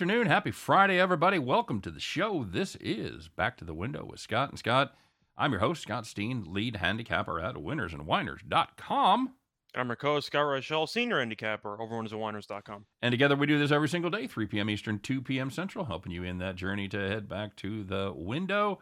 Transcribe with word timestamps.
Good 0.00 0.08
afternoon. 0.08 0.28
Happy 0.28 0.50
Friday, 0.50 0.98
everybody. 0.98 1.38
Welcome 1.38 1.82
to 1.82 1.90
the 1.90 2.00
show. 2.00 2.42
This 2.42 2.74
is 2.80 3.28
Back 3.28 3.58
to 3.58 3.66
the 3.66 3.74
Window 3.74 4.02
with 4.02 4.18
Scott 4.18 4.48
and 4.48 4.58
Scott. 4.58 4.94
I'm 5.36 5.52
your 5.52 5.60
host, 5.60 5.82
Scott 5.82 6.06
Steen, 6.06 6.42
lead 6.48 6.76
handicapper 6.76 7.38
at 7.38 7.56
winnersandwhiners.com. 7.56 9.34
I'm 9.74 9.86
your 9.88 9.96
co-host, 9.96 10.28
Scott 10.28 10.40
Rochelle, 10.40 10.86
senior 10.86 11.18
handicapper 11.18 11.78
over 11.78 11.96
winnersandwhiners.com. 11.96 12.86
And 13.02 13.12
together 13.12 13.36
we 13.36 13.46
do 13.46 13.58
this 13.58 13.70
every 13.70 13.90
single 13.90 14.10
day, 14.10 14.26
3 14.26 14.46
p.m. 14.46 14.70
Eastern, 14.70 15.00
2 15.00 15.20
p.m. 15.20 15.50
Central, 15.50 15.84
helping 15.84 16.12
you 16.12 16.24
in 16.24 16.38
that 16.38 16.56
journey 16.56 16.88
to 16.88 16.96
head 16.98 17.28
back 17.28 17.54
to 17.56 17.84
the 17.84 18.10
window. 18.16 18.78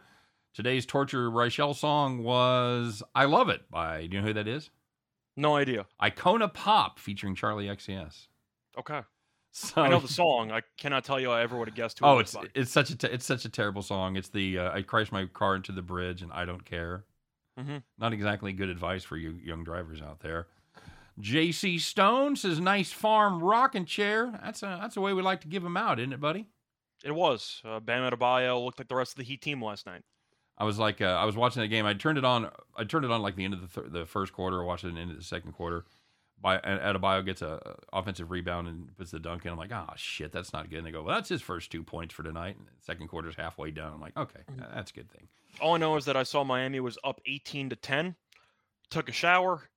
Today's 0.53 0.85
Torture 0.85 1.29
Rochelle 1.29 1.73
song 1.73 2.23
was 2.23 3.03
I 3.13 3.25
Love 3.25 3.49
It 3.49 3.69
by, 3.69 4.07
do 4.07 4.15
you 4.15 4.21
know 4.21 4.27
who 4.29 4.33
that 4.35 4.47
is? 4.47 4.69
No 5.35 5.57
idea. 5.57 5.85
Icona 6.01 6.53
Pop 6.53 6.97
featuring 6.97 7.35
Charli 7.35 7.65
XCX. 7.65 8.27
Okay. 8.77 9.01
So, 9.51 9.81
I 9.81 9.89
know 9.89 9.99
the 9.99 10.07
song. 10.07 10.51
I 10.51 10.61
cannot 10.77 11.03
tell 11.03 11.19
you 11.19 11.31
I 11.31 11.41
ever 11.41 11.57
would 11.57 11.67
have 11.67 11.75
guessed 11.75 11.99
who 11.99 12.05
Oh, 12.05 12.17
it 12.19 12.21
it's 12.21 12.35
by. 12.35 12.43
it's 12.53 12.71
such 12.71 12.91
a 12.91 12.95
te- 12.95 13.07
it's 13.07 13.25
such 13.25 13.45
a 13.45 13.49
terrible 13.49 13.81
song. 13.81 14.15
It's 14.15 14.29
the 14.29 14.59
uh, 14.59 14.71
I 14.71 14.83
crashed 14.83 15.11
my 15.11 15.25
car 15.25 15.55
into 15.55 15.71
the 15.71 15.81
bridge 15.81 16.21
and 16.21 16.31
I 16.31 16.45
don't 16.45 16.63
care. 16.63 17.05
Mhm. 17.59 17.83
Not 17.97 18.13
exactly 18.13 18.53
good 18.53 18.69
advice 18.69 19.03
for 19.03 19.17
you 19.17 19.31
young 19.43 19.63
drivers 19.63 20.01
out 20.01 20.19
there. 20.19 20.47
J.C. 21.19 21.79
Stone 21.79 22.35
says, 22.37 22.59
"Nice 22.59 22.91
farm 22.91 23.43
rocking 23.43 23.85
chair." 23.85 24.31
That's 24.43 24.63
a 24.63 24.77
that's 24.81 24.95
a 24.97 25.01
way 25.01 25.13
we 25.13 25.21
like 25.21 25.41
to 25.41 25.47
give 25.47 25.63
them 25.63 25.75
out, 25.75 25.99
isn't 25.99 26.13
it, 26.13 26.21
buddy? 26.21 26.47
It 27.03 27.11
was. 27.11 27.61
Uh, 27.65 27.79
Bam 27.79 28.09
Adebayo 28.09 28.63
looked 28.63 28.79
like 28.79 28.87
the 28.87 28.95
rest 28.95 29.13
of 29.13 29.17
the 29.17 29.23
Heat 29.23 29.41
team 29.41 29.63
last 29.63 29.85
night. 29.85 30.03
I 30.57 30.63
was 30.65 30.77
like, 30.77 31.01
uh, 31.01 31.05
I 31.05 31.25
was 31.25 31.35
watching 31.37 31.61
that 31.61 31.69
game. 31.69 31.85
I 31.85 31.93
turned 31.93 32.17
it 32.17 32.25
on. 32.25 32.49
I 32.77 32.83
turned 32.83 33.03
it 33.05 33.11
on 33.11 33.21
like 33.21 33.35
the 33.35 33.45
end 33.45 33.53
of 33.53 33.61
the 33.73 33.81
th- 33.81 33.91
the 33.91 34.05
first 34.05 34.31
quarter. 34.31 34.61
I 34.61 34.65
watched 34.65 34.83
it 34.85 34.95
into 34.95 35.15
the 35.15 35.23
second 35.23 35.53
quarter. 35.53 35.85
Bam 36.41 36.61
Adebayo 36.63 37.25
gets 37.25 37.41
a 37.41 37.49
a 37.93 37.97
offensive 37.97 38.31
rebound 38.31 38.67
and 38.67 38.95
puts 38.97 39.11
the 39.11 39.19
dunk 39.19 39.45
in. 39.45 39.51
I'm 39.51 39.57
like, 39.57 39.71
oh 39.71 39.87
shit, 39.95 40.31
that's 40.31 40.53
not 40.53 40.69
good. 40.69 40.79
And 40.79 40.87
they 40.87 40.91
go, 40.91 41.03
well, 41.03 41.15
that's 41.15 41.29
his 41.29 41.41
first 41.41 41.71
two 41.71 41.83
points 41.83 42.13
for 42.13 42.23
tonight. 42.23 42.55
And 42.57 42.67
the 42.67 42.71
second 42.81 43.07
quarter's 43.07 43.35
halfway 43.35 43.71
done. 43.71 43.93
I'm 43.93 44.01
like, 44.01 44.15
okay, 44.17 44.41
mm-hmm. 44.49 44.61
that's 44.73 44.91
a 44.91 44.93
good 44.93 45.11
thing. 45.11 45.27
All 45.61 45.75
I 45.75 45.77
know 45.77 45.95
is 45.97 46.05
that 46.05 46.15
I 46.15 46.23
saw 46.23 46.43
Miami 46.43 46.79
was 46.79 46.97
up 47.03 47.19
18 47.25 47.69
to 47.69 47.75
10. 47.75 48.15
Took 48.89 49.09
a 49.09 49.11
shower, 49.11 49.69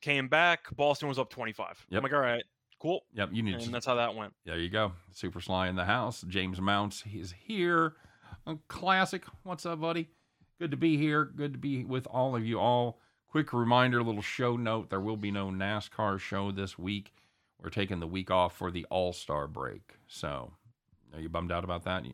came 0.00 0.28
back. 0.28 0.74
Boston 0.76 1.08
was 1.08 1.18
up 1.18 1.30
25. 1.30 1.86
Yep. 1.88 1.98
I'm 1.98 2.02
like, 2.02 2.12
all 2.12 2.20
right, 2.20 2.44
cool. 2.80 3.04
Yep, 3.14 3.30
you 3.32 3.42
need 3.42 3.52
to. 3.52 3.56
And 3.56 3.66
to 3.66 3.70
that's 3.72 3.86
how 3.86 3.96
that 3.96 4.14
went. 4.14 4.32
There 4.44 4.58
you 4.58 4.68
go. 4.68 4.92
Super 5.12 5.40
Sly 5.40 5.68
in 5.68 5.76
the 5.76 5.84
house. 5.84 6.24
James 6.28 6.60
Mounts 6.60 7.04
is 7.12 7.34
here. 7.46 7.94
A 8.46 8.56
classic. 8.68 9.24
What's 9.44 9.66
up, 9.66 9.80
buddy? 9.80 10.08
Good 10.58 10.70
to 10.72 10.76
be 10.76 10.96
here. 10.96 11.24
Good 11.24 11.54
to 11.54 11.58
be 11.58 11.84
with 11.84 12.06
all 12.06 12.36
of 12.36 12.44
you 12.44 12.58
all. 12.58 13.00
Quick 13.30 13.52
reminder, 13.52 14.02
little 14.02 14.22
show 14.22 14.56
note. 14.56 14.90
There 14.90 15.00
will 15.00 15.16
be 15.16 15.30
no 15.30 15.50
NASCAR 15.50 16.18
show 16.18 16.50
this 16.50 16.76
week. 16.76 17.12
We're 17.62 17.70
taking 17.70 18.00
the 18.00 18.06
week 18.08 18.28
off 18.28 18.56
for 18.56 18.72
the 18.72 18.84
All 18.90 19.12
Star 19.12 19.46
break. 19.46 19.98
So, 20.08 20.50
are 21.14 21.20
you 21.20 21.28
bummed 21.28 21.52
out 21.52 21.62
about 21.62 21.84
that? 21.84 22.04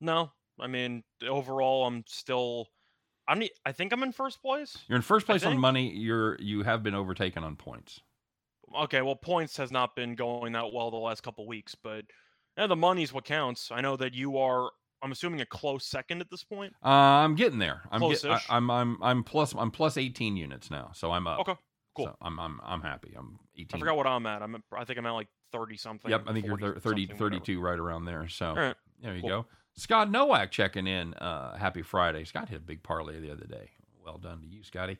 No, 0.00 0.30
I 0.60 0.68
mean 0.68 1.02
overall, 1.28 1.86
I'm 1.86 2.04
still. 2.06 2.68
I'm. 3.26 3.42
I 3.64 3.72
think 3.72 3.92
I'm 3.92 4.04
in 4.04 4.12
first 4.12 4.40
place. 4.40 4.78
You're 4.86 4.94
in 4.94 5.02
first 5.02 5.26
place 5.26 5.44
on 5.44 5.58
money. 5.58 5.92
You're 5.92 6.36
you 6.40 6.62
have 6.62 6.84
been 6.84 6.94
overtaken 6.94 7.42
on 7.42 7.56
points. 7.56 8.00
Okay, 8.78 9.02
well, 9.02 9.16
points 9.16 9.56
has 9.56 9.72
not 9.72 9.96
been 9.96 10.14
going 10.14 10.52
that 10.52 10.72
well 10.72 10.92
the 10.92 10.96
last 10.98 11.24
couple 11.24 11.46
weeks, 11.48 11.74
but 11.74 12.04
yeah, 12.56 12.68
the 12.68 12.76
money's 12.76 13.12
what 13.12 13.24
counts. 13.24 13.72
I 13.72 13.80
know 13.80 13.96
that 13.96 14.14
you 14.14 14.38
are. 14.38 14.70
I'm 15.02 15.12
assuming 15.12 15.40
a 15.40 15.46
close 15.46 15.86
second 15.86 16.20
at 16.20 16.30
this 16.30 16.44
point. 16.44 16.72
Uh, 16.84 16.88
I'm 16.88 17.34
getting 17.34 17.58
there. 17.58 17.82
I'm 17.90 18.00
get, 18.08 18.24
I. 18.24 18.40
I'm 18.48 18.70
I'm 18.70 18.98
I'm 19.02 19.22
plus 19.24 19.54
I'm 19.56 19.70
plus 19.70 19.96
18 19.96 20.36
units 20.36 20.70
now. 20.70 20.90
So 20.94 21.12
I'm 21.12 21.26
up. 21.26 21.40
Okay, 21.40 21.54
cool. 21.94 22.06
So 22.06 22.16
I'm 22.20 22.38
I'm 22.40 22.60
I'm 22.64 22.80
happy. 22.80 23.14
I'm 23.16 23.38
18. 23.56 23.68
I 23.74 23.78
forgot 23.78 23.96
what 23.96 24.06
I'm 24.06 24.26
at. 24.26 24.42
I'm. 24.42 24.54
At, 24.54 24.62
I 24.76 24.84
think 24.84 24.98
I'm 24.98 25.06
at 25.06 25.12
like 25.12 25.28
thirty 25.52 25.76
something. 25.76 26.10
Yep, 26.10 26.24
I 26.26 26.32
think 26.32 26.46
you're 26.46 26.56
30, 26.56 26.80
something, 26.80 27.16
whatever. 27.16 27.18
32 27.18 27.60
right 27.60 27.78
around 27.78 28.04
there. 28.04 28.28
So 28.28 28.48
All 28.48 28.54
right. 28.54 28.74
there 29.02 29.14
you 29.14 29.20
cool. 29.20 29.30
go. 29.30 29.46
Scott 29.76 30.10
Nowak 30.10 30.50
checking 30.50 30.86
in. 30.86 31.14
Uh, 31.14 31.56
happy 31.56 31.82
Friday. 31.82 32.24
Scott 32.24 32.48
hit 32.48 32.58
a 32.58 32.64
big 32.64 32.82
parlay 32.82 33.20
the 33.20 33.30
other 33.30 33.46
day. 33.46 33.70
Well 34.04 34.18
done 34.18 34.40
to 34.40 34.46
you, 34.46 34.62
Scotty. 34.62 34.98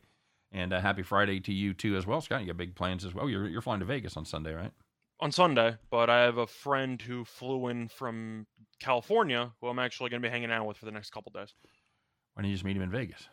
And 0.53 0.73
uh, 0.73 0.81
happy 0.81 1.03
Friday 1.03 1.41
to 1.41 1.53
you 1.53 1.75
too 1.75 1.97
as 1.97 2.07
well, 2.07 2.21
Scott. 2.21 2.41
You 2.41 2.47
got 2.47 2.57
big 2.57 2.75
plans 2.75 3.05
as 3.05 3.15
well. 3.15 3.29
You're 3.29 3.49
you're 3.49 3.63
flying 3.63 3.81
to 3.81 3.87
Vegas 3.87 4.17
on 4.17 4.25
Sunday, 4.25 4.55
right? 4.55 4.73
On 5.21 5.33
Sunday, 5.33 5.77
but 5.91 6.11
I 6.11 6.23
have 6.23 6.39
a 6.39 6.47
friend 6.47 7.01
who 7.01 7.25
flew 7.25 7.69
in 7.69 7.89
from 7.89 8.47
California 8.81 9.53
who 9.61 9.69
I'm 9.69 9.79
actually 9.79 10.11
going 10.11 10.21
to 10.23 10.29
be 10.29 10.31
hanging 10.31 10.51
out 10.51 10.67
with 10.67 10.77
for 10.77 10.85
the 10.85 10.93
next 10.93 11.11
couple 11.11 11.33
days. 11.35 11.55
Why 12.35 12.43
don't 12.43 12.51
you 12.51 12.55
just 12.55 12.65
meet 12.65 12.77
him 12.77 12.83
in 12.83 12.91
Vegas? 12.91 13.29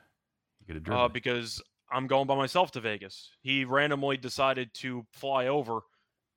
You 0.59 0.65
could 0.65 0.75
have 0.75 0.83
driven. 0.83 1.01
Uh, 1.03 1.07
because 1.09 1.61
I'm 1.91 2.07
going 2.07 2.25
by 2.27 2.35
myself 2.35 2.71
to 2.71 2.79
Vegas. 2.81 3.29
He 3.41 3.65
randomly 3.65 4.15
decided 4.17 4.73
to 4.75 5.05
fly 5.11 5.47
over, 5.47 5.81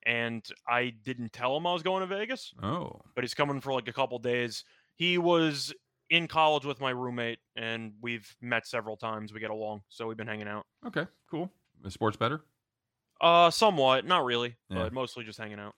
and 0.04 0.44
I 0.68 0.92
didn't 1.04 1.32
tell 1.32 1.56
him 1.56 1.66
I 1.66 1.72
was 1.72 1.82
going 1.82 2.00
to 2.00 2.06
Vegas. 2.06 2.52
oh, 2.62 3.00
but 3.14 3.22
he's 3.22 3.34
coming 3.34 3.60
for 3.60 3.72
like 3.72 3.86
a 3.88 3.92
couple 3.92 4.18
days. 4.18 4.64
He 4.96 5.16
was 5.18 5.72
in 6.10 6.26
college 6.26 6.64
with 6.64 6.80
my 6.80 6.90
roommate, 6.90 7.38
and 7.54 7.92
we've 8.00 8.34
met 8.40 8.66
several 8.66 8.96
times. 8.96 9.32
We 9.32 9.38
get 9.40 9.50
along, 9.50 9.82
so 9.88 10.08
we've 10.08 10.16
been 10.16 10.26
hanging 10.26 10.48
out. 10.48 10.66
okay, 10.86 11.06
cool. 11.30 11.50
The 11.82 11.90
sports 11.90 12.16
better. 12.16 12.40
Uh, 13.20 13.50
somewhat, 13.50 14.04
not 14.04 14.24
really, 14.24 14.56
Yeah. 14.68 14.84
but 14.84 14.92
mostly 14.92 15.24
just 15.24 15.38
hanging 15.38 15.58
out. 15.58 15.74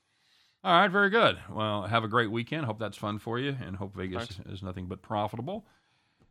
All 0.64 0.72
right, 0.80 0.88
very 0.90 1.08
good. 1.10 1.38
Well, 1.50 1.82
have 1.82 2.02
a 2.02 2.08
great 2.08 2.30
weekend. 2.32 2.66
Hope 2.66 2.78
that's 2.80 2.96
fun 2.96 3.18
for 3.20 3.38
you, 3.38 3.56
and 3.62 3.76
hope 3.76 3.94
Vegas 3.94 4.26
Thanks. 4.26 4.50
is 4.50 4.62
nothing 4.62 4.86
but 4.86 5.02
profitable. 5.02 5.64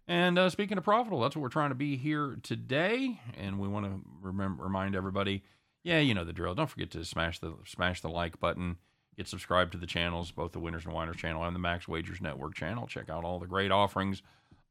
And 0.07 0.37
uh, 0.37 0.49
speaking 0.49 0.77
of 0.77 0.83
profitable, 0.83 1.21
that's 1.21 1.35
what 1.35 1.41
we're 1.41 1.49
trying 1.49 1.69
to 1.69 1.75
be 1.75 1.95
here 1.97 2.37
today, 2.43 3.19
and 3.37 3.59
we 3.59 3.67
want 3.67 3.85
to 3.85 4.01
remember 4.21 4.63
remind 4.63 4.95
everybody. 4.95 5.43
Yeah, 5.83 5.99
you 5.99 6.13
know 6.13 6.25
the 6.25 6.33
drill. 6.33 6.55
Don't 6.55 6.69
forget 6.69 6.91
to 6.91 7.05
smash 7.05 7.39
the 7.39 7.55
smash 7.65 8.01
the 8.01 8.09
like 8.09 8.39
button. 8.39 8.77
Get 9.15 9.27
subscribed 9.27 9.71
to 9.71 9.77
the 9.77 9.87
channels, 9.87 10.31
both 10.31 10.51
the 10.51 10.59
Winners 10.59 10.85
and 10.85 10.93
Whiners 10.93 11.15
channel 11.17 11.43
and 11.43 11.55
the 11.55 11.59
Max 11.59 11.87
Wagers 11.87 12.21
Network 12.21 12.53
channel. 12.53 12.85
Check 12.87 13.09
out 13.09 13.23
all 13.23 13.39
the 13.39 13.47
great 13.47 13.71
offerings 13.71 14.21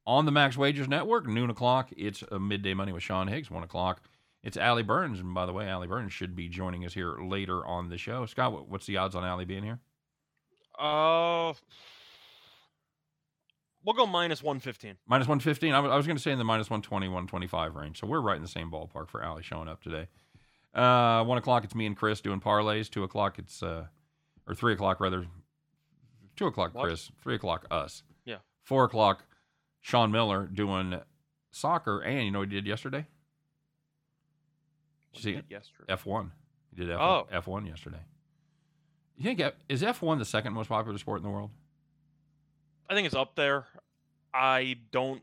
on 0.06 0.24
the 0.24 0.30
Max 0.32 0.56
Wagers 0.56 0.88
Network. 0.88 1.26
Noon 1.26 1.50
o'clock, 1.50 1.90
it's 1.96 2.22
a 2.30 2.38
midday 2.38 2.74
money 2.74 2.92
with 2.92 3.02
Sean 3.02 3.26
Higgs. 3.28 3.50
One 3.50 3.62
o'clock, 3.64 4.02
it's 4.46 4.56
Allie 4.56 4.82
Burns. 4.82 5.20
And 5.20 5.34
by 5.34 5.44
the 5.44 5.52
way, 5.52 5.68
Allie 5.68 5.86
Burns 5.88 6.12
should 6.12 6.34
be 6.34 6.48
joining 6.48 6.84
us 6.86 6.94
here 6.94 7.18
later 7.18 7.66
on 7.66 7.88
the 7.90 7.98
show. 7.98 8.24
Scott, 8.26 8.52
what- 8.52 8.68
what's 8.68 8.86
the 8.86 8.96
odds 8.96 9.14
on 9.14 9.24
Allie 9.24 9.44
being 9.44 9.62
here? 9.64 9.80
Uh, 10.78 11.52
we'll 13.84 13.94
go 13.94 14.06
minus 14.06 14.42
one 14.42 14.58
fifteen. 14.60 14.96
Minus 15.06 15.26
115. 15.28 15.72
I 15.72 15.80
was 15.96 16.06
going 16.06 16.16
to 16.16 16.22
say 16.22 16.32
in 16.32 16.38
the 16.38 16.44
minus 16.44 16.68
120, 16.70 17.08
125 17.08 17.74
range. 17.74 18.00
So 18.00 18.06
we're 18.06 18.20
right 18.20 18.36
in 18.36 18.42
the 18.42 18.48
same 18.48 18.70
ballpark 18.70 19.08
for 19.08 19.22
Allie 19.22 19.42
showing 19.42 19.68
up 19.68 19.82
today. 19.82 20.08
Uh, 20.74 21.24
one 21.24 21.38
o'clock, 21.38 21.64
it's 21.64 21.74
me 21.74 21.86
and 21.86 21.96
Chris 21.96 22.20
doing 22.20 22.40
parlays. 22.40 22.90
Two 22.90 23.02
o'clock, 23.04 23.38
it's, 23.38 23.62
uh, 23.62 23.86
or 24.46 24.54
three 24.54 24.74
o'clock 24.74 25.00
rather. 25.00 25.26
Two 26.36 26.46
o'clock, 26.46 26.74
What? 26.74 26.84
Chris. 26.84 27.10
Three 27.22 27.34
o'clock, 27.34 27.66
us. 27.70 28.02
Yeah. 28.26 28.38
Four 28.62 28.84
o'clock, 28.84 29.24
Sean 29.80 30.10
Miller 30.10 30.46
doing 30.46 31.00
soccer. 31.50 32.00
And 32.00 32.24
you 32.26 32.30
know 32.30 32.40
what 32.40 32.48
he 32.50 32.54
did 32.56 32.66
yesterday? 32.66 33.06
Did 35.16 35.24
you 35.24 35.40
see 35.40 35.44
yesterday? 35.48 35.92
F1. 35.94 36.30
He 36.74 36.76
did 36.84 36.90
F1, 36.90 37.00
Oh. 37.00 37.26
F1 37.32 37.66
yesterday. 37.66 38.00
You 39.16 39.24
think 39.24 39.40
F- 39.40 39.54
is 39.68 39.82
F1 39.82 40.18
the 40.18 40.24
second 40.24 40.52
most 40.52 40.68
popular 40.68 40.98
sport 40.98 41.18
in 41.18 41.22
the 41.24 41.30
world? 41.30 41.50
I 42.88 42.94
think 42.94 43.06
it's 43.06 43.14
up 43.14 43.34
there. 43.34 43.66
I 44.34 44.76
don't 44.92 45.22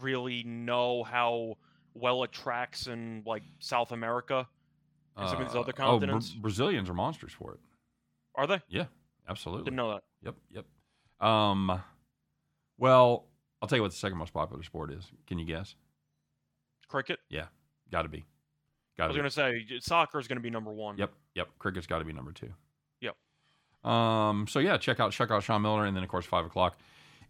really 0.00 0.42
know 0.44 1.04
how 1.04 1.58
well 1.94 2.24
it 2.24 2.32
tracks 2.32 2.86
in 2.86 3.22
like 3.26 3.42
South 3.60 3.92
America. 3.92 4.48
And 5.16 5.28
some 5.28 5.40
of 5.42 5.46
these 5.46 5.54
other 5.56 5.72
continents. 5.72 6.30
oh, 6.30 6.34
Bra-? 6.34 6.42
Brazilians 6.42 6.90
are 6.90 6.94
monsters 6.94 7.32
for 7.32 7.52
it. 7.54 7.60
Are 8.34 8.46
they? 8.48 8.60
Yeah, 8.68 8.86
absolutely. 9.28 9.64
Didn't 9.66 9.76
know 9.76 9.92
that. 9.92 10.02
Yep, 10.22 10.34
yep. 11.20 11.26
Um, 11.28 11.80
well, 12.78 13.26
I'll 13.62 13.68
tell 13.68 13.76
you 13.78 13.82
what 13.82 13.92
the 13.92 13.96
second 13.96 14.18
most 14.18 14.32
popular 14.32 14.62
sport 14.64 14.90
is. 14.90 15.06
Can 15.28 15.38
you 15.38 15.44
guess? 15.44 15.76
Cricket. 16.88 17.20
Yeah, 17.28 17.46
got 17.92 18.02
to 18.02 18.08
be. 18.08 18.24
I 18.98 19.02
Got 19.02 19.08
was 19.08 19.14
to 19.16 19.18
be. 19.18 19.20
gonna 19.22 19.30
say 19.30 19.78
soccer 19.80 20.18
is 20.20 20.28
gonna 20.28 20.40
be 20.40 20.50
number 20.50 20.72
one. 20.72 20.96
Yep, 20.98 21.12
yep. 21.34 21.48
Cricket's 21.58 21.86
got 21.86 21.98
to 21.98 22.04
be 22.04 22.12
number 22.12 22.32
two. 22.32 22.52
Yep. 23.00 23.90
Um. 23.90 24.46
So 24.48 24.58
yeah, 24.60 24.76
check 24.76 25.00
out 25.00 25.12
check 25.12 25.30
out 25.30 25.42
Sean 25.42 25.62
Miller, 25.62 25.84
and 25.84 25.96
then 25.96 26.02
of 26.04 26.08
course 26.08 26.24
five 26.26 26.46
o'clock. 26.46 26.78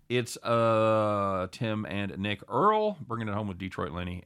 It's 0.09 0.37
uh 0.39 1.47
Tim 1.51 1.87
and 1.87 2.19
Nick 2.19 2.43
Earl 2.49 2.99
bringing 3.07 3.29
it 3.29 3.35
home 3.35 3.49
with 3.49 3.59
Detroit 3.59 3.93
Lenny. 3.93 4.23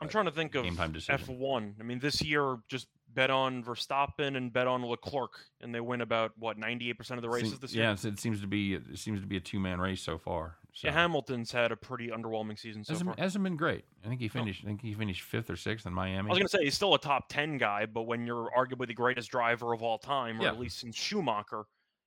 I'm 0.00 0.08
trying 0.08 0.26
to 0.26 0.30
think 0.30 0.54
of 0.54 0.62
game 0.62 0.76
time 0.76 0.92
decision. 0.92 1.26
F1. 1.36 1.74
I 1.80 1.82
mean, 1.82 1.98
this 1.98 2.22
year 2.22 2.58
just 2.68 2.86
bet 3.14 3.30
on 3.30 3.64
Verstappen 3.64 4.36
and 4.36 4.52
bet 4.52 4.68
on 4.68 4.84
Leclerc, 4.86 5.32
and 5.60 5.74
they 5.74 5.80
win 5.80 6.02
about 6.02 6.30
what 6.38 6.56
98% 6.56 7.10
of 7.12 7.22
the 7.22 7.28
races 7.28 7.58
this 7.58 7.74
yeah, 7.74 7.82
year. 7.84 7.90
it's- 7.94 8.04
it 8.04 8.20
seems 8.20 8.40
to 8.42 8.46
be 8.46 8.74
it 8.74 8.96
seems 8.98 9.20
to 9.20 9.26
be 9.26 9.36
a 9.36 9.40
two 9.40 9.58
man 9.58 9.80
race 9.80 10.00
so 10.00 10.16
far. 10.16 10.57
So. 10.78 10.86
Yeah, 10.86 10.94
Hamilton's 10.94 11.50
had 11.50 11.72
a 11.72 11.76
pretty 11.76 12.06
underwhelming 12.10 12.56
season 12.56 12.84
so 12.84 12.92
hasn't, 12.92 13.16
far. 13.16 13.24
hasn't 13.24 13.42
been 13.42 13.56
great. 13.56 13.84
I 14.04 14.08
think 14.08 14.20
he 14.20 14.28
finished. 14.28 14.62
I 14.62 14.68
think 14.68 14.80
he 14.80 14.94
finished 14.94 15.22
fifth 15.22 15.50
or 15.50 15.56
sixth 15.56 15.86
in 15.86 15.92
Miami. 15.92 16.28
I 16.28 16.30
was 16.30 16.38
gonna 16.38 16.48
say 16.48 16.62
he's 16.62 16.76
still 16.76 16.94
a 16.94 17.00
top 17.00 17.28
10 17.28 17.58
guy, 17.58 17.84
but 17.86 18.02
when 18.02 18.24
you're 18.24 18.48
arguably 18.56 18.86
the 18.86 18.94
greatest 18.94 19.28
driver 19.28 19.72
of 19.72 19.82
all 19.82 19.98
time, 19.98 20.40
or 20.40 20.44
Yeah. 20.44 20.50
at 20.50 20.60
least 20.60 20.78
since 20.78 20.94
Schumacher, 20.96 21.64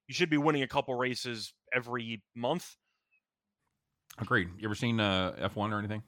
you 0.07 0.13
should 0.13 0.29
be 0.29 0.37
winning 0.37 0.61
a 0.61 0.69
couple 0.69 0.95
races 0.95 1.53
every 1.73 2.23
month. 2.33 2.77
Agreed. 4.19 4.47
You 4.57 4.69
ever 4.69 4.75
seen 4.75 5.01
uh, 5.01 5.33
F1 5.53 5.73
or 5.73 5.79
anything? 5.79 6.01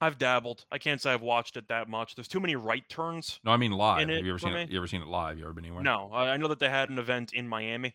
I've 0.00 0.18
dabbled. 0.18 0.64
I 0.72 0.78
can't 0.78 1.00
say 1.00 1.12
I've 1.12 1.22
watched 1.22 1.56
it 1.56 1.68
that 1.68 1.88
much. 1.88 2.16
There's 2.16 2.26
too 2.26 2.40
many 2.40 2.56
right 2.56 2.82
turns. 2.88 3.38
No, 3.44 3.52
I 3.52 3.56
mean 3.56 3.70
live. 3.70 4.08
Have 4.08 4.24
you 4.26 4.32
ever 4.32 4.38
seen 4.40 4.54
it? 4.54 4.68
You 4.68 4.78
ever 4.78 4.88
seen 4.88 5.00
it 5.00 5.06
live? 5.06 5.38
You 5.38 5.44
ever 5.44 5.52
been 5.52 5.64
anywhere? 5.64 5.84
No, 5.84 6.10
I 6.12 6.30
I 6.30 6.36
know 6.38 6.48
that 6.48 6.58
they 6.58 6.68
had 6.68 6.90
an 6.90 6.98
event 6.98 7.32
in 7.32 7.46
Miami 7.46 7.94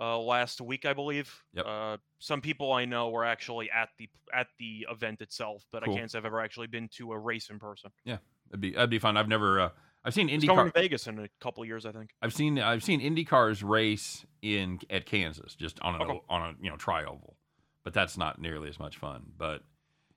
uh, 0.00 0.18
last 0.18 0.60
week, 0.60 0.86
I 0.86 0.94
believe. 0.94 1.32
Yep. 1.54 1.66
Uh, 1.66 1.96
some 2.18 2.40
people 2.40 2.72
I 2.72 2.84
know 2.86 3.10
were 3.10 3.24
actually 3.24 3.70
at 3.70 3.90
the 3.98 4.08
at 4.34 4.46
the 4.58 4.86
event 4.90 5.20
itself, 5.20 5.64
but 5.70 5.84
Cool. 5.84 5.94
I 5.94 5.98
can't 5.98 6.10
say 6.10 6.18
I've 6.18 6.24
ever 6.24 6.40
actually 6.40 6.68
been 6.68 6.88
to 6.96 7.12
a 7.12 7.18
race 7.18 7.50
in 7.50 7.58
person. 7.58 7.90
Yeah. 8.04 8.18
That'd 8.48 8.60
be 8.60 8.72
that'd 8.72 8.90
be 8.90 8.98
fun. 8.98 9.16
I've 9.16 9.28
never 9.28 9.60
uh, 9.60 9.68
I've 10.04 10.14
seen 10.14 10.28
It's 10.30 10.44
going 10.44 10.58
IndyCar. 10.58 10.72
to 10.72 10.80
Vegas 10.80 11.06
in 11.06 11.18
a 11.18 11.28
couple 11.40 11.62
of 11.62 11.68
years, 11.68 11.84
I 11.86 11.92
think. 11.92 12.10
I've 12.22 12.32
seen 12.32 12.58
I've 12.58 12.82
seen 12.82 13.00
Indy 13.00 13.24
cars 13.24 13.62
race 13.62 14.24
in 14.42 14.80
at 14.88 15.04
Kansas 15.06 15.54
just 15.54 15.78
on 15.80 15.94
an 15.96 16.02
Okay. 16.02 16.20
on 16.28 16.42
a 16.42 16.54
you 16.64 16.70
know 16.70 16.76
tri 16.76 17.02
oval, 17.04 17.36
but 17.84 17.92
that's 17.92 18.16
not 18.16 18.40
nearly 18.40 18.68
as 18.68 18.78
much 18.78 18.96
fun. 18.96 19.24
But 19.36 19.62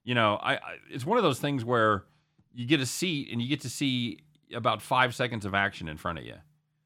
you 0.06 0.16
know, 0.16 0.36
I, 0.42 0.54
I 0.56 0.60
it's 0.90 1.06
one 1.06 1.18
of 1.18 1.24
those 1.24 1.40
things 1.40 1.64
where 1.66 2.06
you 2.54 2.66
get 2.66 2.80
a 2.80 2.86
seat 2.86 3.30
and 3.32 3.42
you 3.42 3.48
get 3.50 3.62
to 3.62 3.70
see 3.70 4.20
about 4.54 4.82
five 4.82 5.14
seconds 5.16 5.46
of 5.46 5.54
action 5.54 5.88
in 5.88 5.98
front 5.98 6.20
of 6.20 6.26
you. 6.26 6.36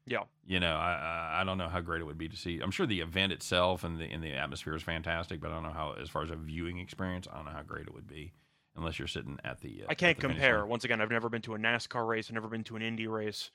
Yeah. 0.08 0.24
You 0.46 0.60
know, 0.60 0.74
I 0.76 1.40
I- 1.40 1.44
don't 1.44 1.58
know 1.58 1.68
how 1.68 1.80
great 1.80 2.00
it 2.00 2.04
would 2.04 2.18
be 2.18 2.28
to 2.28 2.36
see. 2.36 2.60
I'm 2.60 2.70
sure 2.70 2.86
the 2.86 3.00
event 3.00 3.32
itself 3.32 3.84
and 3.84 3.98
the 3.98 4.04
and 4.04 4.22
the 4.22 4.32
atmosphere 4.32 4.74
is 4.74 4.82
fantastic, 4.82 5.40
but 5.40 5.50
I 5.50 5.54
don't 5.54 5.62
know 5.64 5.72
how 5.72 5.92
as 5.92 6.08
far 6.08 6.22
as 6.22 6.30
a 6.30 6.36
viewing 6.36 6.78
experience, 6.78 7.26
I 7.30 7.36
don't 7.36 7.44
know 7.44 7.52
how 7.52 7.62
great 7.62 7.86
it 7.86 7.94
would 7.94 8.06
be 8.08 8.32
unless 8.76 8.98
you're 8.98 9.08
sitting 9.08 9.38
at 9.44 9.60
the. 9.60 9.82
Uh, 9.84 9.86
I 9.90 9.94
can't 9.94 10.16
the 10.18 10.28
compare. 10.28 10.64
Once 10.66 10.84
again, 10.84 11.00
I've 11.00 11.10
never 11.10 11.28
been 11.28 11.42
to 11.42 11.54
a 11.54 11.58
NASCAR 11.58 12.06
race. 12.06 12.28
I've 12.30 12.34
never 12.34 12.48
been 12.48 12.64
to 12.64 12.76
an 12.76 12.82
Indy 12.82 13.06
race. 13.06 13.50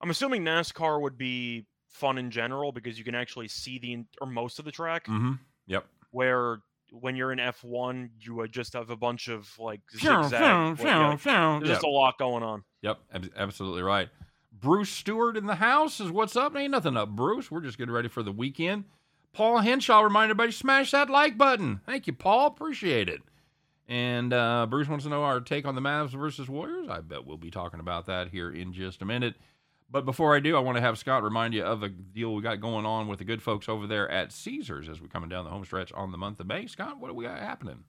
I'm 0.00 0.10
assuming 0.10 0.44
NASCAR 0.44 1.00
would 1.02 1.18
be 1.18 1.66
fun 1.88 2.18
in 2.18 2.30
general 2.30 2.70
because 2.70 2.98
you 2.98 3.04
can 3.04 3.14
actually 3.14 3.48
see 3.48 3.78
the 3.78 4.04
or 4.20 4.26
most 4.28 4.58
of 4.58 4.64
the 4.64 4.70
track. 4.72 5.06
Mm-hmm. 5.06 5.32
Yep. 5.66 5.86
Where 6.12 6.58
when 6.90 7.16
you're 7.16 7.32
in 7.32 7.38
F1, 7.38 8.08
you 8.20 8.34
would 8.36 8.50
just 8.52 8.72
have 8.72 8.88
a 8.90 8.96
bunch 8.96 9.28
of 9.28 9.52
like 9.58 9.80
zigzag. 9.92 10.32
yeah. 10.32 10.74
There's 10.78 11.60
Yep. 11.60 11.62
just 11.64 11.84
a 11.84 11.88
lot 11.88 12.16
going 12.18 12.42
on. 12.42 12.64
Yep, 12.82 12.98
ab- 13.12 13.32
absolutely 13.36 13.82
right. 13.82 14.08
Bruce 14.60 14.90
Stewart 14.90 15.36
in 15.36 15.46
the 15.46 15.56
house 15.56 16.00
is 16.00 16.10
what's 16.10 16.36
up. 16.36 16.56
Ain't 16.56 16.72
nothing 16.72 16.96
up, 16.96 17.10
Bruce. 17.10 17.50
We're 17.50 17.60
just 17.60 17.78
getting 17.78 17.94
ready 17.94 18.08
for 18.08 18.22
the 18.22 18.32
weekend. 18.32 18.84
Paul 19.32 19.58
Henshaw 19.58 20.00
reminded 20.00 20.30
everybody 20.30 20.52
smash 20.52 20.90
that 20.90 21.10
like 21.10 21.38
button. 21.38 21.80
Thank 21.86 22.06
you, 22.06 22.12
Paul. 22.12 22.48
Appreciate 22.48 23.08
it. 23.08 23.20
And 23.86 24.32
uh, 24.32 24.66
Bruce 24.68 24.88
wants 24.88 25.04
to 25.04 25.10
know 25.10 25.22
our 25.22 25.40
take 25.40 25.64
on 25.64 25.74
the 25.74 25.80
Mavs 25.80 26.10
versus 26.10 26.48
Warriors. 26.48 26.88
I 26.90 27.00
bet 27.00 27.24
we'll 27.24 27.36
be 27.36 27.50
talking 27.50 27.80
about 27.80 28.06
that 28.06 28.28
here 28.28 28.50
in 28.50 28.72
just 28.72 29.00
a 29.00 29.04
minute. 29.04 29.34
But 29.90 30.04
before 30.04 30.36
I 30.36 30.40
do, 30.40 30.56
I 30.56 30.60
want 30.60 30.76
to 30.76 30.82
have 30.82 30.98
Scott 30.98 31.22
remind 31.22 31.54
you 31.54 31.62
of 31.62 31.82
a 31.82 31.88
deal 31.88 32.34
we 32.34 32.42
got 32.42 32.60
going 32.60 32.84
on 32.84 33.08
with 33.08 33.20
the 33.20 33.24
good 33.24 33.42
folks 33.42 33.68
over 33.68 33.86
there 33.86 34.10
at 34.10 34.32
Caesars 34.32 34.88
as 34.88 35.00
we're 35.00 35.08
coming 35.08 35.30
down 35.30 35.44
the 35.44 35.50
home 35.50 35.64
stretch 35.64 35.92
on 35.94 36.12
the 36.12 36.18
month 36.18 36.40
of 36.40 36.46
May. 36.46 36.66
Scott, 36.66 37.00
what 37.00 37.08
do 37.08 37.14
we 37.14 37.24
got 37.24 37.38
happening? 37.38 37.84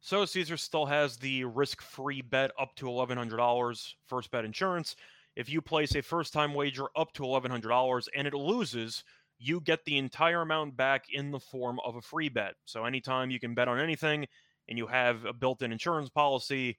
So 0.00 0.24
Caesar 0.24 0.56
still 0.56 0.86
has 0.86 1.16
the 1.16 1.44
risk-free 1.44 2.22
bet 2.22 2.52
up 2.58 2.74
to 2.76 2.86
$1,100 2.86 3.94
first 4.06 4.30
bet 4.30 4.44
insurance. 4.44 4.96
If 5.36 5.48
you 5.48 5.60
place 5.60 5.94
a 5.94 6.02
first-time 6.02 6.54
wager 6.54 6.86
up 6.96 7.12
to 7.14 7.22
$1,100 7.22 8.08
and 8.14 8.26
it 8.26 8.34
loses, 8.34 9.04
you 9.38 9.60
get 9.60 9.84
the 9.84 9.98
entire 9.98 10.42
amount 10.42 10.76
back 10.76 11.06
in 11.12 11.30
the 11.30 11.40
form 11.40 11.80
of 11.84 11.96
a 11.96 12.00
free 12.00 12.28
bet. 12.28 12.54
So 12.64 12.84
anytime 12.84 13.30
you 13.30 13.40
can 13.40 13.54
bet 13.54 13.68
on 13.68 13.80
anything 13.80 14.26
and 14.68 14.78
you 14.78 14.86
have 14.86 15.24
a 15.24 15.32
built-in 15.32 15.72
insurance 15.72 16.08
policy, 16.08 16.78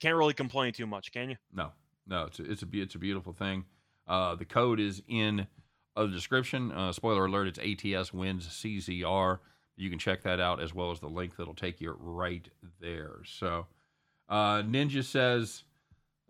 can't 0.00 0.16
really 0.16 0.34
complain 0.34 0.72
too 0.72 0.86
much, 0.86 1.12
can 1.12 1.30
you? 1.30 1.36
No, 1.52 1.72
no, 2.06 2.24
it's 2.26 2.38
a, 2.38 2.50
it's 2.50 2.62
a 2.62 2.66
it's 2.72 2.94
a 2.94 2.98
beautiful 2.98 3.32
thing. 3.32 3.64
Uh, 4.06 4.34
the 4.34 4.44
code 4.44 4.78
is 4.78 5.02
in 5.08 5.46
the 5.96 6.06
description. 6.06 6.70
Uh, 6.72 6.92
spoiler 6.92 7.26
alert: 7.26 7.48
it's 7.48 7.58
ATS 7.58 8.12
wins 8.12 8.46
CZR. 8.46 9.38
You 9.76 9.90
can 9.90 9.98
check 9.98 10.22
that 10.22 10.40
out 10.40 10.62
as 10.62 10.74
well 10.74 10.90
as 10.90 11.00
the 11.00 11.08
link 11.08 11.36
that'll 11.36 11.54
take 11.54 11.80
you 11.80 11.96
right 11.98 12.48
there. 12.80 13.16
So, 13.24 13.66
uh, 14.28 14.62
Ninja 14.62 15.02
says, 15.02 15.64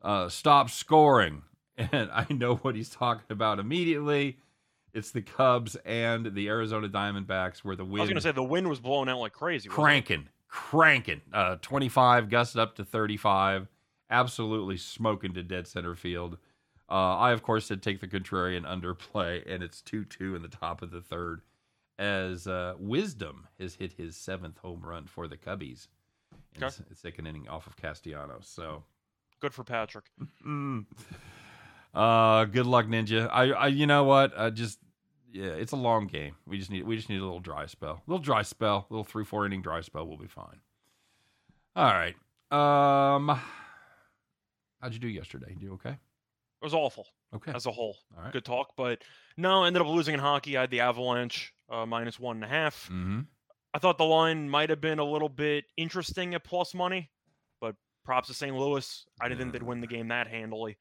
uh, 0.03 0.29
"Stop 0.29 0.71
scoring," 0.71 1.43
and 1.79 2.11
I 2.13 2.27
know 2.31 2.57
what 2.57 2.75
he's 2.75 2.89
talking 2.91 3.25
about 3.31 3.59
immediately. 3.59 4.39
It's 4.95 5.11
the 5.11 5.21
Cubs 5.23 5.77
and 5.85 6.35
the 6.35 6.49
Arizona 6.49 6.89
Diamondbacks, 6.89 7.59
where 7.59 7.77
the 7.77 7.85
I 7.85 7.87
wind 7.87 8.01
was 8.01 8.09
going 8.09 8.15
to 8.17 8.21
say 8.23 8.33
the 8.33 8.43
wind 8.43 8.69
was 8.69 8.81
blowing 8.81 9.09
out 9.11 9.19
like 9.19 9.33
crazy. 9.35 9.69
cranking, 9.69 10.29
cranking. 10.49 11.21
Uh, 11.33 11.57
25 11.61 12.31
gusted 12.31 12.61
up 12.61 12.77
to 12.77 12.85
35, 12.85 13.69
absolutely 14.09 14.79
smoking 14.79 15.35
to 15.35 15.43
dead 15.43 15.67
center 15.67 15.95
field. 15.95 16.39
Uh, 16.89 17.17
I 17.19 17.33
of 17.33 17.43
course 17.43 17.67
said 17.67 17.83
take 17.83 18.01
the 18.01 18.09
contrarian 18.09 18.65
underplay, 18.65 19.43
and 19.47 19.63
it's 19.63 19.83
2-2 19.83 20.37
in 20.37 20.43
the 20.43 20.49
top 20.49 20.81
of 20.81 20.91
the 20.93 21.03
third, 21.03 21.43
as 21.99 22.47
uh, 22.47 22.75
Wisdom 22.79 23.49
has 23.61 23.75
hit 23.75 23.93
his 23.95 24.17
seventh 24.17 24.59
home 24.59 24.81
run 24.83 25.07
for 25.07 25.29
the 25.29 25.37
Cubbies 25.37 25.89
in 26.55 26.65
Okay. 26.65 26.75
second 26.95 27.27
inning 27.27 27.49
off 27.49 27.67
of 27.67 27.77
Castellanos. 27.77 28.47
So. 28.49 28.85
Good 29.41 29.53
for 29.53 29.65
Patrick. 29.65 30.07
Uh, 31.97 32.45
good 32.45 32.67
luck, 32.67 32.87
Ninja. 32.87 33.29
I, 33.33 33.51
I, 33.53 33.67
you 33.69 33.87
know 33.87 34.05
what? 34.05 34.39
I 34.39 34.51
just, 34.51 34.79
yeah, 35.33 35.47
it's 35.47 35.73
a 35.73 35.77
long 35.77 36.07
game. 36.07 36.35
We 36.47 36.59
just 36.59 36.71
need, 36.71 36.85
we 36.85 36.97
just 36.97 37.09
need 37.09 37.21
a 37.21 37.25
little 37.25 37.41
dry 37.41 37.67
spell, 37.67 38.03
a 38.07 38.11
little 38.11 38.23
dry 38.23 38.43
spell, 38.43 38.87
a 38.91 38.93
little 38.93 39.05
three, 39.05 39.25
four 39.25 39.47
inning 39.47 39.63
dry 39.63 39.81
spell. 39.81 40.07
We'll 40.07 40.19
be 40.19 40.27
fine. 40.27 40.61
All 41.75 41.85
right. 41.93 42.15
Um, 42.53 43.41
how'd 44.81 44.93
you 44.93 44.99
do 45.01 45.09
yesterday? 45.09 45.57
You 45.59 45.69
do 45.69 45.73
okay? 45.75 45.91
It 45.91 46.65
was 46.65 46.75
awful 46.75 47.07
Okay. 47.35 47.53
as 47.55 47.67
a 47.67 47.71
whole. 47.73 47.97
Right. 48.17 48.33
Good 48.33 48.45
talk, 48.45 48.73
but 48.77 49.03
no, 49.37 49.63
I 49.65 49.67
ended 49.67 49.83
up 49.83 49.89
losing 49.89 50.15
in 50.15 50.21
hockey. 50.21 50.57
I 50.57 50.63
had 50.63 50.71
the 50.71 50.81
Avalanche 50.81 51.53
uh, 51.71 51.85
minus 51.87 52.19
one 52.21 52.37
and 52.37 52.45
a 52.45 52.49
half. 52.49 52.85
Mm-hmm. 52.85 53.21
I 53.75 53.79
thought 53.79 53.99
the 53.99 54.05
line 54.05 54.49
might 54.49 54.71
have 54.71 54.81
been 54.81 54.99
a 54.99 55.05
little 55.05 55.29
bit 55.29 55.65
interesting 55.77 56.35
at 56.35 56.45
plus 56.45 56.73
money, 56.75 57.11
but 57.61 57.75
props 58.05 58.29
to 58.29 58.35
St. 58.35 58.57
Louis. 58.57 59.05
I 59.21 59.29
didn't 59.29 59.41
think 59.41 59.53
they'd 59.53 59.63
win 59.63 59.81
the 59.81 59.87
game 59.87 60.09
that 60.09 60.29
handily. 60.29 60.79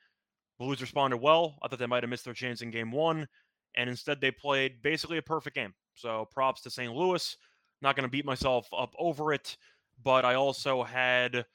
Blues 0.59 0.81
responded 0.81 1.17
well. 1.17 1.57
I 1.61 1.67
thought 1.67 1.79
they 1.79 1.85
might 1.85 2.03
have 2.03 2.09
missed 2.09 2.25
their 2.25 2.33
chance 2.33 2.61
in 2.61 2.71
game 2.71 2.91
one, 2.91 3.27
and 3.75 3.89
instead 3.89 4.21
they 4.21 4.31
played 4.31 4.81
basically 4.81 5.17
a 5.17 5.21
perfect 5.21 5.55
game. 5.55 5.73
So 5.95 6.27
props 6.31 6.61
to 6.61 6.69
St. 6.69 6.93
Louis. 6.93 7.35
Not 7.81 7.95
going 7.95 8.03
to 8.07 8.11
beat 8.11 8.25
myself 8.25 8.67
up 8.77 8.93
over 8.97 9.33
it, 9.33 9.57
but 10.03 10.23
I 10.25 10.35
also 10.35 10.83
had 10.83 11.45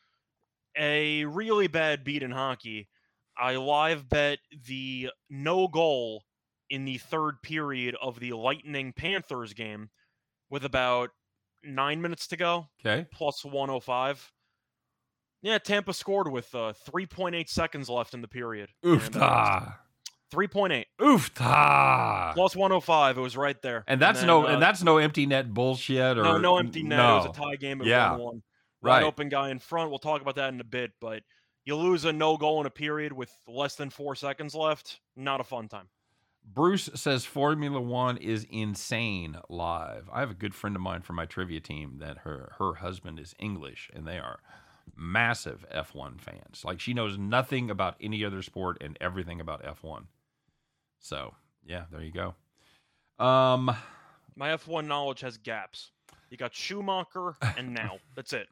a 0.76 1.24
really 1.24 1.66
bad 1.66 2.04
beat 2.04 2.22
in 2.22 2.30
hockey. 2.30 2.88
I 3.38 3.56
live 3.56 4.08
bet 4.08 4.38
the 4.66 5.10
no 5.30 5.66
goal 5.66 6.24
in 6.68 6.84
the 6.84 6.98
third 6.98 7.42
period 7.42 7.96
of 8.00 8.20
the 8.20 8.32
Lightning 8.34 8.92
Panthers 8.92 9.54
game 9.54 9.88
with 10.50 10.64
about 10.64 11.10
nine 11.64 12.00
minutes 12.02 12.26
to 12.28 12.36
go, 12.36 12.66
Okay. 12.84 13.06
plus 13.12 13.44
105. 13.44 14.30
Yeah, 15.42 15.58
Tampa 15.58 15.94
scored 15.94 16.30
with 16.30 16.54
uh, 16.54 16.74
3.8 16.88 17.48
seconds 17.48 17.88
left 17.88 18.12
in 18.14 18.20
the 18.20 18.28
period. 18.28 18.70
And, 18.82 19.00
uh, 19.00 19.00
Oofta. 19.00 19.74
3.8 20.32 20.84
Oofta. 21.00 22.34
plus 22.34 22.54
105. 22.54 23.18
It 23.18 23.20
was 23.20 23.36
right 23.36 23.60
there. 23.62 23.84
And 23.88 24.00
that's 24.00 24.20
then, 24.20 24.26
no, 24.28 24.46
uh, 24.46 24.50
and 24.52 24.62
that's 24.62 24.82
no 24.82 24.98
empty 24.98 25.26
net 25.26 25.52
bullshit 25.52 26.18
or 26.18 26.22
no, 26.22 26.38
no 26.38 26.58
empty 26.58 26.82
net. 26.82 26.98
No. 26.98 27.16
It 27.24 27.28
was 27.28 27.36
a 27.38 27.40
tie 27.40 27.56
game. 27.56 27.80
It 27.80 27.86
Yeah. 27.88 28.12
1 28.12 28.20
1. 28.20 28.42
Right. 28.82 29.02
Open 29.02 29.28
guy 29.28 29.50
in 29.50 29.58
front. 29.58 29.90
We'll 29.90 29.98
talk 29.98 30.22
about 30.22 30.36
that 30.36 30.52
in 30.54 30.60
a 30.60 30.64
bit. 30.64 30.92
But 31.00 31.22
you 31.64 31.76
lose 31.76 32.04
a 32.04 32.12
no 32.12 32.36
goal 32.36 32.60
in 32.60 32.66
a 32.66 32.70
period 32.70 33.12
with 33.12 33.30
less 33.46 33.74
than 33.76 33.90
four 33.90 34.14
seconds 34.14 34.54
left. 34.54 35.00
Not 35.16 35.40
a 35.40 35.44
fun 35.44 35.68
time. 35.68 35.88
Bruce 36.42 36.88
says 36.94 37.26
Formula 37.26 37.80
One 37.80 38.16
is 38.16 38.46
insane 38.50 39.36
live. 39.50 40.08
I 40.12 40.20
have 40.20 40.30
a 40.30 40.34
good 40.34 40.54
friend 40.54 40.74
of 40.74 40.80
mine 40.80 41.02
from 41.02 41.16
my 41.16 41.26
trivia 41.26 41.60
team 41.60 41.98
that 41.98 42.18
her 42.18 42.54
her 42.58 42.74
husband 42.76 43.18
is 43.20 43.34
English 43.38 43.90
and 43.92 44.06
they 44.06 44.16
are 44.18 44.40
massive 44.96 45.64
F1 45.74 46.20
fans. 46.20 46.62
Like 46.64 46.80
she 46.80 46.94
knows 46.94 47.16
nothing 47.18 47.70
about 47.70 47.96
any 48.00 48.24
other 48.24 48.42
sport 48.42 48.78
and 48.80 48.96
everything 49.00 49.40
about 49.40 49.62
F1. 49.62 50.04
So 50.98 51.34
yeah, 51.64 51.84
there 51.90 52.02
you 52.02 52.12
go. 52.12 52.34
Um, 53.24 53.74
My 54.36 54.50
F1 54.50 54.86
knowledge 54.86 55.20
has 55.20 55.36
gaps. 55.36 55.90
You 56.30 56.36
got 56.36 56.54
Schumacher 56.54 57.36
and 57.58 57.74
now. 57.74 57.98
That's 58.14 58.32
it. 58.32 58.48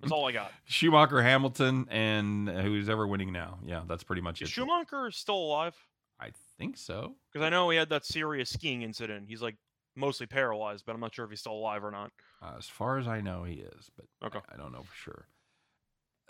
That's 0.00 0.12
all 0.12 0.26
I 0.28 0.32
got. 0.32 0.52
Schumacher, 0.66 1.20
Hamilton, 1.20 1.86
and 1.90 2.48
who's 2.48 2.88
ever 2.88 3.06
winning 3.06 3.32
now. 3.32 3.58
Yeah, 3.66 3.82
that's 3.88 4.04
pretty 4.04 4.22
much 4.22 4.40
Is 4.40 4.48
it. 4.48 4.52
Schumacher 4.52 5.10
still 5.10 5.34
alive? 5.36 5.74
I 6.20 6.30
think 6.58 6.76
so. 6.76 7.14
Because 7.32 7.44
I 7.44 7.50
know 7.50 7.68
he 7.70 7.76
had 7.76 7.88
that 7.90 8.04
serious 8.04 8.50
skiing 8.50 8.82
incident. 8.82 9.26
He's 9.28 9.42
like 9.42 9.56
mostly 9.96 10.26
paralyzed, 10.26 10.84
but 10.86 10.94
I'm 10.94 11.00
not 11.00 11.12
sure 11.14 11.24
if 11.24 11.30
he's 11.30 11.40
still 11.40 11.54
alive 11.54 11.84
or 11.84 11.90
not. 11.90 12.12
Uh, 12.40 12.54
as 12.56 12.66
far 12.68 12.98
as 12.98 13.08
I 13.08 13.20
know, 13.20 13.42
he 13.42 13.54
is, 13.54 13.90
but 13.96 14.06
Okay. 14.26 14.38
I, 14.50 14.54
I 14.54 14.56
don't 14.56 14.72
know 14.72 14.82
for 14.84 14.94
sure. 14.94 15.26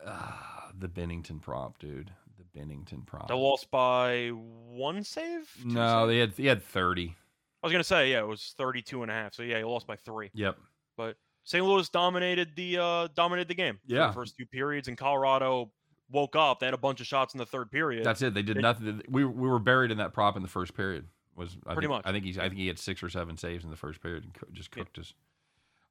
Ah, 0.06 0.70
the 0.78 0.88
Binnington 0.88 1.40
prop, 1.40 1.78
dude. 1.78 2.12
The 2.38 2.58
Binnington 2.58 3.04
prop. 3.06 3.28
They 3.28 3.34
lost 3.34 3.70
by 3.70 4.28
one 4.28 5.02
save? 5.04 5.48
Two 5.62 5.68
No, 5.68 6.06
saves? 6.06 6.08
they 6.08 6.18
had 6.18 6.32
he 6.36 6.46
had 6.46 6.62
thirty. 6.62 7.16
I 7.62 7.66
was 7.66 7.72
going 7.72 7.80
to 7.80 7.84
say, 7.88 8.12
yeah, 8.12 8.20
it 8.20 8.26
was 8.26 8.54
32 8.56 9.02
and 9.02 9.10
a 9.10 9.14
half. 9.14 9.34
So 9.34 9.42
yeah, 9.42 9.58
he 9.58 9.64
lost 9.64 9.88
by 9.88 9.96
three. 9.96 10.30
Yep. 10.32 10.56
But 10.96 11.16
St. 11.42 11.64
Louis 11.64 11.88
dominated 11.88 12.50
the 12.54 12.78
uh 12.78 13.08
dominated 13.14 13.48
the 13.48 13.54
game. 13.54 13.78
for 13.88 13.94
Yeah. 13.94 14.06
the 14.08 14.12
first 14.12 14.36
two 14.36 14.46
periods, 14.46 14.86
and 14.88 14.96
Colorado 14.96 15.70
woke 16.10 16.36
up. 16.36 16.60
They 16.60 16.66
had 16.66 16.74
a 16.74 16.78
bunch 16.78 17.00
of 17.00 17.06
shots 17.06 17.34
in 17.34 17.38
the 17.38 17.46
third 17.46 17.70
period. 17.72 18.04
That's 18.04 18.22
it. 18.22 18.32
They 18.34 18.42
did 18.42 18.56
It- 18.58 18.62
nothing. 18.62 19.02
We 19.08 19.24
we 19.24 19.48
were 19.48 19.58
buried 19.58 19.90
in 19.90 19.98
that 19.98 20.12
prop 20.12 20.36
in 20.36 20.42
the 20.42 20.48
first 20.48 20.74
period. 20.74 21.06
Was 21.34 21.56
I 21.66 21.74
Pretty 21.74 21.86
think, 21.88 21.90
much. 21.90 22.02
I 22.06 22.12
think 22.12 22.24
he's. 22.24 22.38
I 22.38 22.48
think 22.48 22.58
he 22.60 22.66
had 22.68 22.78
six 22.78 23.02
or 23.02 23.08
seven 23.08 23.36
saves 23.36 23.64
in 23.64 23.70
the 23.70 23.76
first 23.76 24.00
period 24.00 24.24
and 24.24 24.34
coo- 24.34 24.46
just 24.52 24.74
Yeah. 24.76 24.82
cooked 24.84 24.98
us. 24.98 25.14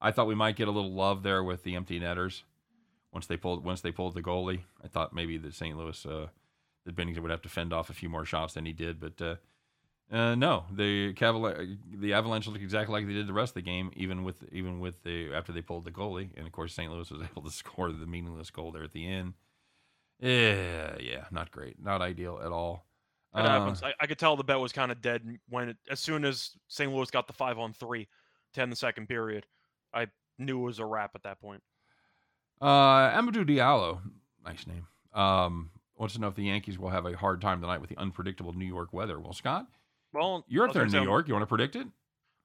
I 0.01 0.11
thought 0.11 0.27
we 0.27 0.35
might 0.35 0.55
get 0.55 0.67
a 0.67 0.71
little 0.71 0.93
love 0.93 1.23
there 1.23 1.43
with 1.43 1.63
the 1.63 1.75
empty 1.75 1.99
netters 1.99 2.43
once 3.17 3.27
they 3.27 3.38
pulled 3.38 3.63
once 3.65 3.81
they 3.81 3.91
pulled 3.91 4.13
the 4.13 4.21
goalie. 4.21 4.62
I 4.83 4.88
thought 4.88 5.13
maybe 5.19 5.38
the 5.38 5.51
St. 5.51 5.75
Louis 5.77 6.05
uh, 6.05 6.27
that 6.86 6.95
Binnington 6.95 7.21
would 7.24 7.31
have 7.31 7.41
to 7.41 7.50
fend 7.50 7.74
off 7.74 7.89
a 7.89 7.93
few 7.93 8.09
more 8.09 8.25
shots 8.25 8.53
than 8.53 8.65
he 8.65 8.74
did, 8.74 9.00
but 9.00 9.21
uh, 9.21 9.36
Uh, 10.09 10.36
no, 10.36 10.65
the 10.71 11.13
Cavala- 11.15 11.77
the 12.05 12.13
Avalanche 12.13 12.47
looked 12.47 12.62
exactly 12.63 12.93
like 12.93 13.07
they 13.07 13.13
did 13.13 13.27
the 13.27 13.33
rest 13.33 13.51
of 13.51 13.55
the 13.55 13.71
game, 13.74 13.91
even 13.95 14.24
with 14.24 14.38
even 14.53 14.79
with 14.79 15.01
the 15.03 15.33
after 15.33 15.51
they 15.51 15.62
pulled 15.63 15.83
the 15.86 15.91
goalie, 15.91 16.29
and 16.38 16.45
of 16.47 16.51
course 16.53 16.74
St. 16.74 16.91
Louis 16.91 17.09
was 17.12 17.21
able 17.31 17.41
to 17.43 17.51
score 17.51 17.91
the 17.91 18.05
meaningless 18.05 18.51
goal 18.51 18.71
there 18.71 18.83
at 18.83 18.93
the 18.93 19.05
end. 19.07 19.33
Yeah, 20.19 20.95
yeah, 21.00 21.25
not 21.31 21.51
great, 21.51 21.81
not 21.81 22.01
ideal 22.01 22.39
at 22.43 22.51
all. 22.51 22.86
It 23.36 23.39
Uh, 23.39 23.50
happens. 23.50 23.83
I, 23.83 23.93
I 24.00 24.07
could 24.07 24.17
tell 24.19 24.36
the 24.36 24.43
bet 24.43 24.59
was 24.59 24.71
kind 24.71 24.91
of 24.91 25.01
dead 25.01 25.21
when 25.50 25.69
it, 25.69 25.77
as 25.89 26.00
soon 26.00 26.24
as 26.25 26.51
St. 26.67 26.91
Louis 26.91 27.12
got 27.12 27.27
the 27.27 27.33
five 27.33 27.59
on 27.59 27.74
three 27.74 28.07
to 28.53 28.62
end 28.62 28.71
the 28.71 28.75
second 28.77 29.07
period. 29.07 29.45
I 29.93 30.07
knew 30.39 30.59
it 30.62 30.65
was 30.65 30.79
a 30.79 30.86
wrap 30.86 31.12
at 31.15 31.24
that 31.24 31.39
point. 31.41 31.62
Uh, 32.61 33.11
Amadou 33.11 33.45
Diallo, 33.45 33.99
nice 34.43 34.65
name. 34.65 34.87
Um, 35.13 35.69
wants 35.97 36.15
to 36.15 36.21
know 36.21 36.27
if 36.27 36.35
the 36.35 36.43
Yankees 36.43 36.77
will 36.79 36.89
have 36.89 37.05
a 37.05 37.15
hard 37.15 37.41
time 37.41 37.61
tonight 37.61 37.79
with 37.79 37.89
the 37.89 37.97
unpredictable 37.97 38.53
New 38.53 38.65
York 38.65 38.93
weather. 38.93 39.19
Well, 39.19 39.33
Scott, 39.33 39.67
Well, 40.13 40.45
you're 40.47 40.67
up 40.67 40.73
there 40.73 40.83
in 40.83 40.91
New 40.91 41.03
York. 41.03 41.27
You 41.27 41.33
want 41.33 41.43
to 41.43 41.47
predict 41.47 41.75
it? 41.75 41.87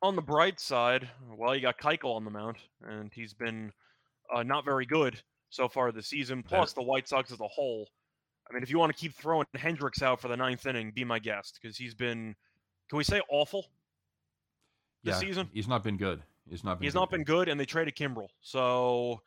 On 0.03 0.17
the 0.17 0.23
bright 0.23 0.59
side, 0.59 1.09
well, 1.37 1.55
you 1.55 1.61
got 1.61 1.79
Keuchel 1.79 2.17
on 2.17 2.25
the 2.25 2.31
mound, 2.31 2.57
and 2.83 3.13
he's 3.15 3.33
been 3.35 3.73
uh, 4.35 4.43
not 4.43 4.65
very 4.65 4.85
good 4.85 5.21
so 5.49 5.69
far 5.69 5.93
this 5.93 6.09
season. 6.09 6.43
Plus, 6.43 6.73
the 6.73 6.83
White 6.83 7.09
Sox 7.09 7.31
as 7.31 7.41
a 7.41 7.47
whole. 7.47 7.89
I 8.51 8.55
mean, 8.55 8.63
if 8.63 8.71
you 8.71 8.79
want 8.79 8.95
to 8.95 8.99
keep 8.99 9.15
throwing 9.15 9.47
Hendriks 9.57 10.03
out 10.03 10.21
for 10.21 10.29
the 10.29 10.37
ninth 10.37 10.67
inning, 10.67 10.91
be 10.91 11.05
my 11.05 11.19
guest 11.19 11.59
because 11.61 11.77
he's 11.77 11.95
been, 11.95 12.35
can 12.89 12.99
we 12.99 13.05
say 13.05 13.21
awful 13.31 13.67
this 15.05 15.15
yeah, 15.15 15.21
season? 15.21 15.49
he's 15.53 15.69
not 15.69 15.85
been 15.85 15.97
good. 15.97 16.21
He's 16.51 16.65
not 16.65 16.79
been. 16.79 16.85
He's 16.85 16.95
good. 16.95 16.99
not 16.99 17.11
been 17.11 17.25
good, 17.25 17.49
and 17.49 17.59
they 17.61 17.65
traded 17.65 17.95
Kimbrel. 17.95 18.29
So 18.41 19.21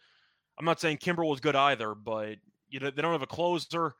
I'm 0.58 0.66
not 0.66 0.80
saying 0.80 0.98
Kimbrel 0.98 1.30
was 1.30 1.40
good 1.40 1.56
either, 1.56 1.94
but 1.96 2.38
you 2.70 2.80
know 2.80 2.90
they 2.90 3.02
don't 3.02 3.12
have 3.12 3.22
a 3.22 3.28
closer. 3.28 3.94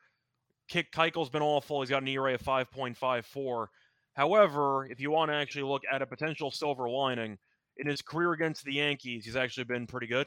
Kick 0.68 0.90
Keuchel's 0.92 1.30
been 1.30 1.42
awful. 1.42 1.80
He's 1.80 1.90
got 1.90 2.02
an 2.02 2.08
ERA 2.08 2.34
of 2.34 2.42
5.54. 2.42 3.66
However, 4.14 4.86
if 4.86 4.98
you 5.00 5.10
want 5.10 5.30
to 5.30 5.34
actually 5.36 5.62
look 5.64 5.82
at 5.90 6.02
a 6.02 6.06
potential 6.06 6.50
silver 6.50 6.88
lining 6.88 7.38
in 7.76 7.86
his 7.86 8.02
career 8.02 8.32
against 8.32 8.64
the 8.64 8.72
Yankees, 8.74 9.24
he's 9.24 9.36
actually 9.36 9.64
been 9.64 9.86
pretty 9.86 10.06
good. 10.08 10.26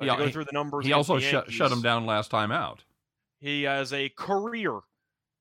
Uh, 0.00 0.04
Yeah, 0.04 0.16
go 0.18 0.26
he- 0.26 0.32
through 0.32 0.44
the 0.44 0.52
numbers, 0.52 0.86
He 0.86 0.92
also 0.92 1.18
shut 1.18 1.50
shut 1.50 1.72
him 1.72 1.82
down 1.82 2.06
last 2.06 2.30
time 2.30 2.52
out. 2.52 2.84
He 3.40 3.62
has 3.64 3.92
a 3.92 4.08
career 4.10 4.80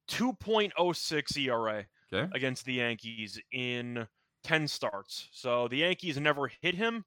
2.06 0.07 1.37
ERA 1.37 1.85
Okay. 2.13 2.29
against 2.33 2.65
the 2.65 2.73
Yankees 2.73 3.39
in 3.51 4.07
10 4.43 4.67
starts. 4.67 5.29
So 5.31 5.67
the 5.67 5.77
Yankees 5.77 6.17
never 6.19 6.47
hit 6.61 6.75
him. 6.75 7.05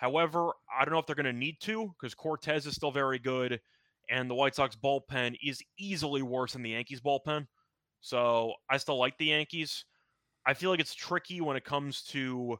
However, 0.00 0.52
I 0.74 0.82
don't 0.82 0.94
know 0.94 0.98
if 0.98 1.04
they're 1.04 1.14
going 1.14 1.26
to 1.26 1.32
need 1.32 1.60
to 1.60 1.92
because 2.00 2.14
Cortes 2.14 2.64
is 2.64 2.74
still 2.74 2.90
very 2.90 3.18
good, 3.18 3.60
and 4.08 4.30
the 4.30 4.34
White 4.34 4.54
Sox 4.54 4.74
bullpen 4.74 5.36
is 5.44 5.60
easily 5.78 6.22
worse 6.22 6.54
than 6.54 6.62
the 6.62 6.70
Yankees 6.70 7.02
bullpen. 7.02 7.46
So 8.00 8.54
I 8.70 8.78
still 8.78 8.98
like 8.98 9.18
the 9.18 9.26
Yankees. 9.26 9.84
I 10.46 10.54
feel 10.54 10.70
like 10.70 10.80
it's 10.80 10.94
tricky 10.94 11.42
when 11.42 11.58
it 11.58 11.66
comes 11.66 12.02
to 12.04 12.56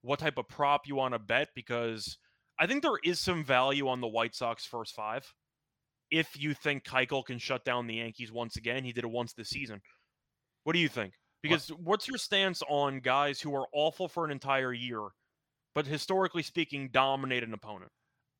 what 0.00 0.18
type 0.18 0.38
of 0.38 0.48
prop 0.48 0.88
you 0.88 0.96
want 0.96 1.14
to 1.14 1.20
bet 1.20 1.50
because 1.54 2.18
I 2.58 2.66
think 2.66 2.82
there 2.82 2.98
is 3.04 3.20
some 3.20 3.44
value 3.44 3.86
on 3.86 4.00
the 4.00 4.08
White 4.08 4.34
Sox 4.34 4.66
first 4.66 4.96
five. 4.96 5.24
If 6.10 6.28
you 6.36 6.52
think 6.52 6.82
Keuchel 6.82 7.24
can 7.24 7.38
shut 7.38 7.64
down 7.64 7.86
the 7.86 7.94
Yankees 7.94 8.32
once 8.32 8.56
again, 8.56 8.82
he 8.82 8.92
did 8.92 9.04
it 9.04 9.10
once 9.10 9.34
this 9.34 9.50
season. 9.50 9.80
What 10.64 10.72
do 10.72 10.80
you 10.80 10.88
think? 10.88 11.12
Because 11.44 11.68
what's 11.68 12.08
your 12.08 12.18
stance 12.18 12.60
on 12.68 12.98
guys 12.98 13.40
who 13.40 13.54
are 13.54 13.68
awful 13.72 14.08
for 14.08 14.24
an 14.24 14.32
entire 14.32 14.72
year, 14.72 15.00
but 15.74 15.86
historically 15.86 16.42
speaking, 16.42 16.88
dominate 16.92 17.42
an 17.42 17.54
opponent? 17.54 17.92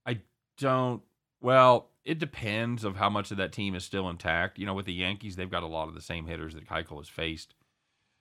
I 0.06 0.20
don't. 0.58 1.02
Well, 1.40 1.90
it 2.04 2.18
depends 2.18 2.84
of 2.84 2.96
how 2.96 3.10
much 3.10 3.30
of 3.30 3.36
that 3.38 3.52
team 3.52 3.74
is 3.74 3.84
still 3.84 4.08
intact. 4.08 4.58
You 4.58 4.66
know, 4.66 4.74
with 4.74 4.86
the 4.86 4.92
Yankees, 4.92 5.36
they've 5.36 5.50
got 5.50 5.62
a 5.62 5.68
lot 5.68 5.88
of 5.88 5.94
the 5.94 6.00
same 6.02 6.26
hitters 6.26 6.54
that 6.54 6.68
Keuchel 6.68 6.98
has 6.98 7.08
faced. 7.08 7.54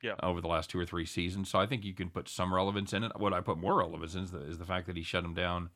Yeah. 0.03 0.15
Over 0.23 0.41
the 0.41 0.47
last 0.47 0.71
two 0.71 0.79
or 0.79 0.85
three 0.87 1.05
seasons, 1.05 1.47
so 1.47 1.59
I 1.59 1.67
think 1.67 1.85
you 1.85 1.93
can 1.93 2.09
put 2.09 2.27
some 2.27 2.51
relevance 2.51 2.91
in 2.91 3.03
it. 3.03 3.11
What 3.19 3.33
I 3.33 3.41
put 3.41 3.59
more 3.59 3.77
relevance 3.77 4.15
in 4.15 4.23
is 4.23 4.31
the, 4.31 4.41
is 4.41 4.57
the 4.57 4.65
fact 4.65 4.87
that 4.87 4.97
he 4.97 5.03
shut 5.03 5.23
him 5.23 5.35
down 5.35 5.69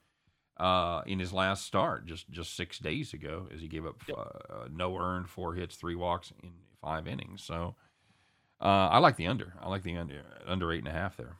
uh, 0.57 1.03
in 1.05 1.19
his 1.19 1.31
last 1.31 1.63
start 1.63 2.07
just 2.07 2.31
just 2.31 2.55
six 2.55 2.79
days 2.79 3.13
ago, 3.13 3.47
as 3.53 3.61
he 3.61 3.67
gave 3.67 3.85
up 3.85 4.01
Yep. 4.07 4.17
uh, 4.17 4.67
no 4.71 4.97
earned, 4.97 5.29
four 5.29 5.53
hits, 5.53 5.75
three 5.75 5.93
walks 5.93 6.33
in 6.41 6.53
five 6.81 7.07
innings. 7.07 7.43
So 7.43 7.75
uh, 8.59 8.87
I 8.89 8.97
like 8.97 9.15
the 9.15 9.27
under. 9.27 9.53
I 9.61 9.69
like 9.69 9.83
the 9.83 9.95
under 9.95 10.23
under 10.47 10.71
eight 10.71 10.79
and 10.79 10.87
a 10.87 10.91
half 10.91 11.17
there. 11.17 11.35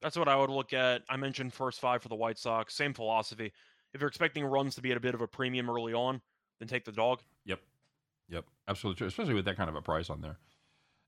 That's 0.00 0.16
what 0.16 0.28
I 0.28 0.36
would 0.36 0.50
look 0.50 0.72
at. 0.72 1.02
I 1.08 1.16
mentioned 1.16 1.52
first 1.52 1.80
five 1.80 2.02
for 2.02 2.08
the 2.08 2.14
White 2.14 2.38
Sox. 2.38 2.74
Same 2.74 2.94
philosophy. 2.94 3.52
If 3.94 4.00
you're 4.00 4.08
expecting 4.08 4.44
runs 4.44 4.74
to 4.76 4.82
be 4.82 4.90
at 4.90 4.96
a 4.96 5.00
bit 5.00 5.14
of 5.14 5.20
a 5.20 5.26
premium 5.26 5.68
early 5.68 5.94
on, 5.94 6.20
then 6.58 6.68
take 6.68 6.84
the 6.84 6.92
dog. 6.92 7.20
Yep, 7.46 7.60
yep, 8.28 8.44
absolutely 8.68 8.98
true. 8.98 9.06
Especially 9.06 9.34
with 9.34 9.44
that 9.46 9.56
kind 9.56 9.68
of 9.68 9.76
a 9.76 9.82
price 9.82 10.10
on 10.10 10.20
there. 10.20 10.38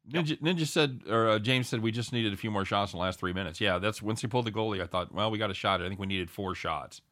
Yep. 0.07 0.25
Ninja, 0.25 0.41
Ninja 0.41 0.67
said, 0.67 1.03
or 1.09 1.29
uh, 1.29 1.39
James 1.39 1.69
said, 1.69 1.83
we 1.83 1.93
just 1.93 2.13
needed 2.13 2.33
a 2.33 2.37
few 2.37 2.51
more 2.51 2.65
shots 2.65 2.93
in 2.93 2.99
the 2.99 3.03
last 3.03 3.21
three 3.21 3.35
minutes. 3.35 3.61
Yeah, 3.61 3.79
that's 3.79 4.01
once 4.01 4.23
he 4.23 4.27
pulled 4.27 4.47
the 4.47 4.53
goalie. 4.53 4.83
I 4.83 4.87
thought, 4.87 5.15
well, 5.15 5.31
we 5.31 5.39
got 5.39 5.51
a 5.51 5.55
shot. 5.55 5.83
I 5.83 5.89
think 5.89 6.01
we 6.01 6.07
needed 6.07 6.31
four 6.31 6.55
shots. 6.55 7.03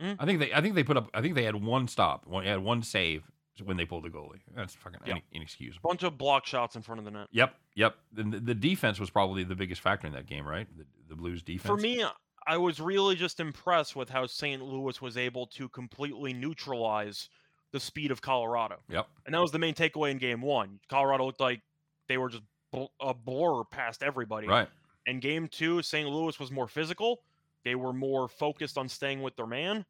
Mm. 0.00 0.16
I 0.18 0.26
think 0.26 0.40
they, 0.40 0.52
I 0.52 0.60
think 0.60 0.74
they 0.74 0.82
put 0.82 0.96
up. 0.96 1.08
I 1.14 1.22
think 1.22 1.36
they 1.36 1.44
had 1.44 1.54
one 1.54 1.86
stop. 1.86 2.26
One, 2.26 2.44
had 2.44 2.58
one 2.58 2.82
save 2.82 3.30
when 3.62 3.76
they 3.76 3.84
pulled 3.84 4.04
the 4.04 4.08
goalie. 4.08 4.40
That's 4.54 4.74
fucking 4.74 5.00
ine- 5.06 5.22
inexcusable. 5.32 5.88
Bunch 5.88 6.02
of 6.02 6.18
block 6.18 6.46
shots 6.46 6.76
in 6.76 6.82
front 6.82 6.98
of 6.98 7.04
the 7.04 7.10
net. 7.10 7.28
Yep, 7.32 7.54
yep. 7.74 7.96
The, 8.12 8.22
the 8.22 8.54
defense 8.54 8.98
was 8.98 9.10
probably 9.10 9.44
the 9.44 9.54
biggest 9.54 9.80
factor 9.80 10.06
in 10.06 10.12
that 10.14 10.26
game, 10.26 10.46
right? 10.46 10.66
The, 10.76 10.84
the 11.08 11.14
Blues 11.14 11.42
defense. 11.42 11.66
For 11.66 11.76
me, 11.76 12.04
I 12.46 12.56
was 12.56 12.80
really 12.80 13.16
just 13.16 13.40
impressed 13.40 13.96
with 13.96 14.10
how 14.10 14.26
St. 14.26 14.62
Louis 14.62 15.00
was 15.00 15.16
able 15.16 15.46
to 15.48 15.68
completely 15.68 16.32
neutralize 16.32 17.28
the 17.72 17.80
speed 17.80 18.10
of 18.10 18.22
Colorado. 18.22 18.76
Yep. 18.88 19.08
And 19.26 19.34
that 19.34 19.40
was 19.40 19.50
the 19.50 19.58
main 19.58 19.74
takeaway 19.74 20.10
in 20.10 20.18
game 20.18 20.40
one. 20.40 20.78
Colorado 20.88 21.26
looked 21.26 21.40
like 21.40 21.60
they 22.08 22.18
were 22.18 22.28
just 22.28 22.44
bl- 22.70 22.84
a 23.00 23.14
blur 23.14 23.64
past 23.64 24.02
everybody. 24.02 24.46
Right. 24.46 24.68
And 25.06 25.20
game 25.20 25.48
two, 25.48 25.82
St. 25.82 26.08
Louis 26.08 26.38
was 26.38 26.50
more 26.50 26.68
physical. 26.68 27.20
They 27.64 27.74
were 27.74 27.92
more 27.92 28.28
focused 28.28 28.78
on 28.78 28.88
staying 28.88 29.22
with 29.22 29.36
their 29.36 29.46
man. 29.46 29.84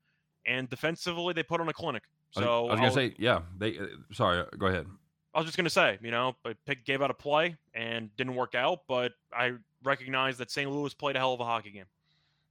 And 0.46 0.68
defensively, 0.68 1.34
they 1.34 1.42
put 1.42 1.60
on 1.60 1.68
a 1.68 1.72
clinic. 1.72 2.04
I 2.36 2.40
was- 2.40 2.46
So 2.46 2.58
I 2.58 2.70
was 2.70 2.74
gonna 2.76 2.86
I'll- 2.88 2.94
say, 2.94 3.14
yeah. 3.18 3.40
They. 3.58 3.78
Uh, 3.78 3.86
sorry. 4.12 4.40
uh, 4.40 4.44
Go 4.58 4.66
ahead. 4.66 4.86
I 5.34 5.38
was 5.38 5.46
just 5.46 5.56
gonna 5.56 5.68
say, 5.70 5.98
you 6.00 6.10
know, 6.12 6.36
but 6.44 6.56
Pick 6.64 6.84
gave 6.84 7.02
out 7.02 7.10
a 7.10 7.14
play 7.14 7.56
and 7.74 8.14
didn't 8.16 8.36
work 8.36 8.54
out, 8.54 8.82
but 8.86 9.12
I 9.32 9.54
recognize 9.82 10.38
that 10.38 10.50
St. 10.50 10.70
Louis 10.70 10.94
played 10.94 11.16
a 11.16 11.18
hell 11.18 11.32
of 11.34 11.40
a 11.40 11.44
hockey 11.44 11.70
game. 11.72 11.86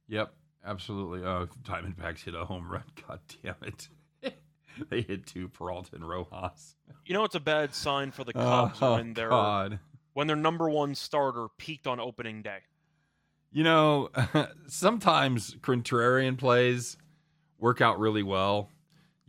Yep, 0.08 0.34
absolutely. 0.66 1.24
Uh, 1.24 1.46
Diamondbacks 1.62 2.24
hit 2.24 2.34
a 2.34 2.44
home 2.44 2.70
run. 2.70 2.84
God 3.08 3.20
damn 3.42 3.54
it! 3.62 3.88
they 4.90 5.00
hit 5.00 5.24
two 5.26 5.48
Peralta 5.48 5.94
and 5.96 6.06
Rojas. 6.06 6.76
You 7.06 7.14
know, 7.14 7.24
it's 7.24 7.34
a 7.34 7.40
bad 7.40 7.74
sign 7.74 8.10
for 8.10 8.22
the 8.22 8.32
Cubs 8.34 8.78
oh 8.82 8.96
when 8.96 9.14
their 9.14 9.30
God! 9.30 9.78
when 10.12 10.26
their 10.26 10.36
number 10.36 10.68
one 10.68 10.94
starter 10.94 11.46
peaked 11.56 11.86
on 11.86 11.98
opening 12.00 12.42
day. 12.42 12.58
You 13.50 13.62
know, 13.64 14.10
sometimes 14.66 15.54
contrarian 15.62 16.36
plays 16.36 16.96
work 17.58 17.80
out 17.80 17.98
really 17.98 18.22
well. 18.22 18.68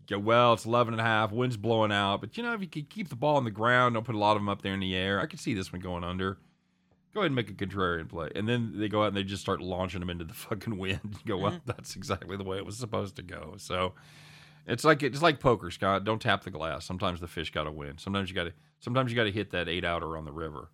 Go, 0.08 0.20
well, 0.20 0.54
it's 0.54 0.66
11 0.66 0.94
and 0.94 1.02
a 1.02 1.04
half, 1.04 1.32
wind's 1.32 1.58
blowing 1.58 1.92
out. 1.92 2.22
But, 2.22 2.38
you 2.38 2.44
know, 2.44 2.54
if 2.54 2.62
you 2.62 2.68
could 2.68 2.90
keep 2.90 3.10
the 3.10 3.16
ball 3.16 3.38
on 3.38 3.44
the 3.44 3.52
ground, 3.52 3.96
don't 3.96 4.06
put 4.06 4.16
a 4.16 4.20
lot 4.20 4.36
of 4.36 4.42
them 4.42 4.50
up 4.50 4.62
there 4.62 4.74
in 4.74 4.80
the 4.80 4.96
air. 4.96 5.20
I 5.20 5.26
could 5.26 5.40
see 5.40 5.54
this 5.54 5.74
one 5.74 5.82
going 5.82 6.04
under. 6.04 6.38
Go 7.14 7.22
ahead 7.22 7.28
and 7.28 7.36
make 7.36 7.50
a 7.50 7.54
contrarian 7.54 8.10
play. 8.10 8.30
And 8.36 8.48
then 8.48 8.74
they 8.76 8.88
go 8.90 9.04
out 9.04 9.08
and 9.08 9.18
they 9.18 9.24
just 9.24 9.42
start 9.42 9.62
launching 9.62 10.02
them 10.02 10.10
into 10.10 10.26
the 10.26 10.34
fucking 10.36 10.78
wind. 10.78 11.00
You 11.04 11.26
go, 11.26 11.38
well, 11.38 11.60
that's 11.66 11.96
exactly 11.96 12.38
the 12.38 12.44
way 12.44 12.58
it 12.58 12.66
was 12.66 12.78
supposed 12.78 13.16
to 13.16 13.22
go. 13.24 13.56
So 13.58 13.94
it's 14.68 14.84
like 14.84 15.02
it's 15.02 15.22
like 15.22 15.40
poker, 15.40 15.72
Scott. 15.72 16.04
Don't 16.04 16.22
tap 16.22 16.44
the 16.44 16.52
glass. 16.52 16.86
Sometimes 16.86 17.22
the 17.22 17.28
fish 17.28 17.52
got 17.52 17.64
to 17.64 17.72
win. 17.72 17.98
Sometimes 17.98 18.30
you 18.30 18.36
got 18.36 18.44
to 18.46 18.54
sometimes 18.80 19.12
you 19.12 19.16
got 19.16 19.24
to 19.24 19.32
hit 19.32 19.52
that 19.52 19.70
eight 19.70 19.86
outer 19.86 20.18
on 20.18 20.26
the 20.26 20.32
river. 20.34 20.70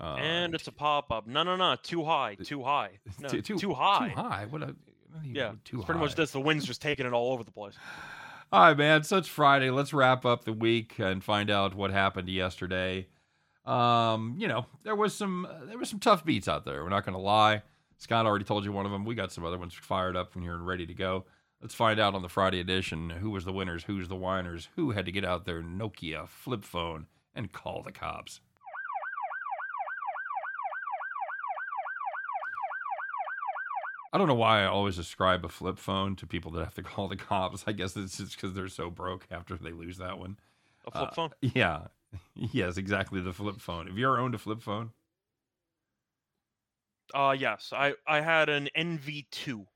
Uh, 0.00 0.16
and 0.16 0.54
it's 0.56 0.66
a 0.66 0.72
pop 0.72 1.12
up. 1.12 1.26
No, 1.28 1.44
no, 1.44 1.54
no, 1.54 1.76
too 1.80 2.02
high, 2.02 2.34
too 2.42 2.64
high, 2.64 2.98
no, 3.20 3.28
too, 3.28 3.40
too, 3.40 3.56
too, 3.56 3.74
high. 3.74 4.08
Too 4.08 4.14
high. 4.16 4.46
What? 4.50 4.62
A, 4.64 4.74
Yeah, 5.22 5.52
too 5.64 5.76
it's 5.76 5.86
pretty 5.86 6.00
much 6.00 6.10
high. 6.10 6.16
this. 6.16 6.32
The 6.32 6.40
wind's 6.40 6.64
just 6.64 6.82
taking 6.82 7.06
it 7.06 7.12
all 7.12 7.32
over 7.32 7.44
the 7.44 7.52
place. 7.52 7.74
All 8.54 8.60
right, 8.60 8.78
man. 8.78 9.02
So 9.02 9.16
it's 9.16 9.26
Friday. 9.26 9.70
Let's 9.70 9.92
wrap 9.92 10.24
up 10.24 10.44
the 10.44 10.52
week 10.52 11.00
and 11.00 11.24
find 11.24 11.50
out 11.50 11.74
what 11.74 11.90
happened 11.90 12.28
yesterday. 12.28 13.08
Um, 13.66 14.36
you 14.38 14.46
know, 14.46 14.66
there 14.84 14.94
was 14.94 15.12
some 15.12 15.48
there 15.66 15.76
was 15.76 15.88
some 15.88 15.98
tough 15.98 16.24
beats 16.24 16.46
out 16.46 16.64
there. 16.64 16.84
We're 16.84 16.88
not 16.88 17.04
going 17.04 17.16
to 17.16 17.20
lie. 17.20 17.62
Scott 17.98 18.26
already 18.26 18.44
told 18.44 18.64
you 18.64 18.70
one 18.70 18.86
of 18.86 18.92
them. 18.92 19.04
We 19.04 19.16
got 19.16 19.32
some 19.32 19.44
other 19.44 19.58
ones 19.58 19.74
fired 19.74 20.16
up 20.16 20.32
from 20.32 20.42
here 20.42 20.54
and 20.54 20.64
ready 20.64 20.86
to 20.86 20.94
go. 20.94 21.24
Let's 21.60 21.74
find 21.74 21.98
out 21.98 22.14
on 22.14 22.22
the 22.22 22.28
Friday 22.28 22.60
edition 22.60 23.10
who 23.10 23.30
was 23.30 23.44
the 23.44 23.52
winners, 23.52 23.82
who's 23.82 24.06
the 24.06 24.14
whiners, 24.14 24.68
who 24.76 24.92
had 24.92 25.06
to 25.06 25.12
get 25.12 25.24
out 25.24 25.46
their 25.46 25.60
Nokia 25.60 26.28
flip 26.28 26.62
phone 26.62 27.06
and 27.34 27.50
call 27.50 27.82
the 27.82 27.90
cops. 27.90 28.38
I 34.14 34.18
don't 34.18 34.28
know 34.28 34.34
why 34.34 34.62
I 34.62 34.66
always 34.66 34.96
ascribe 34.96 35.44
a 35.44 35.48
flip 35.48 35.76
phone 35.76 36.14
to 36.16 36.26
people 36.26 36.52
that 36.52 36.64
have 36.64 36.74
to 36.76 36.82
call 36.84 37.08
the 37.08 37.16
cops. 37.16 37.64
I 37.66 37.72
guess 37.72 37.96
it's 37.96 38.16
just 38.16 38.36
because 38.36 38.54
they're 38.54 38.68
so 38.68 38.88
broke 38.88 39.26
after 39.30 39.56
they 39.56 39.72
lose 39.72 39.98
that 39.98 40.18
one. 40.18 40.38
A 40.86 40.90
flip 40.92 41.08
Uh, 41.10 41.14
phone. 41.14 41.30
Yeah. 41.42 41.80
Yes, 42.36 42.76
exactly. 42.76 43.20
The 43.20 43.32
flip 43.32 43.60
phone. 43.60 43.88
Have 43.88 43.98
you 43.98 44.06
ever 44.06 44.20
owned 44.20 44.36
a 44.36 44.38
flip 44.38 44.62
phone? 44.62 44.92
Uh, 47.12 47.34
yes, 47.36 47.72
I 47.74 47.94
I 48.06 48.20
had 48.20 48.48
an 48.48 48.68
NV2, 48.76 49.66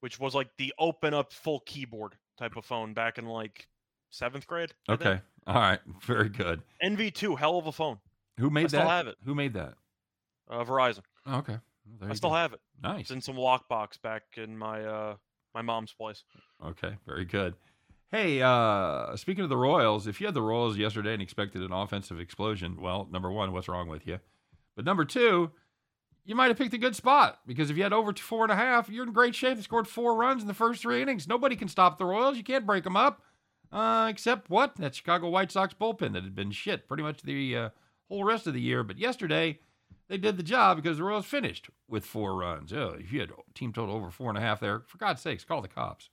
which 0.00 0.18
was 0.18 0.34
like 0.34 0.48
the 0.56 0.72
open 0.78 1.12
up 1.14 1.30
full 1.32 1.60
keyboard 1.60 2.14
type 2.38 2.56
of 2.56 2.64
phone 2.64 2.94
back 2.94 3.18
in 3.18 3.26
like 3.26 3.68
seventh 4.10 4.46
grade. 4.46 4.72
I 4.88 4.96
think. 4.96 5.06
Okay. 5.06 5.20
All 5.46 5.54
right. 5.56 5.80
Very 6.02 6.30
good. 6.30 6.62
NV2, 6.82 7.38
hell 7.38 7.58
of 7.58 7.66
a 7.66 7.72
phone. 7.72 7.98
Who 8.38 8.48
made 8.48 8.68
still 8.68 8.80
that? 8.80 8.88
have 8.88 9.06
it. 9.06 9.16
Who 9.24 9.34
made 9.34 9.52
that? 9.52 9.74
Uh, 10.48 10.64
Verizon. 10.64 11.02
Okay. 11.28 11.58
Well, 12.00 12.10
I 12.10 12.14
still 12.14 12.30
go. 12.30 12.36
have 12.36 12.54
it. 12.54 12.60
Nice. 12.82 13.02
It's 13.02 13.10
in 13.10 13.20
some 13.20 13.36
lockbox 13.36 14.00
back 14.02 14.22
in 14.36 14.56
my 14.58 14.84
uh 14.84 15.16
my 15.54 15.62
mom's 15.62 15.92
place. 15.92 16.24
Okay, 16.64 16.96
very 17.06 17.24
good. 17.24 17.54
Hey, 18.10 18.42
uh, 18.42 19.16
speaking 19.16 19.42
of 19.42 19.50
the 19.50 19.56
Royals, 19.56 20.06
if 20.06 20.20
you 20.20 20.26
had 20.26 20.34
the 20.34 20.42
Royals 20.42 20.76
yesterday 20.76 21.14
and 21.14 21.22
expected 21.22 21.62
an 21.62 21.72
offensive 21.72 22.20
explosion, 22.20 22.80
well, 22.80 23.08
number 23.10 23.30
one, 23.30 23.52
what's 23.52 23.68
wrong 23.68 23.88
with 23.88 24.06
you? 24.06 24.20
But 24.76 24.84
number 24.84 25.04
two, 25.04 25.50
you 26.24 26.34
might 26.34 26.46
have 26.48 26.56
picked 26.56 26.74
a 26.74 26.78
good 26.78 26.94
spot 26.96 27.40
because 27.46 27.70
if 27.70 27.76
you 27.76 27.82
had 27.82 27.92
over 27.92 28.12
to 28.12 28.22
four 28.22 28.44
and 28.44 28.52
a 28.52 28.56
half, 28.56 28.88
you're 28.88 29.04
in 29.04 29.12
great 29.12 29.34
shape. 29.34 29.56
They 29.56 29.62
scored 29.62 29.88
four 29.88 30.14
runs 30.14 30.42
in 30.42 30.48
the 30.48 30.54
first 30.54 30.82
three 30.82 31.02
innings. 31.02 31.26
Nobody 31.26 31.56
can 31.56 31.68
stop 31.68 31.98
the 31.98 32.04
Royals. 32.04 32.36
You 32.36 32.44
can't 32.44 32.66
break 32.66 32.84
them 32.84 32.96
up, 32.96 33.22
uh, 33.72 34.06
except 34.08 34.48
what? 34.48 34.76
That 34.76 34.94
Chicago 34.94 35.28
White 35.28 35.50
Sox 35.50 35.74
bullpen 35.74 36.12
that 36.12 36.24
had 36.24 36.34
been 36.34 36.52
shit 36.52 36.86
pretty 36.86 37.02
much 37.02 37.22
the 37.22 37.56
uh, 37.56 37.68
whole 38.08 38.24
rest 38.24 38.46
of 38.46 38.54
the 38.54 38.60
year. 38.60 38.84
But 38.84 38.98
yesterday, 38.98 39.58
they 40.08 40.18
did 40.18 40.36
the 40.36 40.42
job 40.42 40.76
because 40.76 40.98
the 40.98 41.04
Royals 41.04 41.26
finished 41.26 41.70
with 41.88 42.04
four 42.04 42.36
runs. 42.36 42.72
Oh, 42.72 42.96
if 42.98 43.12
you 43.12 43.20
had 43.20 43.32
team 43.54 43.72
total 43.72 43.94
over 43.94 44.10
four 44.10 44.28
and 44.28 44.38
a 44.38 44.40
half 44.40 44.60
there, 44.60 44.82
for 44.86 44.98
God's 44.98 45.22
sakes, 45.22 45.44
call 45.44 45.62
the 45.62 45.68
cops. 45.68 46.10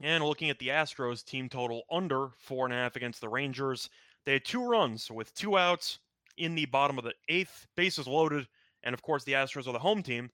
And 0.00 0.24
looking 0.24 0.48
at 0.48 0.58
the 0.58 0.68
Astros 0.68 1.24
team 1.24 1.48
total 1.48 1.82
under 1.90 2.28
four 2.38 2.64
and 2.64 2.72
a 2.72 2.76
half 2.76 2.96
against 2.96 3.20
the 3.20 3.28
Rangers, 3.28 3.90
they 4.24 4.34
had 4.34 4.44
two 4.44 4.66
runs 4.66 5.10
with 5.10 5.34
two 5.34 5.58
outs 5.58 5.98
in 6.38 6.54
the 6.54 6.64
bottom 6.66 6.96
of 6.96 7.04
the 7.04 7.14
eighth, 7.28 7.66
bases 7.76 8.06
loaded, 8.06 8.46
and 8.82 8.94
of 8.94 9.02
course 9.02 9.24
the 9.24 9.32
Astros 9.32 9.68
are 9.68 9.72
the 9.72 9.78
home 9.78 10.02
team. 10.02 10.30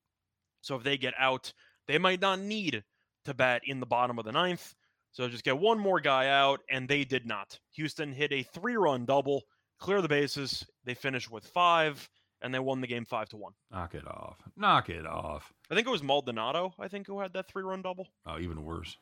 So 0.60 0.76
if 0.76 0.84
they 0.84 0.96
get 0.96 1.14
out, 1.18 1.52
they 1.88 1.98
might 1.98 2.20
not 2.20 2.38
need 2.38 2.84
to 3.24 3.34
bat 3.34 3.62
in 3.64 3.80
the 3.80 3.86
bottom 3.86 4.18
of 4.18 4.24
the 4.24 4.32
ninth. 4.32 4.74
So 5.10 5.28
just 5.28 5.44
get 5.44 5.58
one 5.58 5.78
more 5.78 5.98
guy 5.98 6.28
out, 6.28 6.60
and 6.70 6.88
they 6.88 7.02
did 7.04 7.26
not. 7.26 7.58
Houston 7.72 8.12
hit 8.12 8.32
a 8.32 8.42
three-run 8.42 9.04
double, 9.04 9.42
clear 9.80 10.00
the 10.02 10.08
bases. 10.08 10.64
They 10.84 10.94
finished 10.94 11.30
with 11.30 11.46
five, 11.46 12.08
and 12.42 12.52
they 12.54 12.58
won 12.58 12.80
the 12.80 12.86
game 12.86 13.04
five 13.04 13.28
to 13.30 13.36
one. 13.36 13.52
Knock 13.70 13.94
it 13.94 14.06
off. 14.06 14.38
Knock 14.56 14.88
it 14.90 15.06
off. 15.06 15.52
I 15.70 15.74
think 15.74 15.86
it 15.86 15.90
was 15.90 16.02
Maldonado. 16.02 16.74
I 16.78 16.88
think 16.88 17.06
who 17.06 17.20
had 17.20 17.32
that 17.34 17.48
three-run 17.48 17.82
double. 17.82 18.08
Oh, 18.26 18.38
even 18.38 18.64
worse. 18.64 18.96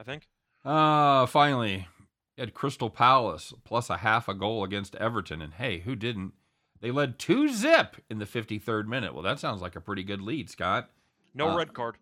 I 0.00 0.02
think. 0.04 0.28
Uh, 0.64 1.26
finally, 1.26 1.86
you 2.36 2.40
had 2.40 2.54
Crystal 2.54 2.90
Palace 2.90 3.52
plus 3.64 3.90
a 3.90 3.98
half 3.98 4.28
a 4.28 4.34
goal 4.34 4.64
against 4.64 4.94
Everton. 4.96 5.42
And 5.42 5.54
hey, 5.54 5.80
who 5.80 5.94
didn't? 5.96 6.32
They 6.80 6.90
led 6.90 7.18
2 7.18 7.48
zip 7.48 7.96
in 8.10 8.18
the 8.18 8.24
53rd 8.26 8.86
minute. 8.86 9.14
Well, 9.14 9.22
that 9.22 9.38
sounds 9.38 9.60
like 9.62 9.76
a 9.76 9.80
pretty 9.80 10.02
good 10.02 10.20
lead, 10.20 10.50
Scott. 10.50 10.90
No 11.34 11.50
Uh, 11.50 11.56
red 11.56 11.72
card. 11.74 11.96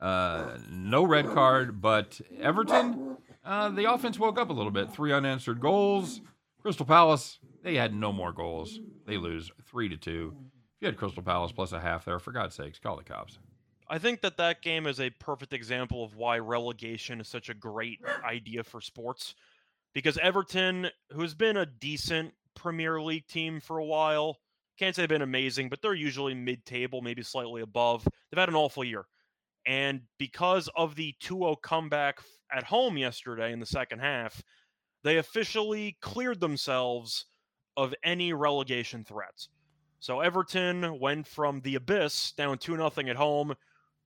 Uh, 0.00 0.58
no 0.70 1.04
red 1.04 1.24
card, 1.32 1.80
but 1.80 2.20
Everton, 2.38 3.16
uh, 3.44 3.70
the 3.70 3.90
offense 3.90 4.18
woke 4.18 4.38
up 4.38 4.50
a 4.50 4.52
little 4.52 4.70
bit. 4.70 4.92
Three 4.92 5.10
unanswered 5.12 5.58
goals. 5.60 6.20
Crystal 6.60 6.84
Palace, 6.84 7.38
they 7.66 7.74
had 7.74 7.92
no 7.92 8.12
more 8.12 8.32
goals. 8.32 8.78
They 9.06 9.16
lose 9.16 9.50
3 9.68 9.88
to 9.88 9.96
2. 9.96 10.36
If 10.36 10.82
you 10.82 10.86
had 10.86 10.96
Crystal 10.96 11.22
Palace 11.22 11.50
plus 11.50 11.72
a 11.72 11.80
half 11.80 12.04
there, 12.04 12.20
for 12.20 12.30
God's 12.30 12.54
sakes, 12.54 12.78
call 12.78 12.96
the 12.96 13.02
cops. 13.02 13.40
I 13.90 13.98
think 13.98 14.20
that 14.20 14.36
that 14.36 14.62
game 14.62 14.86
is 14.86 15.00
a 15.00 15.10
perfect 15.10 15.52
example 15.52 16.04
of 16.04 16.14
why 16.14 16.38
relegation 16.38 17.20
is 17.20 17.26
such 17.26 17.48
a 17.48 17.54
great 17.54 17.98
idea 18.24 18.62
for 18.62 18.80
sports. 18.80 19.34
Because 19.94 20.16
Everton, 20.18 20.90
who's 21.10 21.34
been 21.34 21.56
a 21.56 21.66
decent 21.66 22.34
Premier 22.54 23.02
League 23.02 23.26
team 23.26 23.58
for 23.58 23.78
a 23.78 23.84
while, 23.84 24.38
can't 24.78 24.94
say 24.94 25.02
they've 25.02 25.08
been 25.08 25.22
amazing, 25.22 25.68
but 25.68 25.82
they're 25.82 25.92
usually 25.92 26.34
mid 26.34 26.64
table, 26.66 27.02
maybe 27.02 27.24
slightly 27.24 27.62
above. 27.62 28.04
They've 28.04 28.38
had 28.38 28.48
an 28.48 28.54
awful 28.54 28.84
year. 28.84 29.06
And 29.66 30.02
because 30.20 30.68
of 30.76 30.94
the 30.94 31.16
2 31.18 31.38
0 31.38 31.56
comeback 31.56 32.20
at 32.52 32.62
home 32.62 32.96
yesterday 32.96 33.52
in 33.52 33.58
the 33.58 33.66
second 33.66 33.98
half, 33.98 34.40
they 35.02 35.16
officially 35.16 35.96
cleared 36.00 36.38
themselves 36.38 37.26
of 37.76 37.94
any 38.02 38.32
relegation 38.32 39.04
threats. 39.04 39.48
So 40.00 40.20
Everton 40.20 40.98
went 41.00 41.26
from 41.26 41.60
the 41.62 41.74
abyss 41.74 42.32
down 42.32 42.58
2 42.58 42.72
0 42.76 42.90
at 43.08 43.16
home 43.16 43.54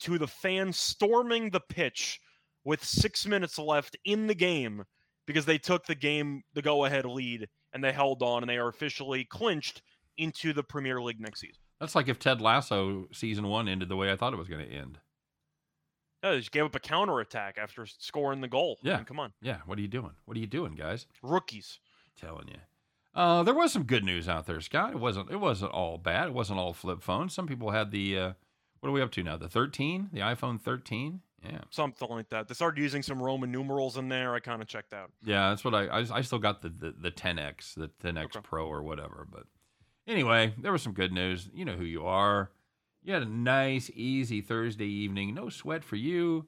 to 0.00 0.18
the 0.18 0.26
fans 0.26 0.78
storming 0.78 1.50
the 1.50 1.60
pitch 1.60 2.20
with 2.64 2.84
six 2.84 3.26
minutes 3.26 3.58
left 3.58 3.96
in 4.04 4.26
the 4.26 4.34
game 4.34 4.84
because 5.26 5.44
they 5.44 5.58
took 5.58 5.84
the 5.86 5.94
game, 5.94 6.42
the 6.54 6.62
go 6.62 6.84
ahead 6.84 7.04
lead, 7.04 7.48
and 7.72 7.82
they 7.84 7.92
held 7.92 8.22
on 8.22 8.42
and 8.42 8.50
they 8.50 8.56
are 8.56 8.68
officially 8.68 9.24
clinched 9.24 9.82
into 10.16 10.52
the 10.52 10.62
Premier 10.62 11.00
League 11.00 11.20
next 11.20 11.40
season. 11.40 11.60
That's 11.80 11.94
like 11.94 12.08
if 12.08 12.18
Ted 12.18 12.40
Lasso 12.40 13.06
season 13.12 13.46
one 13.48 13.68
ended 13.68 13.88
the 13.88 13.96
way 13.96 14.10
I 14.12 14.16
thought 14.16 14.32
it 14.32 14.38
was 14.38 14.48
going 14.48 14.66
to 14.66 14.72
end. 14.72 14.98
Yeah, 16.22 16.32
they 16.32 16.38
just 16.38 16.52
gave 16.52 16.64
up 16.64 16.74
a 16.74 16.80
counterattack 16.80 17.56
after 17.58 17.86
scoring 17.86 18.40
the 18.42 18.48
goal. 18.48 18.78
I 18.84 18.88
Yeah. 18.88 18.96
mean, 18.96 19.06
come 19.06 19.18
on. 19.20 19.32
Yeah, 19.40 19.58
what 19.64 19.78
are 19.78 19.82
you 19.82 19.88
doing? 19.88 20.12
What 20.26 20.36
are 20.36 20.40
you 20.40 20.46
doing, 20.46 20.74
guys? 20.74 21.06
Rookies. 21.22 21.78
telling 22.16 22.48
you. 22.48 22.58
Uh, 23.14 23.42
there 23.42 23.54
was 23.54 23.72
some 23.72 23.82
good 23.84 24.04
news 24.04 24.28
out 24.28 24.46
there, 24.46 24.60
Scott. 24.60 24.92
It 24.92 24.98
wasn't. 25.00 25.30
It 25.30 25.36
wasn't 25.36 25.72
all 25.72 25.98
bad. 25.98 26.28
It 26.28 26.34
wasn't 26.34 26.58
all 26.60 26.72
flip 26.72 27.02
phones. 27.02 27.34
Some 27.34 27.46
people 27.46 27.70
had 27.70 27.90
the. 27.90 28.18
Uh, 28.18 28.32
what 28.80 28.88
are 28.88 28.92
we 28.92 29.02
up 29.02 29.10
to 29.12 29.22
now? 29.22 29.36
The 29.36 29.48
13, 29.48 30.08
the 30.12 30.20
iPhone 30.20 30.60
13. 30.60 31.20
Yeah, 31.44 31.58
Something 31.70 32.08
like 32.08 32.28
that. 32.30 32.48
They 32.48 32.54
started 32.54 32.80
using 32.80 33.02
some 33.02 33.20
Roman 33.22 33.50
numerals 33.50 33.96
in 33.96 34.08
there. 34.10 34.34
I 34.34 34.40
kind 34.40 34.60
of 34.60 34.68
checked 34.68 34.92
out. 34.92 35.10
yeah. 35.24 35.48
That's 35.50 35.64
what 35.64 35.74
I. 35.74 35.86
I, 35.86 36.06
I 36.12 36.20
still 36.20 36.38
got 36.38 36.60
the, 36.62 36.68
the 36.68 36.94
the 37.00 37.10
10x, 37.10 37.74
the 37.74 37.90
10x 38.02 38.24
Okay. 38.26 38.40
Pro 38.42 38.66
or 38.66 38.82
whatever. 38.82 39.26
But 39.30 39.44
anyway, 40.06 40.54
there 40.58 40.70
was 40.72 40.82
some 40.82 40.92
good 40.92 41.12
news. 41.12 41.48
You 41.52 41.64
know 41.64 41.76
who 41.76 41.84
you 41.84 42.04
are. 42.06 42.50
You 43.02 43.14
had 43.14 43.22
a 43.22 43.26
nice, 43.26 43.90
easy 43.94 44.42
Thursday 44.42 44.86
evening. 44.86 45.34
No 45.34 45.48
sweat 45.48 45.82
for 45.82 45.96
you, 45.96 46.46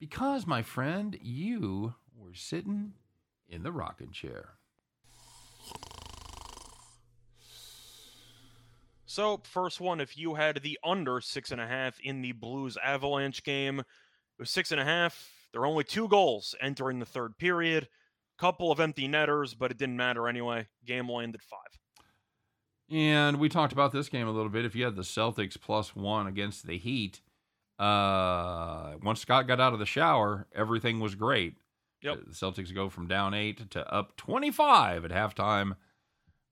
because 0.00 0.46
my 0.46 0.62
friend, 0.62 1.18
you 1.20 1.94
were 2.16 2.32
sitting 2.34 2.94
in 3.46 3.62
the 3.62 3.70
rocking 3.72 4.10
chair. 4.10 4.54
So, 9.12 9.42
first 9.44 9.78
one, 9.78 10.00
if 10.00 10.16
you 10.16 10.34
had 10.34 10.62
the 10.62 10.78
under 10.82 11.20
six 11.20 11.50
and 11.50 11.60
a 11.60 11.66
half 11.66 12.00
in 12.00 12.22
the 12.22 12.32
Blues 12.32 12.78
Avalanche 12.82 13.44
game, 13.44 13.80
it 13.80 13.86
was 14.38 14.50
six 14.50 14.72
and 14.72 14.80
a 14.80 14.84
half. 14.84 15.30
There 15.52 15.60
were 15.60 15.66
only 15.66 15.84
two 15.84 16.08
goals 16.08 16.54
entering 16.62 16.98
the 16.98 17.04
third 17.04 17.36
period. 17.36 17.88
Couple 18.38 18.72
of 18.72 18.80
empty 18.80 19.06
netters, 19.06 19.52
but 19.52 19.70
it 19.70 19.76
didn't 19.76 19.98
matter 19.98 20.28
anyway. 20.28 20.66
Game 20.86 21.10
landed 21.10 21.42
five. 21.42 21.78
And 22.90 23.38
we 23.38 23.50
talked 23.50 23.74
about 23.74 23.92
this 23.92 24.08
game 24.08 24.26
a 24.26 24.32
little 24.32 24.48
bit. 24.48 24.64
If 24.64 24.74
you 24.74 24.84
had 24.86 24.96
the 24.96 25.02
Celtics 25.02 25.60
plus 25.60 25.94
one 25.94 26.26
against 26.26 26.66
the 26.66 26.78
Heat, 26.78 27.20
uh, 27.78 28.94
once 29.02 29.20
Scott 29.20 29.46
got 29.46 29.60
out 29.60 29.74
of 29.74 29.78
the 29.78 29.86
shower, 29.86 30.46
everything 30.54 31.00
was 31.00 31.14
great. 31.14 31.56
Yep. 32.02 32.18
The 32.26 32.34
Celtics 32.34 32.74
go 32.74 32.88
from 32.88 33.06
down 33.06 33.34
eight 33.34 33.70
to 33.70 33.92
up 33.92 34.16
25 34.16 35.04
at 35.04 35.10
halftime. 35.10 35.76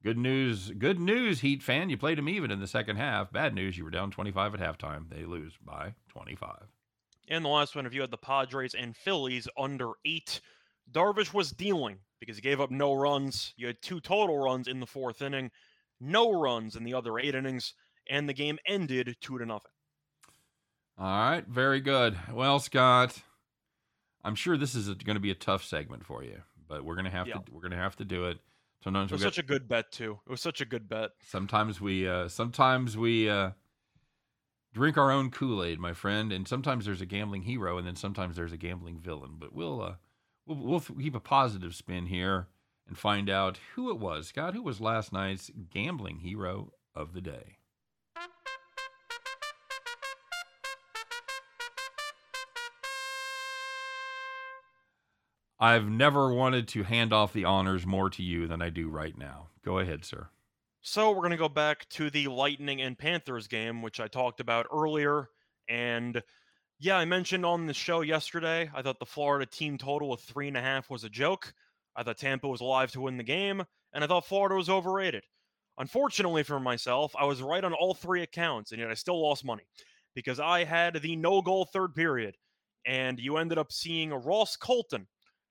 Good 0.02 0.16
news, 0.16 0.70
good 0.78 0.98
news, 0.98 1.40
Heat 1.40 1.62
fan. 1.62 1.90
You 1.90 1.98
played 1.98 2.16
them 2.16 2.28
even 2.28 2.50
in 2.50 2.60
the 2.60 2.66
second 2.66 2.96
half. 2.96 3.30
Bad 3.32 3.54
news, 3.54 3.76
you 3.76 3.84
were 3.84 3.90
down 3.90 4.10
25 4.10 4.54
at 4.54 4.60
halftime. 4.60 5.10
They 5.10 5.24
lose 5.24 5.52
by 5.62 5.94
25. 6.08 6.68
And 7.28 7.44
the 7.44 7.50
last 7.50 7.76
one, 7.76 7.84
if 7.84 7.92
you 7.92 8.00
had 8.00 8.10
the 8.10 8.16
Padres 8.16 8.74
and 8.74 8.96
Phillies 8.96 9.46
under 9.58 9.90
eight, 10.06 10.40
Darvish 10.90 11.34
was 11.34 11.52
dealing 11.52 11.98
because 12.18 12.36
he 12.36 12.42
gave 12.42 12.60
up 12.60 12.70
no 12.70 12.94
runs. 12.94 13.52
You 13.56 13.66
had 13.66 13.82
two 13.82 14.00
total 14.00 14.38
runs 14.38 14.68
in 14.68 14.80
the 14.80 14.86
fourth 14.86 15.20
inning, 15.22 15.50
no 16.00 16.32
runs 16.32 16.76
in 16.76 16.84
the 16.84 16.94
other 16.94 17.18
eight 17.18 17.34
innings, 17.34 17.74
and 18.08 18.28
the 18.28 18.34
game 18.34 18.58
ended 18.66 19.14
two 19.20 19.38
to 19.38 19.46
nothing. 19.46 19.70
All 20.98 21.06
right, 21.06 21.46
very 21.46 21.80
good. 21.80 22.18
Well, 22.32 22.58
Scott, 22.58 23.22
I'm 24.24 24.34
sure 24.34 24.56
this 24.56 24.74
is 24.74 24.88
going 24.88 25.16
to 25.16 25.20
be 25.20 25.30
a 25.30 25.34
tough 25.34 25.64
segment 25.64 26.04
for 26.04 26.22
you, 26.22 26.42
but 26.68 26.84
we're 26.84 26.94
going 26.94 27.04
to 27.06 27.10
have 27.10 27.26
Yeah. 27.28 27.34
to 27.34 27.42
we're 27.52 27.60
going 27.60 27.70
to 27.72 27.76
have 27.76 27.96
to 27.96 28.04
do 28.04 28.26
it. 28.26 28.38
Sometimes 28.82 29.10
It 29.10 29.14
was 29.14 29.22
got, 29.22 29.34
such 29.34 29.38
a 29.44 29.46
good 29.46 29.68
bet 29.68 29.92
too. 29.92 30.18
It 30.26 30.30
was 30.30 30.40
such 30.40 30.60
a 30.60 30.64
good 30.64 30.88
bet. 30.88 31.10
sometimes 31.22 31.80
we 31.80 32.08
uh, 32.08 32.28
sometimes 32.28 32.96
we 32.96 33.28
uh, 33.28 33.50
drink 34.72 34.96
our 34.96 35.10
own 35.10 35.30
Kool-Aid, 35.30 35.78
my 35.78 35.92
friend, 35.92 36.32
and 36.32 36.46
sometimes 36.48 36.84
there's 36.86 37.00
a 37.00 37.06
gambling 37.06 37.42
hero 37.42 37.76
and 37.78 37.86
then 37.86 37.96
sometimes 37.96 38.36
there's 38.36 38.52
a 38.52 38.56
gambling 38.56 38.98
villain. 38.98 39.36
But 39.38 39.52
we'll 39.54 39.82
uh, 39.82 39.94
we'll, 40.46 40.58
we'll 40.58 40.80
keep 40.80 41.14
a 41.14 41.20
positive 41.20 41.74
spin 41.74 42.06
here 42.06 42.48
and 42.88 42.96
find 42.96 43.28
out 43.28 43.58
who 43.74 43.90
it 43.90 43.98
was. 43.98 44.28
Scott, 44.28 44.54
who 44.54 44.62
was 44.62 44.80
last 44.80 45.12
night's 45.12 45.50
gambling 45.70 46.18
hero 46.18 46.72
of 46.94 47.12
the 47.12 47.20
day? 47.20 47.58
I've 55.60 55.88
never 55.88 56.32
wanted 56.32 56.68
to 56.68 56.82
hand 56.84 57.12
off 57.12 57.34
the 57.34 57.44
honors 57.44 57.86
more 57.86 58.08
to 58.10 58.22
you 58.22 58.46
than 58.46 58.62
I 58.62 58.70
do 58.70 58.88
right 58.88 59.16
now. 59.16 59.48
Go 59.62 59.78
ahead, 59.78 60.04
sir. 60.04 60.28
So 60.80 61.10
we're 61.10 61.16
going 61.16 61.32
to 61.32 61.36
go 61.36 61.50
back 61.50 61.86
to 61.90 62.08
the 62.08 62.28
Lightning 62.28 62.80
and 62.80 62.98
Panthers 62.98 63.46
game, 63.46 63.82
which 63.82 64.00
I 64.00 64.08
talked 64.08 64.40
about 64.40 64.66
earlier. 64.72 65.28
And 65.68 66.22
yeah, 66.78 66.96
I 66.96 67.04
mentioned 67.04 67.44
on 67.44 67.66
the 67.66 67.74
show 67.74 68.00
yesterday, 68.00 68.70
I 68.74 68.80
thought 68.80 68.98
the 68.98 69.04
Florida 69.04 69.44
team 69.44 69.76
total 69.76 70.14
of 70.14 70.20
three 70.22 70.48
and 70.48 70.56
a 70.56 70.62
half 70.62 70.88
was 70.88 71.04
a 71.04 71.10
joke. 71.10 71.52
I 71.94 72.02
thought 72.02 72.16
Tampa 72.16 72.48
was 72.48 72.62
alive 72.62 72.90
to 72.92 73.02
win 73.02 73.18
the 73.18 73.22
game, 73.22 73.62
and 73.92 74.02
I 74.02 74.06
thought 74.06 74.24
Florida 74.24 74.54
was 74.54 74.70
overrated. 74.70 75.24
Unfortunately 75.76 76.42
for 76.42 76.58
myself, 76.58 77.14
I 77.18 77.26
was 77.26 77.42
right 77.42 77.62
on 77.62 77.74
all 77.74 77.92
three 77.92 78.22
accounts, 78.22 78.72
and 78.72 78.80
yet 78.80 78.90
I 78.90 78.94
still 78.94 79.20
lost 79.22 79.44
money 79.44 79.64
because 80.14 80.40
I 80.40 80.64
had 80.64 81.02
the 81.02 81.16
no 81.16 81.42
goal 81.42 81.66
third 81.66 81.94
period. 81.94 82.36
And 82.86 83.20
you 83.20 83.36
ended 83.36 83.58
up 83.58 83.70
seeing 83.70 84.10
Ross 84.10 84.56
Colton, 84.56 85.06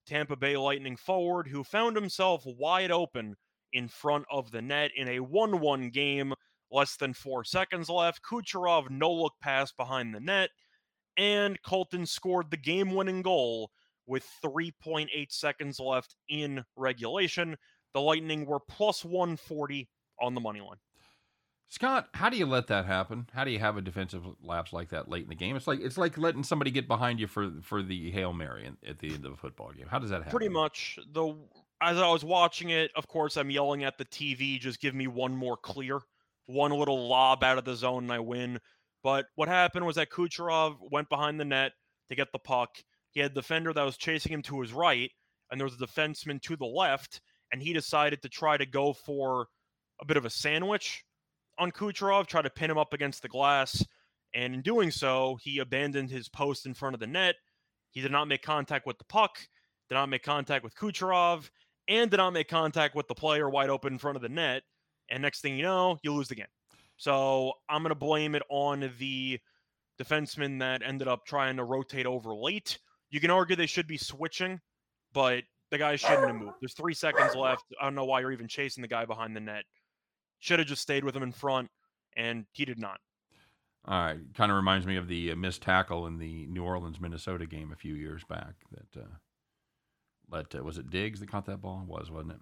Tampa 0.10 0.36
Bay 0.36 0.58
Lightning 0.58 0.98
forward, 0.98 1.48
who 1.48 1.64
found 1.64 1.96
himself 1.96 2.44
wide 2.44 2.90
open 2.90 3.36
in 3.74 3.88
front 3.88 4.26
of 4.32 4.50
the 4.50 4.62
net 4.62 4.90
in 4.96 5.08
a 5.08 5.20
1 5.20 5.60
1 5.60 5.90
game 5.90 6.34
less 6.72 6.98
than 6.98 7.14
four 7.14 7.44
seconds 7.44 7.90
left. 7.90 8.24
Kucherov 8.24 8.90
no 8.90 9.12
look 9.12 9.34
pass 9.40 9.72
behind 9.72 10.16
the 10.16 10.20
net, 10.20 10.50
and 11.16 11.62
Colton 11.62 12.08
scored 12.08 12.50
the 12.50 12.58
game 12.58 12.96
winning 12.96 13.22
goal 13.22 13.70
with 14.08 14.28
3.8 14.44 15.32
seconds 15.32 15.80
left 15.80 16.16
in 16.28 16.64
regulation. 16.76 17.56
The 17.94 18.02
Lightning 18.02 18.48
were 18.48 18.60
plus 18.60 19.06
140 19.06 19.88
on 20.20 20.34
the 20.34 20.42
money 20.42 20.62
line. 20.62 20.78
Scott, 21.72 22.10
how 22.16 22.30
do 22.30 22.38
you 22.38 22.48
let 22.48 22.66
that 22.68 22.86
happen? 22.86 23.28
How 23.32 23.44
do 23.44 23.52
you 23.52 23.60
have 23.60 23.78
a 23.78 23.82
defensive 23.82 24.24
lapse 24.42 24.74
like 24.74 24.90
that 24.90 25.08
late 25.08 25.24
in 25.24 25.30
the 25.30 25.36
game? 25.36 25.56
It's 25.56 25.68
like 25.68 25.80
it's 25.80 26.00
like 26.00 26.18
letting 26.18 26.44
somebody 26.44 26.72
get 26.72 26.88
behind 26.88 27.20
you 27.20 27.28
for 27.28 27.52
for 27.62 27.84
the 27.84 28.10
hail 28.10 28.34
mary 28.34 28.72
at 28.88 28.98
the 28.98 29.14
end 29.14 29.24
of 29.24 29.34
a 29.34 29.38
football 29.38 29.72
game. 29.72 29.86
How 29.88 30.00
does 30.00 30.10
that 30.10 30.24
happen? 30.24 30.32
Pretty 30.32 30.50
much 30.50 30.98
the 31.14 31.36
as 31.80 31.98
I 32.00 32.10
was 32.10 32.26
watching 32.26 32.72
it, 32.72 32.92
of 32.96 33.08
course, 33.08 33.38
I'm 33.38 33.52
yelling 33.52 33.84
at 33.84 34.00
the 34.00 34.06
TV, 34.06 34.60
just 34.60 34.82
give 34.82 34.96
me 34.96 35.08
one 35.08 35.36
more 35.36 35.56
clear, 35.56 36.00
one 36.48 36.72
little 36.72 37.08
lob 37.08 37.44
out 37.44 37.60
of 37.60 37.66
the 37.66 37.76
zone, 37.76 38.04
and 38.04 38.12
I 38.12 38.20
win. 38.20 38.60
But 39.04 39.28
what 39.36 39.48
happened 39.48 39.86
was 39.86 39.96
that 39.96 40.10
Kucherov 40.10 40.76
went 40.92 41.08
behind 41.08 41.40
the 41.40 41.46
net 41.46 41.74
to 42.10 42.16
get 42.16 42.32
the 42.34 42.40
puck. 42.40 42.70
He 43.12 43.20
had 43.22 43.32
a 43.32 43.36
defender 43.36 43.72
that 43.74 43.84
was 43.84 43.96
chasing 43.96 44.34
him 44.34 44.42
to 44.44 44.60
his 44.60 44.74
right, 44.74 45.12
and 45.52 45.60
there 45.60 45.68
was 45.68 45.76
a 45.76 45.86
defenseman 45.86 46.42
to 46.42 46.58
the 46.58 46.66
left, 46.66 47.22
and 47.54 47.62
he 47.62 47.74
decided 47.74 48.24
to 48.24 48.30
try 48.30 48.58
to 48.58 48.66
go 48.66 48.92
for 48.92 49.48
a 50.02 50.06
bit 50.06 50.18
of 50.18 50.26
a 50.26 50.30
sandwich 50.30 51.04
on 51.60 51.72
Kucherov, 51.72 52.26
try 52.26 52.42
to 52.42 52.50
pin 52.50 52.72
him 52.72 52.78
up 52.78 52.94
against 52.94 53.22
the 53.22 53.28
glass. 53.28 53.86
And 54.34 54.54
in 54.54 54.62
doing 54.62 54.92
so, 54.92 55.38
he 55.42 55.60
abandoned 55.60 56.10
his 56.10 56.30
post 56.30 56.66
in 56.66 56.74
front 56.74 56.94
of 56.94 57.00
the 57.00 57.08
net. 57.08 57.36
He 57.92 58.02
did 58.02 58.12
not 58.12 58.28
make 58.28 58.42
contact 58.42 58.86
with 58.86 58.98
the 58.98 59.04
puck, 59.06 59.40
did 59.90 59.96
not 59.96 60.10
make 60.10 60.24
contact 60.24 60.64
with 60.64 60.76
Kucherov, 60.76 61.50
and 61.88 62.12
did 62.12 62.18
not 62.18 62.34
make 62.34 62.48
contact 62.48 62.96
with 62.96 63.08
the 63.08 63.16
player 63.16 63.50
wide 63.50 63.70
open 63.70 63.94
in 63.94 64.00
front 64.00 64.16
of 64.16 64.22
the 64.22 64.30
net. 64.30 64.64
And 65.10 65.22
next 65.22 65.42
thing 65.42 65.58
you 65.58 65.64
know, 65.64 65.98
you 66.04 66.14
lose 66.14 66.28
the 66.28 66.36
game. 66.36 66.46
So 66.98 67.54
I'm 67.68 67.82
going 67.82 67.90
to 67.90 67.96
blame 67.96 68.36
it 68.36 68.44
on 68.50 68.92
the 69.00 69.40
defenseman 70.00 70.60
that 70.60 70.84
ended 70.84 71.08
up 71.08 71.26
trying 71.26 71.58
to 71.58 71.64
rotate 71.64 72.06
over 72.06 72.34
late. 72.34 72.78
You 73.10 73.20
can 73.20 73.32
argue 73.32 73.56
they 73.56 73.66
should 73.66 73.88
be 73.88 73.98
switching, 73.98 74.62
but 75.14 75.44
the 75.72 75.78
guy 75.78 75.96
shouldn't 75.96 76.28
have 76.28 76.36
moved. 76.36 76.58
There's 76.62 76.74
three 76.74 76.94
seconds 76.94 77.36
left. 77.36 77.64
I 77.82 77.86
don't 77.86 77.96
know 77.96 78.06
why 78.06 78.20
you're 78.20 78.32
even 78.32 78.48
chasing 78.48 78.82
the 78.82 78.88
guy 78.88 79.06
behind 79.06 79.36
the 79.36 79.40
net. 79.40 79.64
Should 80.40 80.60
have 80.60 80.68
just 80.68 80.82
stayed 80.82 81.04
with 81.04 81.16
him 81.16 81.24
in 81.24 81.32
front, 81.32 81.70
and 82.16 82.46
he 82.52 82.66
did 82.66 82.80
not. 82.80 83.00
All 83.86 84.00
right, 84.00 84.20
kind 84.36 84.52
of 84.52 84.56
reminds 84.56 84.86
me 84.86 84.98
of 84.98 85.08
the 85.08 85.32
uh, 85.32 85.36
missed 85.36 85.62
tackle 85.62 86.06
in 86.06 86.18
the 86.18 86.46
New 86.48 86.64
Orleans 86.64 87.00
Minnesota 87.00 87.46
game 87.46 87.72
a 87.72 87.76
few 87.76 87.94
years 87.94 88.24
back. 88.24 88.54
That 88.72 89.02
uh, 89.02 89.08
let 90.30 90.54
uh, 90.54 90.64
was 90.64 90.78
it 90.78 90.90
Diggs 90.90 91.20
that 91.20 91.32
caught 91.32 91.46
that 91.46 91.62
ball? 91.62 91.82
It 91.84 91.90
was 91.90 92.12
wasn't 92.12 92.34
it? 92.34 92.40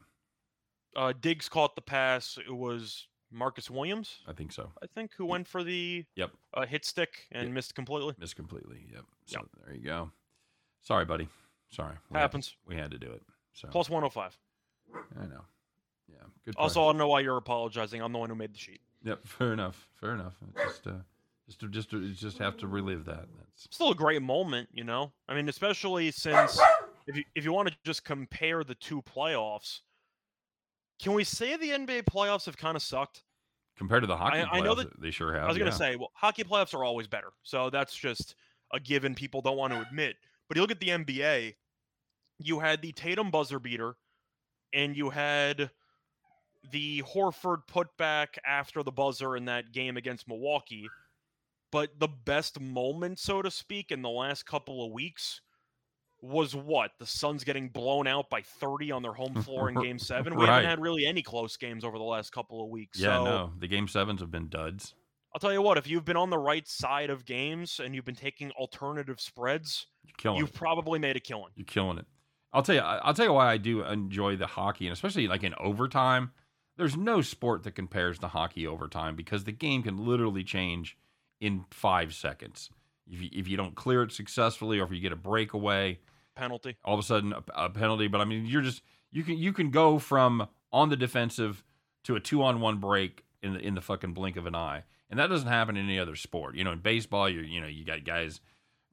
Uh, 0.95 1.13
Diggs 1.19 1.47
caught 1.47 1.75
the 1.75 1.81
pass. 1.81 2.37
It 2.45 2.53
was 2.53 3.07
Marcus 3.31 3.69
Williams. 3.69 4.19
I 4.27 4.33
think 4.33 4.51
so. 4.51 4.71
I 4.81 4.87
think 4.87 5.11
who 5.15 5.25
went 5.25 5.47
for 5.47 5.63
the 5.63 6.05
yep 6.15 6.31
uh, 6.53 6.65
hit 6.65 6.85
stick 6.85 7.27
and 7.31 7.45
yep. 7.45 7.53
missed 7.53 7.75
completely. 7.75 8.15
Missed 8.19 8.35
completely. 8.35 8.87
Yep. 8.91 9.03
So 9.25 9.39
yep. 9.39 9.47
there 9.65 9.75
you 9.75 9.83
go. 9.83 10.11
Sorry, 10.81 11.05
buddy. 11.05 11.27
Sorry. 11.69 11.95
We 12.09 12.19
Happens. 12.19 12.55
Had, 12.65 12.73
we 12.73 12.81
had 12.81 12.91
to 12.91 12.97
do 12.97 13.11
it. 13.11 13.21
So 13.53 13.67
plus 13.69 13.89
105. 13.89 14.37
I 15.21 15.25
know. 15.27 15.41
Yeah. 16.11 16.19
Good. 16.45 16.55
Also, 16.57 16.81
I 16.83 16.85
don't 16.87 16.97
know 16.97 17.07
why 17.07 17.21
you're 17.21 17.37
apologizing. 17.37 18.01
I'm 18.01 18.11
the 18.11 18.19
one 18.19 18.29
who 18.29 18.35
made 18.35 18.53
the 18.53 18.57
sheet. 18.57 18.81
Yep. 19.03 19.19
Fair 19.27 19.53
enough. 19.53 19.87
Fair 19.99 20.13
enough. 20.13 20.33
Just, 20.55 20.87
uh, 20.87 20.91
just, 21.47 21.59
to, 21.59 21.67
just, 21.67 21.89
to, 21.91 22.09
just 22.13 22.37
have 22.37 22.57
to 22.57 22.67
relive 22.67 23.05
that. 23.05 23.25
That's 23.37 23.67
still 23.71 23.91
a 23.91 23.95
great 23.95 24.21
moment, 24.21 24.69
you 24.73 24.83
know. 24.83 25.11
I 25.27 25.35
mean, 25.35 25.49
especially 25.49 26.11
since 26.11 26.59
if 27.07 27.15
you 27.15 27.23
if 27.35 27.43
you 27.43 27.53
want 27.53 27.69
to 27.69 27.75
just 27.83 28.03
compare 28.03 28.63
the 28.63 28.75
two 28.75 29.01
playoffs, 29.01 29.81
can 31.01 31.13
we 31.13 31.23
say 31.23 31.55
the 31.55 31.69
NBA 31.69 32.03
playoffs 32.03 32.45
have 32.45 32.57
kind 32.57 32.75
of 32.75 32.81
sucked? 32.81 33.23
Compared 33.77 34.01
to 34.01 34.07
the 34.07 34.17
hockey 34.17 34.39
I, 34.39 34.43
playoffs, 34.43 34.53
I 34.53 34.59
know 34.61 34.75
that, 34.75 35.01
they 35.01 35.11
sure 35.11 35.33
have. 35.33 35.43
I 35.43 35.47
was 35.47 35.57
going 35.57 35.71
to 35.71 35.77
say, 35.77 35.95
well, 35.95 36.11
hockey 36.13 36.43
playoffs 36.43 36.73
are 36.73 36.83
always 36.83 37.07
better. 37.07 37.29
So 37.43 37.69
that's 37.69 37.95
just 37.95 38.35
a 38.73 38.79
given 38.79 39.13
people 39.13 39.41
don't 39.41 39.57
want 39.57 39.71
to 39.73 39.81
admit. 39.81 40.15
But 40.47 40.57
you 40.57 40.61
look 40.61 40.71
at 40.71 40.79
the 40.79 40.89
NBA, 40.89 41.55
you 42.39 42.59
had 42.59 42.81
the 42.81 42.91
Tatum 42.91 43.29
buzzer 43.29 43.59
beater, 43.59 43.95
and 44.73 44.97
you 44.97 45.11
had 45.11 45.69
the 46.71 47.03
Horford 47.03 47.61
putback 47.71 48.37
after 48.45 48.83
the 48.83 48.91
buzzer 48.91 49.35
in 49.35 49.45
that 49.45 49.71
game 49.71 49.97
against 49.97 50.27
Milwaukee. 50.27 50.87
But 51.71 51.99
the 51.99 52.07
best 52.07 52.59
moment, 52.59 53.19
so 53.19 53.41
to 53.41 53.51
speak, 53.51 53.91
in 53.91 54.01
the 54.01 54.09
last 54.09 54.45
couple 54.45 54.85
of 54.85 54.91
weeks 54.91 55.41
was 56.21 56.55
what? 56.55 56.91
The 56.99 57.05
Suns 57.05 57.43
getting 57.43 57.69
blown 57.69 58.07
out 58.07 58.29
by 58.29 58.41
30 58.41 58.91
on 58.91 59.03
their 59.03 59.13
home 59.13 59.33
floor 59.43 59.69
in 59.69 59.75
game 59.75 59.99
seven. 59.99 60.35
We 60.35 60.45
right. 60.45 60.55
haven't 60.55 60.69
had 60.69 60.81
really 60.81 61.05
any 61.05 61.21
close 61.21 61.57
games 61.57 61.83
over 61.83 61.97
the 61.97 62.03
last 62.03 62.31
couple 62.31 62.63
of 62.63 62.69
weeks. 62.69 62.99
Yeah, 62.99 63.17
so 63.17 63.23
no. 63.25 63.51
The 63.59 63.67
game 63.67 63.87
sevens 63.87 64.21
have 64.21 64.31
been 64.31 64.49
duds. 64.49 64.93
I'll 65.33 65.39
tell 65.39 65.53
you 65.53 65.61
what, 65.61 65.77
if 65.77 65.87
you've 65.87 66.05
been 66.05 66.17
on 66.17 66.29
the 66.29 66.37
right 66.37 66.67
side 66.67 67.09
of 67.09 67.25
games 67.25 67.79
and 67.83 67.93
you've 67.93 68.05
been 68.05 68.15
taking 68.15 68.49
alternative 68.51 69.19
spreads, 69.19 69.87
you've 70.23 70.49
it. 70.49 70.53
probably 70.53 70.99
made 70.99 71.15
a 71.15 71.19
killing. 71.19 71.51
You're 71.55 71.65
killing 71.65 71.99
it. 71.99 72.05
I'll 72.53 72.63
tell 72.63 72.75
you. 72.75 72.81
I'll 72.81 73.13
tell 73.13 73.25
you 73.25 73.33
why 73.33 73.51
I 73.51 73.57
do 73.57 73.83
enjoy 73.83 74.37
the 74.37 74.47
hockey, 74.47 74.87
and 74.87 74.93
especially 74.93 75.27
like 75.27 75.43
in 75.43 75.53
overtime. 75.59 76.31
There's 76.77 76.95
no 76.95 77.21
sport 77.21 77.63
that 77.63 77.71
compares 77.71 78.19
to 78.19 78.27
hockey 78.27 78.67
overtime 78.67 79.15
because 79.15 79.43
the 79.43 79.51
game 79.51 79.83
can 79.83 80.05
literally 80.05 80.43
change 80.43 80.97
in 81.39 81.65
five 81.71 82.13
seconds. 82.13 82.69
If 83.09 83.21
you, 83.21 83.29
if 83.31 83.47
you 83.47 83.57
don't 83.57 83.75
clear 83.75 84.03
it 84.03 84.11
successfully, 84.11 84.79
or 84.79 84.85
if 84.85 84.91
you 84.91 84.99
get 84.99 85.11
a 85.11 85.17
breakaway, 85.17 85.99
penalty, 86.35 86.77
all 86.85 86.93
of 86.93 86.99
a 86.99 87.03
sudden 87.03 87.33
a, 87.33 87.43
a 87.55 87.69
penalty. 87.69 88.07
But 88.07 88.21
I 88.21 88.25
mean, 88.25 88.45
you're 88.45 88.61
just 88.61 88.81
you 89.11 89.23
can 89.23 89.37
you 89.37 89.53
can 89.53 89.71
go 89.71 89.99
from 89.99 90.47
on 90.71 90.89
the 90.89 90.97
defensive 90.97 91.63
to 92.03 92.15
a 92.15 92.19
two 92.19 92.43
on 92.43 92.61
one 92.61 92.77
break 92.77 93.23
in 93.41 93.53
the 93.53 93.59
in 93.59 93.75
the 93.75 93.81
fucking 93.81 94.13
blink 94.13 94.37
of 94.37 94.45
an 94.45 94.55
eye, 94.55 94.83
and 95.09 95.19
that 95.19 95.27
doesn't 95.27 95.47
happen 95.47 95.77
in 95.77 95.85
any 95.85 95.99
other 95.99 96.15
sport. 96.15 96.55
You 96.55 96.63
know, 96.63 96.71
in 96.71 96.79
baseball, 96.79 97.29
you 97.29 97.41
you 97.41 97.59
know 97.61 97.67
you 97.67 97.85
got 97.85 98.03
guys 98.03 98.39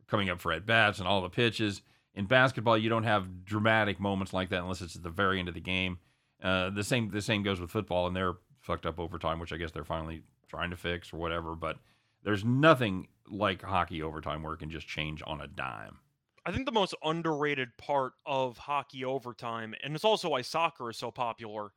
coming 0.06 0.30
up 0.30 0.40
for 0.40 0.52
at 0.52 0.66
bats 0.66 0.98
and 0.98 1.08
all 1.08 1.22
the 1.22 1.28
pitches. 1.28 1.82
In 2.14 2.26
basketball, 2.26 2.78
you 2.78 2.88
don't 2.88 3.04
have 3.04 3.44
dramatic 3.44 3.98
moments 3.98 4.32
like 4.32 4.50
that 4.50 4.62
unless 4.62 4.80
it's 4.80 4.94
at 4.94 5.02
the 5.02 5.10
very 5.10 5.40
end 5.40 5.48
of 5.48 5.54
the 5.54 5.60
game. 5.60 5.98
Uh, 6.44 6.68
the 6.68 6.84
same 6.84 7.10
the 7.10 7.22
same 7.22 7.42
goes 7.42 7.60
with 7.60 7.70
football, 7.70 8.06
and 8.06 8.14
they're 8.14 8.34
fucked 8.60 8.84
up 8.84 8.98
overtime, 8.98 9.40
which 9.40 9.52
I 9.52 9.56
guess 9.56 9.70
they're 9.70 9.84
finally 9.84 10.22
trying 10.46 10.70
to 10.70 10.76
fix 10.76 11.12
or 11.12 11.16
whatever. 11.16 11.54
But 11.54 11.78
there's 12.22 12.44
nothing 12.44 13.08
like 13.26 13.62
hockey 13.62 14.02
overtime 14.02 14.42
where 14.42 14.52
it 14.52 14.58
can 14.58 14.70
just 14.70 14.86
change 14.86 15.22
on 15.26 15.40
a 15.40 15.46
dime. 15.46 15.98
I 16.46 16.52
think 16.52 16.66
the 16.66 16.72
most 16.72 16.94
underrated 17.02 17.76
part 17.78 18.12
of 18.26 18.58
hockey 18.58 19.04
overtime, 19.04 19.74
and 19.82 19.94
it's 19.94 20.04
also 20.04 20.28
why 20.28 20.42
soccer 20.42 20.90
is 20.90 20.98
so 20.98 21.10
popular, 21.10 21.72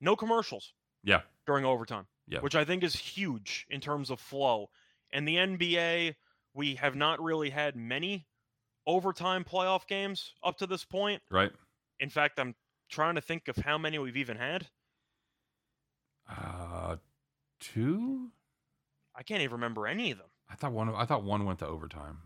no 0.00 0.14
commercials. 0.14 0.74
Yeah. 1.02 1.22
During 1.46 1.64
overtime. 1.64 2.06
Yeah. 2.28 2.40
Which 2.40 2.54
I 2.54 2.64
think 2.64 2.84
is 2.84 2.94
huge 2.94 3.66
in 3.70 3.80
terms 3.80 4.10
of 4.10 4.20
flow. 4.20 4.68
And 5.12 5.26
the 5.26 5.36
NBA, 5.36 6.14
we 6.54 6.74
have 6.76 6.94
not 6.94 7.20
really 7.20 7.50
had 7.50 7.74
many 7.74 8.26
overtime 8.86 9.44
playoff 9.44 9.86
games 9.86 10.34
up 10.44 10.58
to 10.58 10.66
this 10.66 10.84
point. 10.84 11.22
Right. 11.30 11.50
In 11.98 12.10
fact, 12.10 12.38
I'm 12.38 12.54
trying 12.92 13.16
to 13.16 13.20
think 13.20 13.48
of 13.48 13.56
how 13.56 13.76
many 13.78 13.98
we've 13.98 14.16
even 14.16 14.36
had. 14.36 14.68
Uh, 16.28 16.96
two. 17.60 18.28
I 19.16 19.22
can't 19.22 19.42
even 19.42 19.52
remember 19.54 19.86
any 19.86 20.10
of 20.12 20.18
them. 20.18 20.28
I 20.50 20.54
thought 20.54 20.72
one. 20.72 20.88
I 20.94 21.04
thought 21.04 21.24
one 21.24 21.44
went 21.44 21.58
to 21.60 21.66
overtime. 21.66 22.18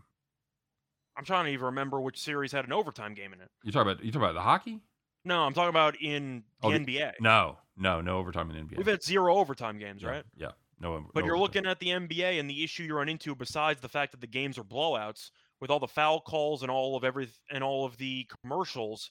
I'm 1.17 1.25
trying 1.25 1.45
to 1.45 1.51
even 1.51 1.65
remember 1.65 1.99
which 1.99 2.19
series 2.19 2.51
had 2.51 2.65
an 2.65 2.73
overtime 2.73 3.13
game 3.15 3.33
in 3.33 3.41
it. 3.41 3.49
You 3.63 3.71
talk 3.71 3.81
about 3.81 4.03
you 4.03 4.11
talk 4.11 4.21
about 4.21 4.33
the 4.35 4.41
hockey? 4.41 4.81
No, 5.25 5.41
I'm 5.41 5.53
talking 5.53 5.69
about 5.69 5.95
in 6.01 6.43
the 6.61 6.67
Oh, 6.67 6.71
the- 6.71 6.79
NBA. 6.79 7.13
No, 7.19 7.57
no, 7.75 8.01
no 8.01 8.17
overtime 8.19 8.49
in 8.51 8.55
the 8.55 8.61
NBA. 8.61 8.77
We've 8.77 8.85
had 8.87 9.03
zero 9.03 9.35
overtime 9.37 9.79
games, 9.79 10.03
yeah, 10.03 10.09
right? 10.09 10.23
Yeah, 10.35 10.51
no. 10.79 11.03
But 11.13 11.21
no 11.21 11.25
you're 11.25 11.35
overtime. 11.35 11.41
looking 11.63 11.65
at 11.65 11.79
the 11.79 11.89
NBA 11.89 12.39
and 12.39 12.49
the 12.49 12.63
issue 12.63 12.83
you 12.83 12.93
run 12.95 13.09
into, 13.09 13.35
besides 13.35 13.81
the 13.81 13.89
fact 13.89 14.11
that 14.11 14.21
the 14.21 14.27
games 14.27 14.57
are 14.57 14.63
blowouts, 14.63 15.31
with 15.59 15.71
all 15.71 15.79
the 15.79 15.87
foul 15.87 16.21
calls 16.21 16.61
and 16.61 16.69
all 16.71 16.95
of 16.95 17.03
every 17.03 17.29
and 17.51 17.63
all 17.63 17.83
of 17.85 17.97
the 17.97 18.27
commercials, 18.41 19.09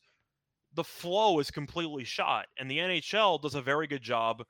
the 0.77 0.85
flow 0.85 1.41
is 1.41 1.51
completely 1.51 2.05
shot. 2.05 2.47
And 2.59 2.71
the 2.71 2.79
NHL 2.79 3.41
does 3.43 3.55
a 3.55 3.63
very 3.63 3.87
good 3.87 4.03
job 4.03 4.43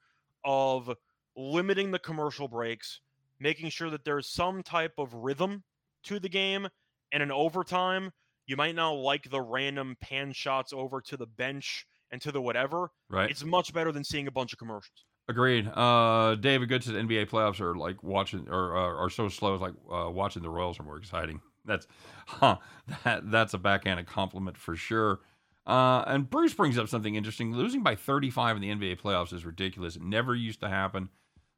of 0.45 0.91
limiting 1.37 1.91
the 1.91 1.99
commercial 1.99 2.49
breaks, 2.49 3.01
making 3.41 3.71
sure 3.71 3.91
that 3.91 4.05
there's 4.05 4.29
some 4.29 4.63
type 4.63 4.95
of 4.99 5.15
rhythm 5.15 5.63
to 6.05 6.21
the 6.21 6.29
game. 6.29 6.69
And 7.13 7.23
in 7.23 7.31
overtime, 7.31 8.11
you 8.47 8.57
might 8.57 8.75
not 8.75 8.93
like 8.93 9.31
the 9.31 9.41
random 9.41 9.97
pan 10.01 10.33
shots 10.33 10.73
over 10.73 11.01
to 11.03 11.17
the 11.17 11.27
bench 11.27 11.87
and 12.11 12.21
to 12.23 12.31
the 12.31 12.41
whatever. 12.41 12.91
right. 13.09 13.31
It's 13.31 13.45
much 13.45 13.73
better 13.73 13.93
than 13.93 14.05
seeing 14.05 14.27
a 14.27 14.31
bunch 14.31 14.53
of 14.53 14.59
commercials. 14.59 15.05
Agreed. 15.29 15.69
Uh, 15.75 16.37
David 16.37 16.69
Good 16.69 16.85
says 16.85 16.95
NBA 16.95 17.29
playoffs 17.29 17.61
are 17.61 17.75
like 17.75 18.03
watching 18.05 18.49
or 18.49 18.77
uh, 18.77 19.03
are 19.03 19.11
so 19.11 19.29
slow. 19.29 19.55
It's 19.55 19.63
like 19.63 19.75
uh, 19.91 20.09
watching 20.09 20.43
the 20.43 20.51
Royals 20.51 20.79
are 20.79 20.85
more 20.85 20.97
exciting. 20.97 21.41
That's, 21.65 21.87
huh? 22.27 22.59
That 23.05 23.29
that's 23.33 23.55
a 23.55 23.59
backhanded 23.59 24.07
compliment 24.07 24.57
for 24.57 24.77
sure. 24.77 25.19
Uh, 25.67 26.05
and 26.07 26.31
Bruce 26.31 26.55
brings 26.55 26.79
up 26.79 26.89
something 26.89 27.15
interesting. 27.17 27.53
Losing 27.53 27.83
by 27.83 27.97
35 27.97 28.57
in 28.57 28.63
the 28.63 28.71
NBA 28.71 29.01
playoffs 29.01 29.33
is 29.33 29.45
ridiculous. 29.45 29.97
It 29.97 30.03
never 30.03 30.35
used 30.35 30.61
to 30.61 30.69
happen. 30.69 31.09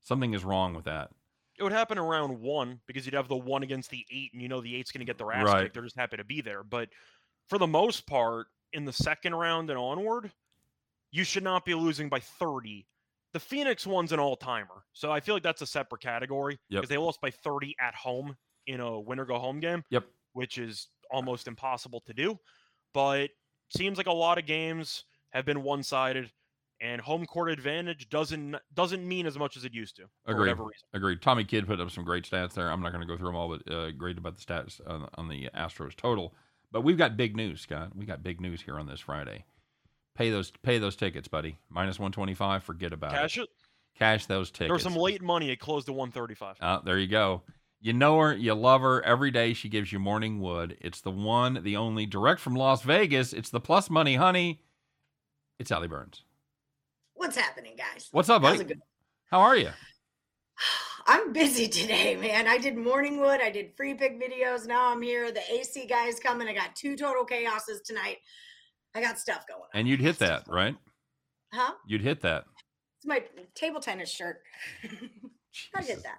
Something 0.01 0.33
is 0.35 0.45
wrong 0.45 0.75
with 0.75 0.85
that. 0.87 1.11
It 1.59 1.63
would 1.63 1.73
happen 1.73 1.99
around 1.99 2.41
one 2.41 2.81
because 2.87 3.05
you'd 3.05 3.15
have 3.15 3.29
the 3.29 3.37
one 3.37 3.63
against 3.63 3.91
the 3.91 4.07
eight, 4.11 4.33
and 4.33 4.41
you 4.41 4.49
know 4.49 4.61
the 4.61 4.75
eight's 4.77 4.93
going 4.93 5.01
to 5.01 5.05
get 5.05 5.19
their 5.19 5.33
ass 5.33 5.45
Right. 5.47 5.63
kicked. 5.65 5.75
They're 5.75 5.83
just 5.83 5.97
happy 5.97 6.17
to 6.17 6.25
be 6.25 6.41
there. 6.41 6.63
But 6.63 6.89
for 7.49 7.59
the 7.59 7.67
most 7.67 8.07
part, 8.07 8.47
in 8.73 8.85
the 8.85 8.93
second 8.93 9.35
round 9.35 9.69
and 9.69 9.79
onward, 9.79 10.31
you 11.11 11.25
should 11.25 11.43
not 11.43 11.65
be 11.65 11.75
losing 11.75 12.09
by 12.09 12.21
30 12.21 12.87
the 13.35 13.41
Phoenix 13.41 13.87
one's 13.87 14.13
an 14.13 14.19
all 14.19 14.37
timer. 14.37 14.85
So 14.95 15.13
I 15.13 15.21
feel 15.21 15.35
like 15.35 15.43
that's 15.43 15.61
a 15.61 15.67
separate 15.67 16.01
category 16.01 16.59
Yep. 16.71 16.81
because 16.81 16.89
they 16.89 16.97
lost 16.97 17.21
by 17.21 17.31
30 17.31 17.77
at 17.79 17.95
home 17.95 18.35
in 18.67 18.81
a 18.81 18.99
winner 18.99 19.27
go 19.27 19.39
home 19.39 19.61
game. 19.61 19.85
Yep. 19.91 20.07
Which 20.33 20.57
is 20.57 20.89
almost 21.11 21.47
impossible 21.47 22.01
to 22.07 22.15
do. 22.15 22.39
But 22.95 23.29
seems 23.71 23.99
like 23.99 24.07
a 24.07 24.13
lot 24.13 24.39
of 24.39 24.47
games 24.47 25.05
have 25.31 25.45
been 25.45 25.63
one 25.63 25.83
sided 25.83 26.31
and 26.81 27.01
home 27.01 27.27
court 27.27 27.51
advantage 27.51 28.09
doesn't 28.09 28.57
doesn't 28.75 29.07
mean 29.07 29.27
as 29.27 29.39
much 29.39 29.57
as 29.57 29.65
it 29.65 29.75
used 29.75 29.97
to 29.97 30.03
for 30.25 30.33
Agreed. 30.33 30.41
whatever 30.41 30.63
reason. 30.65 30.87
Agreed. 30.93 31.21
Tommy 31.23 31.45
Kidd 31.45 31.67
put 31.67 31.81
up 31.81 31.91
some 31.91 32.05
great 32.05 32.25
stats 32.25 32.55
there. 32.55 32.71
I'm 32.71 32.81
not 32.81 32.93
going 32.93 33.01
to 33.01 33.07
go 33.07 33.17
through 33.17 33.29
them 33.29 33.37
all, 33.37 33.49
but 33.49 33.73
uh, 33.73 33.91
great 33.91 34.19
about 34.19 34.37
the 34.37 34.45
stats 34.45 34.81
on, 34.87 35.09
on 35.15 35.29
the 35.29 35.49
Astros 35.57 35.97
total. 35.97 36.35
But 36.71 36.83
we've 36.83 36.99
got 36.99 37.17
big 37.17 37.35
news, 37.35 37.63
Scott. 37.63 37.97
We 37.97 38.05
got 38.05 38.23
big 38.23 38.41
news 38.41 38.61
here 38.61 38.79
on 38.79 38.87
this 38.87 39.01
Friday. 39.01 39.45
Pay 40.15 40.31
those, 40.31 40.51
pay 40.63 40.79
those 40.79 40.97
tickets, 40.97 41.29
buddy. 41.29 41.59
Minus 41.71 41.99
125. 41.99 42.63
Forget 42.63 42.93
about 42.93 43.13
Cash 43.13 43.39
it. 43.39 43.41
Cash 43.41 43.45
it. 43.45 43.49
Cash 43.99 44.27
those 44.27 44.51
tickets. 44.51 44.69
There 44.69 44.75
was 44.75 44.83
some 44.83 44.97
late 44.97 45.23
money. 45.23 45.51
It 45.51 45.57
closed 45.57 45.87
to 45.87 45.93
135. 45.93 46.57
Uh, 46.61 46.81
there 46.85 46.99
you 46.99 47.07
go. 47.07 47.43
You 47.81 47.93
know 47.93 48.19
her, 48.19 48.35
you 48.35 48.55
love 48.55 48.81
her. 48.81 49.03
Every 49.05 49.31
day 49.31 49.53
she 49.55 49.69
gives 49.69 49.93
you 49.93 50.01
morning 50.01 50.41
wood. 50.41 50.77
It's 50.81 51.01
the 51.01 51.13
one, 51.13 51.63
the 51.63 51.77
only, 51.77 52.07
direct 52.07 52.41
from 52.41 52.57
Las 52.57 52.83
Vegas. 52.83 53.33
It's 53.33 53.51
the 53.51 53.61
plus 53.61 53.89
money, 53.89 54.17
honey. 54.17 54.63
It's 55.61 55.71
Allie 55.71 55.87
Burns. 55.87 56.25
What's 57.15 57.37
happening, 57.37 57.75
guys? 57.77 58.09
What's 58.11 58.29
up, 58.29 58.43
buddy? 58.43 58.75
How 59.31 59.41
are 59.41 59.57
you? 59.57 59.71
I'm 61.07 61.33
busy 61.33 61.69
today, 61.69 62.17
man. 62.17 62.49
I 62.49 62.59
did 62.59 62.77
morning 62.77 63.21
wood. 63.21 63.41
I 63.43 63.51
did 63.51 63.73
free 63.77 63.95
pick 63.95 64.21
videos. 64.21 64.67
Now 64.67 64.93
I'm 64.93 65.01
here. 65.01 65.31
The 65.31 65.41
AC 65.53 65.87
guys 65.87 66.19
coming. 66.21 66.49
I 66.49 66.55
got 66.55 66.75
two 66.77 66.97
total 66.97 67.25
chaoses 67.25 67.83
tonight. 67.85 68.19
I 68.95 69.01
got 69.01 69.19
stuff 69.19 69.47
going 69.47 69.61
on. 69.63 69.69
And 69.73 69.89
you'd 69.89 70.01
hit 70.01 70.19
that, 70.19 70.45
right? 70.49 70.77
Huh? 71.53 71.73
You'd 71.87 72.03
hit 72.03 72.21
that. 72.23 72.45
It's 72.99 73.07
my 73.07 73.23
table 73.55 73.81
tennis 73.81 74.11
shirt. 74.11 74.41
I 75.75 75.83
get 75.83 76.03
that. 76.03 76.19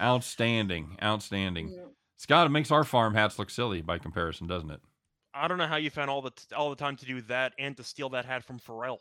Outstanding. 0.00 0.96
Outstanding. 1.02 1.68
Mm. 1.70 1.88
Scott, 2.16 2.46
it 2.46 2.50
makes 2.50 2.70
our 2.70 2.84
farm 2.84 3.14
hats 3.14 3.38
look 3.38 3.50
silly 3.50 3.82
by 3.82 3.98
comparison, 3.98 4.46
doesn't 4.46 4.70
it? 4.70 4.80
I 5.34 5.48
don't 5.48 5.58
know 5.58 5.66
how 5.66 5.76
you 5.76 5.90
found 5.90 6.08
all 6.10 6.22
the 6.22 6.30
t- 6.30 6.54
all 6.56 6.70
the 6.70 6.76
time 6.76 6.96
to 6.96 7.04
do 7.06 7.20
that 7.22 7.52
and 7.58 7.76
to 7.76 7.84
steal 7.84 8.08
that 8.10 8.24
hat 8.24 8.42
from 8.44 8.58
Pharrell. 8.58 8.98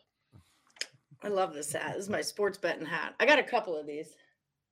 I 1.23 1.29
love 1.29 1.53
this 1.53 1.71
hat. 1.71 1.93
This 1.95 2.03
is 2.03 2.10
my 2.10 2.21
sports 2.21 2.58
betting 2.58 2.86
hat. 2.86 3.15
I 3.19 3.25
got 3.25 3.39
a 3.39 3.43
couple 3.43 3.75
of 3.79 3.88
these. 3.88 4.10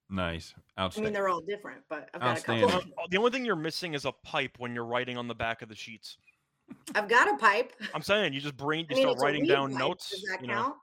Nice. 0.09 0.53
Outstanding. 0.77 1.05
I 1.05 1.07
mean, 1.07 1.13
they're 1.13 1.29
all 1.29 1.39
different, 1.41 1.81
but 1.89 2.09
I've 2.13 2.19
got 2.19 2.27
a 2.27 2.31
Outstanding. 2.31 2.69
couple. 2.69 2.91
Uh, 3.01 3.07
the 3.09 3.17
only 3.17 3.31
thing 3.31 3.45
you're 3.45 3.55
missing 3.55 3.93
is 3.93 4.03
a 4.05 4.11
pipe 4.11 4.51
when 4.59 4.75
you're 4.75 4.85
writing 4.85 5.17
on 5.17 5.27
the 5.29 5.33
back 5.35 5.61
of 5.61 5.69
the 5.69 5.75
sheets. 5.75 6.17
I've 6.95 7.07
got 7.07 7.33
a 7.33 7.37
pipe. 7.37 7.71
I'm 7.95 8.01
saying 8.01 8.33
you 8.33 8.41
just 8.41 8.57
bring 8.57 8.81
you 8.81 8.87
I 8.91 8.93
mean, 8.95 9.03
start 9.03 9.19
writing 9.21 9.45
down 9.45 9.69
pipe. 9.71 9.79
notes. 9.79 10.09
Does 10.09 10.21
that 10.29 10.41
you 10.41 10.47
know. 10.47 10.53
count? 10.53 10.75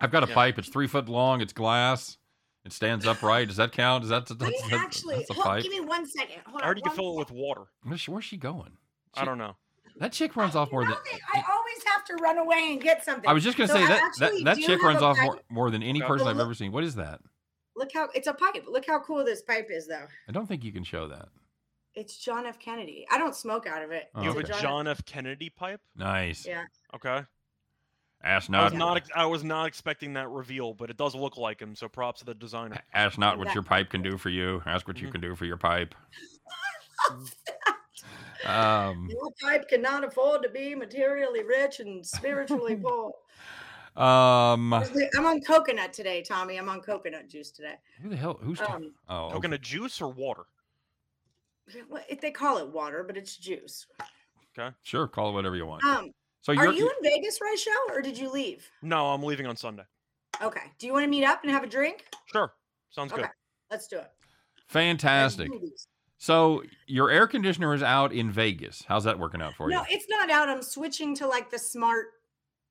I've 0.00 0.10
got 0.10 0.22
a 0.24 0.28
Yeah. 0.28 0.34
pipe. 0.34 0.58
It's 0.58 0.68
three 0.68 0.86
foot 0.86 1.08
long. 1.08 1.40
It's 1.40 1.52
glass. 1.54 2.18
It 2.64 2.72
stands 2.72 3.06
upright. 3.06 3.48
Does 3.48 3.58
that 3.58 3.72
count? 3.72 4.02
Does 4.02 4.10
that, 4.10 4.26
that's, 4.26 4.40
that's, 4.62 4.72
actually. 4.72 5.16
that's 5.16 5.30
a 5.30 5.34
hold- 5.34 5.44
pipe? 5.44 5.62
give 5.62 5.72
me 5.72 5.80
one 5.80 6.06
second. 6.06 6.40
Hold 6.46 6.62
I 6.62 6.64
on. 6.64 6.68
heard 6.68 6.76
you 6.78 6.82
can 6.82 6.90
one 6.90 6.96
fill 6.96 7.12
it 7.14 7.18
with 7.18 7.30
water. 7.30 7.62
Where's 7.82 8.00
she, 8.00 8.10
where's 8.10 8.24
she 8.24 8.36
going? 8.38 8.78
I 9.14 9.24
don't 9.24 9.38
know. 9.38 9.56
That 9.98 10.12
chick 10.12 10.34
runs 10.34 10.56
off 10.56 10.72
more 10.72 10.82
than. 10.82 10.90
that 10.90 11.00
I 11.34 11.42
always 11.52 11.84
have 11.92 12.04
to 12.06 12.14
run 12.14 12.38
away 12.38 12.70
and 12.72 12.80
get 12.82 13.04
something. 13.04 13.28
I 13.28 13.32
was 13.32 13.44
just 13.44 13.56
gonna 13.56 13.68
So 13.68 13.74
say 13.74 13.86
that 13.86 13.88
that, 13.88 14.02
actually 14.30 14.42
that 14.44 14.56
do 14.56 14.62
chick 14.62 14.82
runs 14.82 15.02
off 15.02 15.16
more, 15.22 15.38
more 15.50 15.70
than 15.70 15.82
any 15.84 16.00
Okay. 16.02 16.08
person 16.08 16.24
Well, 16.24 16.30
I've 16.30 16.36
look- 16.38 16.46
ever 16.46 16.54
seen. 16.54 16.72
What 16.72 16.82
is 16.84 16.96
that? 16.96 17.20
Look 17.76 17.90
how 17.92 18.08
it's 18.14 18.26
a 18.26 18.32
pipe. 18.34 18.64
Look 18.68 18.86
how 18.86 18.98
cool 19.00 19.24
this 19.24 19.42
pipe 19.42 19.68
is, 19.70 19.86
though. 19.86 20.06
I 20.28 20.32
don't 20.32 20.46
think 20.46 20.64
you 20.64 20.72
can 20.72 20.82
show 20.84 21.06
that. 21.08 21.28
It's 21.94 22.16
John 22.16 22.44
F. 22.46 22.58
Kennedy. 22.58 23.06
I 23.10 23.18
don't 23.18 23.36
smoke 23.36 23.66
out 23.68 23.82
of 23.82 23.92
it. 23.92 24.10
Oh, 24.16 24.22
You 24.22 24.30
It's 24.30 24.38
have 24.40 24.50
okay. 24.50 24.58
a 24.58 24.62
John 24.62 24.88
F. 24.88 25.04
Kennedy 25.04 25.50
pipe. 25.50 25.80
Nice. 25.94 26.44
Yeah. 26.46 26.64
Okay. 26.94 27.22
Ask 28.24 28.50
I 28.50 28.64
was 28.64 28.72
not. 28.72 28.78
not. 28.78 28.96
ex- 28.96 29.10
I 29.14 29.26
was 29.26 29.44
not 29.44 29.66
expecting 29.66 30.14
that 30.14 30.28
reveal, 30.30 30.72
but 30.72 30.88
it 30.88 30.96
does 30.96 31.14
look 31.14 31.36
like 31.36 31.60
him. 31.60 31.76
So 31.76 31.88
props 31.88 32.20
to 32.20 32.24
the 32.24 32.34
designer. 32.34 32.80
Ask 32.94 33.18
not 33.18 33.38
what 33.38 33.52
your 33.54 33.62
pipe 33.62 33.90
can 33.90 34.02
do 34.02 34.16
for 34.16 34.30
you. 34.30 34.62
Ask 34.64 34.88
what 34.88 34.98
you 35.00 35.08
Mhm. 35.08 35.12
can 35.12 35.20
do 35.20 35.34
for 35.36 35.44
your 35.44 35.58
pipe. 35.58 35.94
Um, 38.46 39.08
Your 39.10 39.30
pipe 39.42 39.68
cannot 39.68 40.04
afford 40.04 40.42
to 40.42 40.50
be 40.50 40.74
materially 40.74 41.42
rich 41.42 41.80
and 41.80 42.04
spiritually 42.04 42.76
poor. 42.82 43.12
um, 43.96 44.74
I'm 44.74 45.24
on 45.24 45.40
coconut 45.40 45.94
today, 45.94 46.20
Tommy. 46.22 46.58
I'm 46.58 46.68
on 46.68 46.80
coconut 46.82 47.26
juice 47.30 47.50
today. 47.50 47.76
who 48.02 48.10
the 48.10 48.16
hell? 48.16 48.38
Who's? 48.42 48.58
ta- 48.58 48.74
Um, 48.74 48.92
oh, 49.08 49.24
okay. 49.26 49.34
Coconut 49.34 49.62
juice 49.62 49.98
or 50.02 50.12
water? 50.12 50.42
well, 51.88 52.02
if 52.10 52.20
they 52.20 52.30
call 52.30 52.58
it 52.58 52.68
water, 52.68 53.02
but 53.02 53.16
it's 53.16 53.34
juice. 53.36 53.86
Okay, 54.58 54.74
sure. 54.82 55.08
Call 55.08 55.30
it 55.30 55.32
whatever 55.32 55.56
you 55.56 55.64
want. 55.64 55.82
Um, 55.84 56.10
So 56.44 56.52
are 56.52 56.66
you're. 56.66 56.74
you 56.74 56.86
in 56.90 56.94
Vegas 57.02 57.40
right 57.40 57.58
show, 57.58 57.70
or 57.94 58.02
did 58.02 58.18
you 58.18 58.30
leave? 58.30 58.70
No, 58.82 59.06
I'm 59.06 59.22
leaving 59.22 59.46
on 59.46 59.56
Sunday. 59.56 59.84
Okay. 60.42 60.60
Do 60.78 60.86
you 60.86 60.92
want 60.92 61.04
to 61.04 61.08
meet 61.08 61.24
up 61.24 61.42
and 61.42 61.50
have 61.50 61.64
a 61.64 61.66
drink? 61.66 62.04
Sure. 62.26 62.52
Sounds 62.90 63.12
good. 63.12 63.22
Okay. 63.22 63.30
Let's 63.70 63.86
do 63.88 63.96
it. 63.96 64.12
fantastic. 64.68 65.50
So 66.18 66.62
your 66.86 67.10
air 67.10 67.26
conditioner 67.26 67.72
is 67.72 67.82
out 67.82 68.12
in 68.12 68.30
Vegas. 68.30 68.84
How's 68.86 69.04
that 69.04 69.18
working 69.18 69.40
out 69.40 69.54
for 69.54 69.70
you? 69.70 69.76
No, 69.76 69.84
it's 69.88 70.04
not 70.10 70.30
out. 70.30 70.50
I'm 70.50 70.60
switching 70.62 71.14
to 71.16 71.26
like 71.26 71.50
the 71.50 71.58
smart 71.58 72.08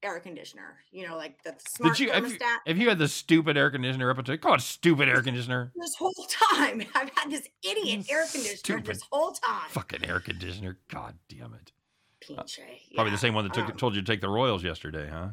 air 0.04 0.20
conditioner. 0.20 0.76
You 0.92 1.08
know, 1.08 1.18
like 1.18 1.42
the 1.42 1.56
smart 1.68 1.98
Did 1.98 2.06
you 2.06 2.12
have, 2.12 2.28
you 2.28 2.38
thermostat. 2.38 2.58
have 2.68 2.78
you 2.78 2.90
had 2.90 3.00
the 3.00 3.08
stupid 3.08 3.58
air 3.58 3.72
conditioner 3.72 4.12
up 4.12 4.20
until? 4.20 4.38
Come 4.38 4.52
on, 4.52 4.60
stupid 4.60 5.10
air 5.10 5.24
conditioner. 5.24 5.72
This 5.76 5.96
whole 5.96 6.14
time, 6.30 6.84
I've 6.96 7.10
had 7.16 7.32
this 7.32 7.48
idiot 7.64 8.06
air 8.08 8.26
conditioner 8.32 8.58
Stupid. 8.58 8.86
this 8.86 9.02
whole 9.12 9.32
time. 9.32 9.70
Fucking 9.70 10.06
air 10.06 10.20
conditioner. 10.20 10.78
God 10.90 11.16
damn 11.28 11.56
it. 11.56 11.72
Pinche. 12.28 12.60
Probably 12.96 13.12
the 13.12 13.18
same 13.18 13.34
one 13.34 13.44
that 13.46 13.54
took, 13.54 13.66
um, 13.66 13.78
told 13.78 13.96
you 13.96 14.02
to 14.02 14.08
take 14.12 14.22
the 14.22 14.30
Royals 14.30 14.64
yesterday, 14.64 15.10
huh? 15.12 15.30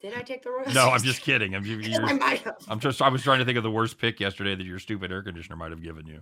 Did 0.00 0.14
I 0.14 0.22
take 0.22 0.42
the 0.42 0.50
Royals? 0.50 0.74
No, 0.74 0.90
I'm 0.90 1.02
just 1.02 1.22
kidding. 1.22 1.54
I'm, 1.54 1.64
I 2.04 2.12
might 2.12 2.40
have. 2.42 2.56
I'm 2.68 2.78
just. 2.80 3.00
I 3.00 3.08
was 3.08 3.22
trying 3.22 3.38
to 3.38 3.44
think 3.44 3.56
of 3.56 3.64
the 3.64 3.70
worst 3.70 3.98
pick 3.98 4.20
yesterday 4.20 4.54
that 4.54 4.64
your 4.64 4.78
stupid 4.78 5.10
air 5.10 5.22
conditioner 5.22 5.56
might 5.56 5.70
have 5.70 5.82
given 5.82 6.06
you. 6.06 6.20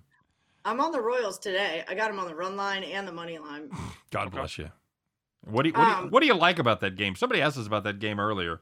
I'm 0.65 0.81
on 0.81 0.93
the 0.93 1.01
Royals 1.01 1.39
today. 1.41 1.83
I 1.89 1.95
got 1.95 2.09
them 2.09 2.21
on 2.21 2.27
the 2.29 2.35
run 2.35 2.57
line 2.57 2.85
and 2.85 3.09
the 3.09 3.13
money 3.13 3.39
line. 3.39 3.71
God 4.13 4.29
Okay. 4.29 4.37
bless 4.37 4.59
you. 4.59 4.71
What 5.45 5.65
do 5.65 5.71
you, 5.71 5.73
what, 5.75 5.85
do 5.85 5.91
you, 5.91 5.97
Um, 5.97 6.11
what 6.11 6.21
do 6.21 6.27
you 6.27 6.35
like 6.35 6.61
about 6.61 6.81
that 6.83 6.95
game? 6.97 7.17
Somebody 7.17 7.41
asked 7.43 7.59
us 7.59 7.67
about 7.67 7.83
that 7.85 7.99
game 7.99 8.21
earlier. 8.21 8.61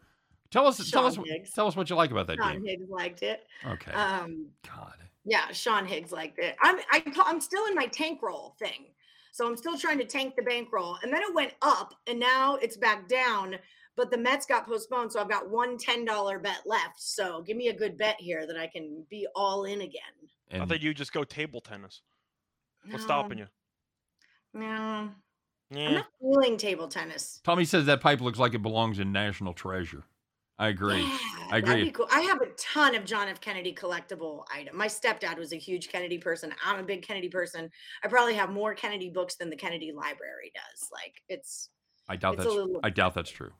Tell 0.50 0.66
us. 0.66 0.90
tell 0.90 1.06
us. 1.06 1.16
Higgs. 1.16 1.52
Tell 1.52 1.66
us 1.66 1.76
what 1.76 1.90
you 1.90 1.96
like 1.96 2.10
about 2.10 2.26
that 2.28 2.38
Sean 2.38 2.54
game. 2.54 2.64
Higgs 2.64 2.88
liked 2.88 3.22
it. 3.22 3.44
Okay. 3.66 3.92
Um, 3.92 4.46
God. 4.66 4.94
yeah, 5.26 5.52
Sean 5.52 5.84
Higgs 5.84 6.10
liked 6.10 6.38
it. 6.38 6.56
I'm 6.62 6.78
I, 6.90 7.00
ca- 7.00 7.24
I'm 7.26 7.42
still 7.42 7.66
in 7.66 7.74
my 7.74 7.86
tank 7.86 8.22
roll 8.22 8.56
thing, 8.58 8.86
so 9.32 9.46
I'm 9.46 9.56
still 9.56 9.78
trying 9.78 9.98
to 9.98 10.04
tank 10.04 10.34
the 10.36 10.42
bankroll. 10.42 10.96
And 11.02 11.12
then 11.12 11.22
it 11.22 11.34
went 11.34 11.54
up, 11.62 11.94
and 12.06 12.18
now 12.18 12.56
it's 12.56 12.76
back 12.76 13.08
down. 13.08 13.56
But 13.96 14.10
the 14.10 14.18
Mets 14.18 14.46
got 14.46 14.66
postponed, 14.66 15.12
so 15.12 15.20
I've 15.20 15.28
got 15.28 15.50
one 15.50 15.76
ten 15.76 16.04
dollar 16.04 16.38
bet 16.38 16.62
left. 16.64 17.00
So 17.00 17.42
give 17.42 17.56
me 17.56 17.68
a 17.68 17.76
good 17.76 17.98
bet 17.98 18.16
here 18.18 18.46
that 18.46 18.56
I 18.56 18.66
can 18.66 19.04
be 19.10 19.26
all 19.34 19.64
in 19.64 19.80
again. 19.80 20.00
I 20.52 20.56
And 20.56 20.68
thought 20.68 20.80
you 20.80 20.94
just 20.94 21.12
go 21.12 21.24
table 21.24 21.60
tennis. 21.60 22.02
What's 22.84 23.02
No, 23.02 23.06
stopping 23.06 23.38
you? 23.38 23.46
No, 24.54 25.10
I'm 25.72 25.94
not 25.94 26.06
feeling 26.20 26.56
table 26.56 26.88
tennis. 26.88 27.40
Tommy 27.44 27.64
says 27.64 27.86
that 27.86 28.00
pipe 28.00 28.20
looks 28.20 28.38
like 28.38 28.54
it 28.54 28.62
belongs 28.62 28.98
in 28.98 29.12
National 29.12 29.52
Treasure. 29.52 30.04
I 30.60 30.68
agree. 30.68 31.00
Yeah, 31.00 31.18
I 31.52 31.56
agree. 31.56 31.90
cool. 31.90 32.06
I 32.12 32.20
have 32.20 32.42
a 32.42 32.48
ton 32.58 32.94
of 32.94 33.06
John 33.06 33.28
F. 33.28 33.40
Kennedy 33.40 33.74
collectible 33.74 34.44
items. 34.54 34.76
My 34.76 34.86
stepdad 34.88 35.38
was 35.38 35.54
a 35.54 35.56
huge 35.56 35.88
Kennedy 35.88 36.18
person. 36.18 36.52
I'm 36.62 36.78
a 36.78 36.82
big 36.82 37.00
Kennedy 37.00 37.30
person. 37.30 37.70
I 38.04 38.08
probably 38.08 38.34
have 38.34 38.50
more 38.50 38.74
Kennedy 38.74 39.08
books 39.08 39.36
than 39.36 39.48
the 39.48 39.56
Kennedy 39.56 39.90
Library 39.90 40.52
does. 40.54 40.90
Like 40.92 41.22
it's 41.30 41.70
I 42.10 42.16
doubt 42.16 42.34
It's 42.34 42.44
that's. 42.44 42.54
little- 42.54 42.80
I 42.84 42.90
doubt 42.90 43.14
that's 43.14 43.30
true. 43.30 43.52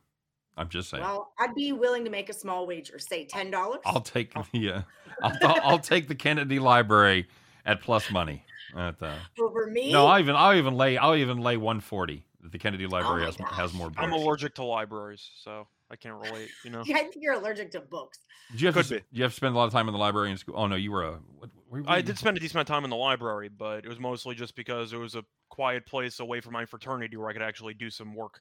I'm 0.59 0.69
just 0.69 0.91
saying. 0.91 1.03
well, 1.03 1.33
I'd 1.39 1.55
be 1.55 1.73
willing 1.73 2.05
to 2.05 2.11
make 2.11 2.29
a 2.29 2.35
small 2.35 2.67
wager, 2.67 2.99
say 2.99 3.25
ten 3.25 3.51
dollars. 3.51 3.81
I'll 3.87 4.03
take 4.03 4.35
the. 4.53 4.71
Uh, 4.71 4.83
I'll, 5.23 5.33
I'll, 5.43 5.61
I'll 5.71 5.79
take 5.79 6.07
the 6.07 6.15
Kennedy 6.15 6.59
Library 6.59 7.29
at 7.65 7.81
plus 7.81 8.11
money. 8.11 8.45
At 8.77 8.99
the, 8.99 9.15
over 9.41 9.67
me. 9.69 9.91
no, 9.91 10.07
I 10.07 10.21
even 10.21 10.37
I'll 10.37 10.55
even 10.55 10.75
lay 10.75 10.99
I'll 10.99 11.17
even 11.17 11.39
lay 11.39 11.57
140 11.57 12.23
that 12.43 12.53
the 12.53 12.59
Kennedy 12.59 12.87
Library 12.87 13.21
my 13.21 13.25
has 13.25 13.37
has 13.53 13.73
more 13.73 13.89
books. 13.89 14.01
I'm 14.03 14.13
allergic 14.13 14.55
to 14.57 14.65
libraries, 14.65 15.31
so 15.43 15.67
I 15.91 15.97
can't 15.97 16.15
relate. 16.15 16.51
You 16.65 16.71
know. 16.71 16.83
Yeah, 16.87 16.97
I 16.97 17.01
think 17.01 17.17
you're 17.19 17.35
allergic 17.35 17.71
to 17.73 17.81
books. 17.81 18.19
Did 18.53 18.61
you 18.61 18.67
have 18.69 18.75
Could 18.75 18.87
to, 18.87 18.95
be. 18.97 19.03
you 19.13 19.23
have 19.23 19.33
to 19.33 19.37
spend 19.37 19.55
a 19.55 19.59
lot 19.59 19.67
of 19.67 19.73
time 19.73 19.89
in 19.89 19.93
the 19.93 19.99
library 19.99 20.31
in 20.31 20.37
school? 20.37 20.55
Oh 20.57 20.67
no, 20.67 20.77
you 20.77 20.93
were 20.93 21.05
a. 21.05 21.19
What, 21.39 21.51
where 21.69 21.83
were 21.83 21.91
I 21.91 22.01
did 22.01 22.19
spend 22.19 22.37
a 22.37 22.41
decent 22.41 22.57
amount 22.57 22.71
of 22.71 22.75
time 22.75 22.85
in 22.85 22.91
the 22.91 22.97
library, 22.97 23.49
but 23.49 23.85
it 23.85 23.89
was 23.89 23.99
mostly 23.99 24.35
just 24.35 24.55
because 24.55 24.93
it 24.93 24.97
was 24.97 25.15
a 25.15 25.25
quiet 25.49 25.87
place 25.87 26.21
away 26.21 26.41
from 26.41 26.53
my 26.53 26.65
fraternity 26.65 27.17
where 27.17 27.29
I 27.29 27.33
could 27.33 27.43
actually 27.43 27.75
do 27.75 27.91
some 27.91 28.15
work. 28.15 28.41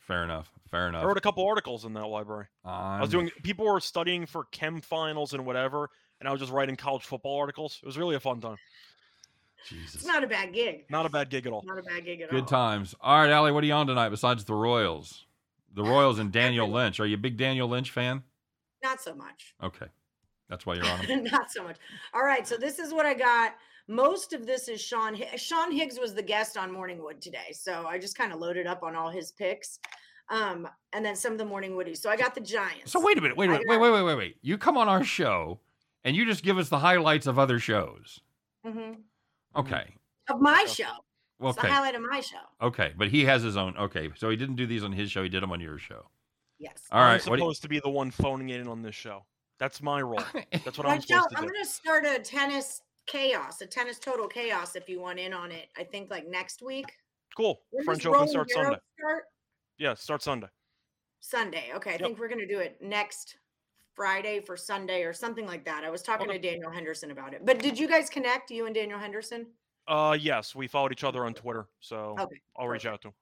Fair 0.00 0.24
enough. 0.24 0.50
Fair 0.70 0.88
enough. 0.88 1.02
I 1.02 1.06
wrote 1.06 1.16
a 1.16 1.22
couple 1.22 1.46
articles 1.46 1.84
in 1.84 1.94
that 1.94 2.06
library. 2.06 2.46
I 2.64 3.00
was 3.00 3.10
doing. 3.10 3.30
People 3.42 3.66
were 3.66 3.80
studying 3.80 4.26
for 4.26 4.44
chem 4.52 4.80
finals 4.80 5.32
and 5.32 5.46
whatever, 5.46 5.88
and 6.20 6.28
I 6.28 6.32
was 6.32 6.40
just 6.40 6.52
writing 6.52 6.76
college 6.76 7.04
football 7.04 7.38
articles. 7.38 7.80
It 7.82 7.86
was 7.86 7.96
really 7.96 8.16
a 8.16 8.20
fun 8.20 8.40
time. 8.40 8.56
Jesus. 9.68 9.94
It's 9.94 10.06
not 10.06 10.22
a 10.22 10.26
bad 10.26 10.52
gig. 10.52 10.84
Not 10.90 11.06
a 11.06 11.08
bad 11.08 11.30
gig 11.30 11.46
at 11.46 11.52
all. 11.52 11.62
Not 11.64 11.78
a 11.78 11.82
bad 11.82 12.04
gig 12.04 12.20
at 12.20 12.30
all. 12.30 12.38
Good 12.38 12.48
times. 12.48 12.94
All 13.00 13.18
right, 13.18 13.30
Allie, 13.30 13.50
what 13.50 13.64
are 13.64 13.66
you 13.66 13.72
on 13.72 13.86
tonight 13.86 14.10
besides 14.10 14.44
the 14.44 14.54
Royals? 14.54 15.24
The 15.74 15.82
Royals 15.82 16.18
and 16.18 16.30
Daniel 16.32 16.70
Lynch. 16.70 17.00
Are 17.00 17.06
you 17.06 17.16
a 17.16 17.18
big 17.18 17.36
Daniel 17.36 17.68
Lynch 17.68 17.90
fan? 17.90 18.22
Not 18.82 19.00
so 19.00 19.14
much. 19.14 19.54
Okay, 19.62 19.86
that's 20.48 20.64
why 20.66 20.74
you're 20.74 20.86
on 20.86 21.00
him. 21.04 21.24
Not 21.32 21.50
so 21.50 21.62
much. 21.64 21.76
All 22.12 22.22
right, 22.24 22.46
so 22.46 22.56
this 22.56 22.78
is 22.78 22.92
what 22.92 23.06
I 23.06 23.14
got. 23.14 23.54
Most 23.88 24.32
of 24.32 24.46
this 24.46 24.68
is 24.68 24.80
Sean. 24.80 25.14
Hi- 25.14 25.36
Sean 25.36 25.70
Higgs 25.72 25.98
was 25.98 26.14
the 26.14 26.22
guest 26.22 26.56
on 26.56 26.70
Morningwood 26.70 27.20
today, 27.20 27.52
so 27.52 27.86
I 27.86 27.98
just 27.98 28.16
kind 28.16 28.32
of 28.32 28.38
loaded 28.38 28.66
up 28.66 28.82
on 28.82 28.94
all 28.94 29.10
his 29.10 29.32
picks. 29.32 29.78
Um, 30.30 30.66
and 30.94 31.04
then 31.04 31.16
some 31.16 31.32
of 31.32 31.38
the 31.38 31.44
morning 31.44 31.72
woodies. 31.72 31.98
So 31.98 32.08
I 32.08 32.16
got 32.16 32.34
the 32.34 32.40
Giants. 32.40 32.90
So 32.92 32.98
wait 33.00 33.18
a 33.18 33.20
minute, 33.20 33.36
wait 33.36 33.46
a 33.46 33.52
minute, 33.52 33.66
wait, 33.68 33.76
got- 33.76 33.82
wait, 33.82 33.92
wait, 33.92 34.02
wait, 34.04 34.16
wait. 34.16 34.36
You 34.40 34.56
come 34.56 34.78
on 34.78 34.88
our 34.88 35.04
show 35.04 35.60
and 36.02 36.16
you 36.16 36.24
just 36.24 36.42
give 36.42 36.56
us 36.56 36.70
the 36.70 36.78
highlights 36.78 37.26
of 37.26 37.38
other 37.38 37.58
shows. 37.58 38.20
Mhm. 38.66 38.96
Okay. 39.56 39.96
of 40.30 40.40
my 40.40 40.64
Okay. 41.40 41.50
It's 41.50 41.60
the 41.62 41.68
highlight 41.68 41.94
of 41.94 42.02
my 42.02 42.20
show. 42.20 42.36
Okay. 42.62 42.92
But 42.96 43.08
he 43.08 43.24
has 43.24 43.42
his 43.42 43.56
own. 43.56 43.76
Okay. 43.76 44.10
So 44.16 44.30
he 44.30 44.36
didn't 44.36 44.56
do 44.56 44.66
these 44.66 44.84
on 44.84 44.92
his 44.92 45.10
show. 45.10 45.22
He 45.22 45.28
did 45.28 45.42
them 45.42 45.52
on 45.52 45.60
your 45.60 45.78
show. 45.78 46.08
Yes. 46.58 46.84
All 46.92 47.00
right. 47.00 47.06
I'm 47.06 47.12
right. 47.12 47.26
What 47.26 47.36
do 47.36 47.42
supposed 47.42 47.62
to 47.62 47.68
be 47.68 47.80
the 47.80 47.90
one 47.90 48.10
phoning 48.10 48.50
it 48.50 48.60
in 48.60 48.68
on 48.68 48.82
this 48.82 48.94
show. 48.94 49.24
That's 49.58 49.82
my 49.82 50.00
role. 50.02 50.22
That's 50.64 50.78
what 50.78 50.86
I'm 50.86 51.00
show, 51.00 51.16
supposed 51.22 51.30
to 51.30 51.38
I'm 51.38 51.46
gonna 51.46 51.64
start 51.64 52.06
a 52.06 52.18
tennis 52.20 52.80
chaos, 53.06 53.60
a 53.60 53.66
tennis 53.66 53.98
total 53.98 54.26
chaos 54.28 54.76
if 54.76 54.88
you 54.88 55.00
want 55.00 55.18
in 55.18 55.32
on 55.32 55.50
it. 55.52 55.68
I 55.76 55.84
think 55.84 56.10
like 56.10 56.26
next 56.26 56.62
week. 56.62 56.86
Cool. 57.36 57.60
When 57.70 57.84
French 57.84 58.06
Open 58.06 58.12
Roland 58.12 58.30
starts 58.30 58.54
Garros 58.54 58.62
Sunday. 58.64 58.78
Start? 58.98 59.24
Yeah, 59.78 59.94
start 59.94 60.22
Sunday. 60.22 60.46
Sunday. 61.20 61.70
Okay. 61.74 61.90
I 61.90 61.92
Yep. 61.94 62.00
think 62.02 62.18
we're 62.18 62.28
gonna 62.28 62.46
do 62.46 62.60
it 62.60 62.78
next 62.80 63.36
Friday 63.94 64.40
for 64.40 64.56
Sunday 64.56 65.02
or 65.02 65.12
something 65.12 65.46
like 65.46 65.64
that. 65.64 65.84
I 65.84 65.90
was 65.90 66.02
talking 66.02 66.28
Okay. 66.28 66.38
to 66.38 66.48
Daniel 66.50 66.70
Henderson 66.70 67.10
about 67.10 67.34
it. 67.34 67.44
But 67.44 67.58
did 67.58 67.78
you 67.78 67.88
guys 67.88 68.08
connect, 68.08 68.50
you 68.50 68.66
and 68.66 68.74
Daniel 68.74 68.98
Henderson? 68.98 69.46
Uh, 69.86 70.16
yes, 70.18 70.54
we 70.54 70.66
followed 70.66 70.92
each 70.92 71.04
other 71.04 71.24
on 71.24 71.34
Twitter, 71.34 71.66
so 71.80 72.16
Okay. 72.18 72.40
I'll 72.56 72.68
reach 72.68 72.86
out 72.86 73.02
to 73.02 73.08
him. 73.08 73.14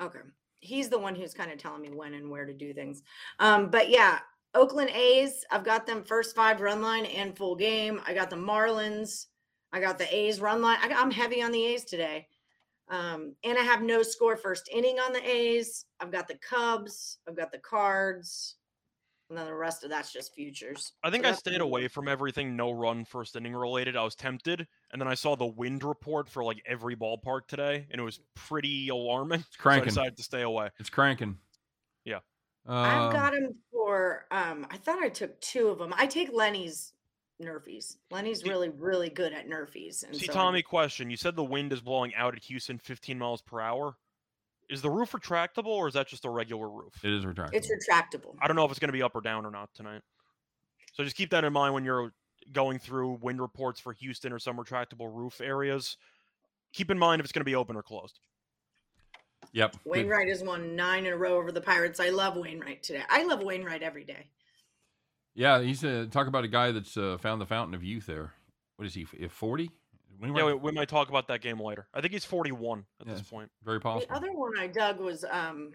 Okay. 0.00 0.20
He's 0.60 0.88
the 0.88 0.98
one 0.98 1.14
who's 1.14 1.34
kind 1.34 1.50
of 1.50 1.58
telling 1.58 1.82
me 1.82 1.90
when 1.90 2.14
and 2.14 2.30
where 2.30 2.44
to 2.44 2.52
do 2.52 2.72
things. 2.72 3.02
Um, 3.38 3.70
but 3.70 3.88
yeah, 3.88 4.20
Oakland 4.54 4.90
A's, 4.90 5.44
I've 5.50 5.64
got 5.64 5.86
them 5.86 6.02
first 6.02 6.34
five 6.34 6.60
run 6.60 6.80
line 6.80 7.06
and 7.06 7.36
full 7.36 7.56
game. 7.56 8.00
I 8.06 8.14
got 8.14 8.30
the 8.30 8.36
Marlins. 8.36 9.26
I 9.72 9.80
got 9.80 9.98
the 9.98 10.14
A's 10.14 10.40
run 10.40 10.62
line. 10.62 10.78
I, 10.80 10.88
am 10.88 11.10
heavy 11.10 11.42
on 11.42 11.52
the 11.52 11.64
A's 11.64 11.84
today. 11.84 12.26
Um, 12.88 13.34
and 13.44 13.58
I 13.58 13.62
have 13.62 13.82
no 13.82 14.02
score 14.02 14.36
first 14.36 14.68
inning 14.72 14.98
on 14.98 15.12
the 15.12 15.28
A's. 15.28 15.84
I've 16.00 16.12
got 16.12 16.28
the 16.28 16.38
Cubs. 16.48 17.18
I've 17.28 17.36
got 17.36 17.52
the 17.52 17.58
Cards. 17.58 18.56
And 19.28 19.36
then 19.36 19.46
the 19.46 19.54
rest 19.54 19.82
of 19.82 19.90
that's 19.90 20.12
just 20.12 20.34
futures. 20.34 20.92
I 21.02 21.10
think 21.10 21.24
So 21.24 21.30
I 21.30 21.34
stayed 21.34 21.60
away 21.60 21.88
from 21.88 22.06
everything 22.06 22.54
no 22.54 22.70
run 22.70 23.04
first 23.04 23.34
inning 23.34 23.54
related. 23.54 23.96
I 23.96 24.04
was 24.04 24.14
tempted, 24.14 24.66
and 24.92 25.00
then 25.00 25.08
I 25.08 25.14
saw 25.14 25.34
the 25.36 25.46
wind 25.46 25.82
report 25.84 26.28
for 26.28 26.44
like 26.44 26.62
every 26.66 26.96
ballpark 26.96 27.46
today, 27.48 27.86
and 27.90 28.00
it 28.00 28.04
was 28.04 28.20
pretty 28.34 28.88
alarming. 28.88 29.40
It's 29.40 29.56
So 29.62 29.70
I 29.70 29.80
decided 29.80 30.16
to 30.16 30.22
stay 30.22 30.42
away. 30.42 30.70
It's 30.78 30.90
cranking. 30.90 31.38
Yeah. 32.04 32.20
I've 32.66 33.02
Um, 33.08 33.12
got 33.12 33.32
them 33.32 33.54
for 33.70 34.26
um 34.30 34.66
I 34.70 34.76
thought 34.76 34.98
I 35.02 35.08
took 35.08 35.40
two 35.40 35.68
of 35.68 35.78
them. 35.78 35.92
I 35.96 36.06
take 36.06 36.32
Lenny's 36.32 36.92
Nerfies. 37.42 37.96
Lenny's 38.10 38.42
See- 38.42 38.48
really, 38.48 38.70
really 38.70 39.10
good 39.10 39.32
at 39.32 39.46
Nerfies. 39.46 40.02
And 40.04 40.16
See, 40.16 40.26
so 40.26 40.32
I 40.32 40.34
Tommy, 40.34 40.62
question: 40.62 41.10
You 41.10 41.16
said 41.16 41.36
the 41.36 41.44
wind 41.44 41.72
is 41.72 41.80
blowing 41.80 42.14
out 42.14 42.34
at 42.34 42.42
Houston 42.44 42.78
15 42.78 43.18
miles 43.18 43.42
per 43.42 43.60
hour. 43.60 43.96
Is 44.68 44.82
the 44.82 44.90
roof 44.90 45.12
retractable, 45.12 45.66
or 45.66 45.86
is 45.86 45.94
that 45.94 46.08
just 46.08 46.24
a 46.24 46.30
regular 46.30 46.68
roof? 46.68 46.92
It 47.04 47.12
is 47.12 47.24
retractable. 47.24 47.50
It's 47.52 47.68
retractable. 47.70 48.34
I 48.40 48.48
don't 48.48 48.56
know 48.56 48.64
if 48.64 48.70
it's 48.72 48.80
going 48.80 48.88
to 48.88 48.92
be 48.92 49.02
up 49.02 49.14
or 49.14 49.20
down 49.20 49.46
or 49.46 49.50
not 49.52 49.72
tonight. 49.74 50.02
So 50.94 51.04
just 51.04 51.14
keep 51.14 51.30
that 51.30 51.44
in 51.44 51.52
mind 51.52 51.72
when 51.74 51.84
you're 51.84 52.12
going 52.52 52.78
through 52.78 53.18
wind 53.20 53.40
reports 53.40 53.80
for 53.80 53.92
Houston 53.94 54.32
or 54.32 54.38
some 54.38 54.56
retractable 54.56 55.14
roof 55.14 55.40
areas. 55.40 55.96
Keep 56.72 56.90
in 56.90 56.98
mind 56.98 57.20
if 57.20 57.24
it's 57.24 57.32
going 57.32 57.40
to 57.40 57.44
be 57.44 57.54
open 57.54 57.76
or 57.76 57.82
closed. 57.82 58.20
Yep. 59.52 59.76
Wainwright 59.84 60.28
has 60.28 60.42
won 60.42 60.76
nine 60.76 61.06
in 61.06 61.12
a 61.12 61.16
row 61.16 61.36
over 61.36 61.52
the 61.52 61.60
Pirates. 61.60 62.00
I 62.00 62.10
love 62.10 62.36
Wainwright 62.36 62.82
today. 62.82 63.02
I 63.08 63.24
love 63.24 63.42
Wainwright 63.42 63.82
every 63.82 64.04
day. 64.04 64.30
Yeah, 65.34 65.60
he's 65.60 65.84
uh, 65.84 66.06
talk 66.10 66.26
about 66.26 66.44
a 66.44 66.48
guy 66.48 66.72
that's 66.72 66.96
uh, 66.96 67.18
found 67.18 67.40
the 67.40 67.46
fountain 67.46 67.74
of 67.74 67.84
youth 67.84 68.06
there. 68.06 68.32
What 68.76 68.86
is 68.86 68.94
he? 68.94 69.06
If 69.18 69.32
Forty? 69.32 69.70
Yeah, 70.22 70.46
we, 70.46 70.54
we 70.54 70.72
might 70.72 70.88
talk 70.88 71.10
about 71.10 71.28
that 71.28 71.42
game 71.42 71.60
later. 71.60 71.86
I 71.92 72.00
think 72.00 72.14
he's 72.14 72.24
41 72.24 72.86
at 73.00 73.06
this 73.06 73.20
point. 73.20 73.50
very 73.62 73.80
possible. 73.80 74.06
The 74.08 74.16
other 74.16 74.32
one 74.32 74.52
I 74.58 74.66
dug 74.66 74.98
was 74.98 75.24
um 75.30 75.72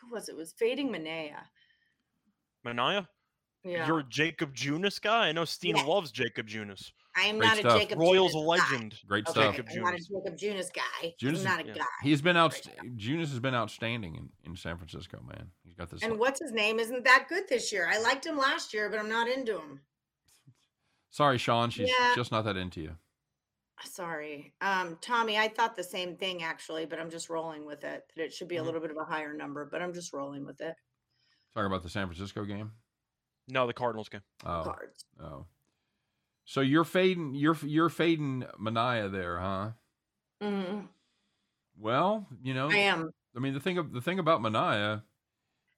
who 0.00 0.14
was 0.14 0.28
it? 0.28 0.32
It 0.32 0.36
was 0.36 0.52
Fading 0.52 0.92
Manaea. 0.92 1.42
Manaya, 2.64 3.08
Yeah. 3.62 3.86
you're 3.86 3.98
a 4.00 4.04
Jakob 4.04 4.54
Junis 4.54 5.00
guy. 5.00 5.28
I 5.28 5.32
know 5.32 5.44
Steen 5.44 5.76
Yes. 5.76 5.86
loves 5.86 6.10
Jakob 6.10 6.46
Junis. 6.48 6.92
I 7.16 7.22
am 7.22 7.38
Great 7.38 7.46
not 7.48 7.56
stuff. 7.58 7.76
a 7.76 7.78
Jakob 7.80 7.98
Royals 7.98 8.32
Junis 8.34 8.56
guy. 8.58 8.64
legend. 8.72 9.00
Great 9.06 9.28
Okay, 9.28 9.32
stuff. 9.32 9.56
Jakob 9.56 9.66
I'm 9.74 9.82
not 9.82 9.94
a 9.94 9.98
Jakob 9.98 10.38
Junis 10.38 10.72
guy. 10.72 11.14
Junis 11.20 11.32
is- 11.32 11.46
I'm 11.46 11.56
not 11.56 11.64
a 11.64 11.68
yeah. 11.68 11.74
guy. 11.74 11.84
He's 12.02 12.22
been 12.22 12.36
out. 12.36 12.52
Right 12.54 12.96
Junis 12.96 13.28
has 13.30 13.40
been 13.40 13.54
outstanding 13.54 14.14
in, 14.16 14.30
in 14.44 14.56
San 14.56 14.76
Francisco, 14.78 15.20
man. 15.26 15.50
He's 15.64 15.74
got 15.74 15.90
this. 15.90 16.02
And 16.02 16.18
what's 16.18 16.40
his 16.40 16.52
name 16.52 16.78
isn't 16.78 17.04
that 17.04 17.26
good 17.28 17.48
this 17.48 17.72
year. 17.72 17.88
I 17.90 17.98
liked 17.98 18.24
him 18.24 18.38
last 18.38 18.72
year, 18.72 18.88
but 18.88 18.98
I'm 18.98 19.08
not 19.08 19.28
into 19.28 19.58
him. 19.58 19.80
Sorry, 21.10 21.36
Sean. 21.38 21.70
She's 21.70 21.88
Yeah. 21.90 22.14
just 22.14 22.30
not 22.30 22.42
that 22.44 22.56
into 22.56 22.80
you. 22.80 22.96
Sorry. 23.84 24.52
Um, 24.60 24.98
Tommy, 25.00 25.38
I 25.38 25.48
thought 25.48 25.74
the 25.74 25.82
same 25.82 26.16
thing 26.16 26.42
actually, 26.42 26.86
but 26.86 26.98
I'm 27.00 27.10
just 27.10 27.28
rolling 27.30 27.64
with 27.66 27.82
it. 27.82 28.04
That 28.14 28.24
it 28.24 28.32
should 28.32 28.46
be 28.48 28.56
a 28.58 28.60
Mhm. 28.62 28.66
little 28.66 28.80
bit 28.80 28.90
of 28.90 28.96
a 28.98 29.04
higher 29.04 29.32
number, 29.32 29.64
but 29.64 29.82
I'm 29.82 29.92
just 29.94 30.12
rolling 30.12 30.44
with 30.46 30.60
it. 30.60 30.76
Talking 31.54 31.66
about 31.66 31.82
the 31.82 31.88
San 31.90 32.06
Francisco 32.06 32.44
game. 32.44 32.72
No, 33.48 33.66
the 33.66 33.72
Cardinals 33.72 34.08
game. 34.08 34.22
Oh, 34.44 34.62
Cards. 34.64 35.04
oh. 35.22 35.46
So 36.44 36.60
you're 36.60 36.84
fading. 36.84 37.34
You're 37.34 37.56
you're 37.62 37.88
fading 37.88 38.44
Manaea 38.60 39.10
there, 39.10 39.38
huh? 39.38 39.70
Mhm. 40.42 40.88
Well, 41.78 42.26
you 42.42 42.54
know, 42.54 42.70
I 42.70 42.76
am. 42.76 43.10
I 43.36 43.40
mean, 43.40 43.54
the 43.54 43.60
thing 43.60 43.78
of 43.78 43.92
the 43.92 44.00
thing 44.00 44.18
about 44.18 44.40
Manaea 44.40 45.02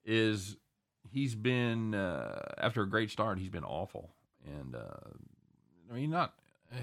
is 0.05 0.57
he's 1.11 1.35
been 1.35 1.95
uh, 1.95 2.41
after 2.59 2.83
a 2.83 2.89
great 2.89 3.11
start, 3.11 3.39
he's 3.39 3.51
been 3.51 3.65
awful, 3.65 4.15
and 4.47 4.75
uh, 4.75 5.11
I 5.91 5.95
mean, 5.95 6.11
not 6.11 6.35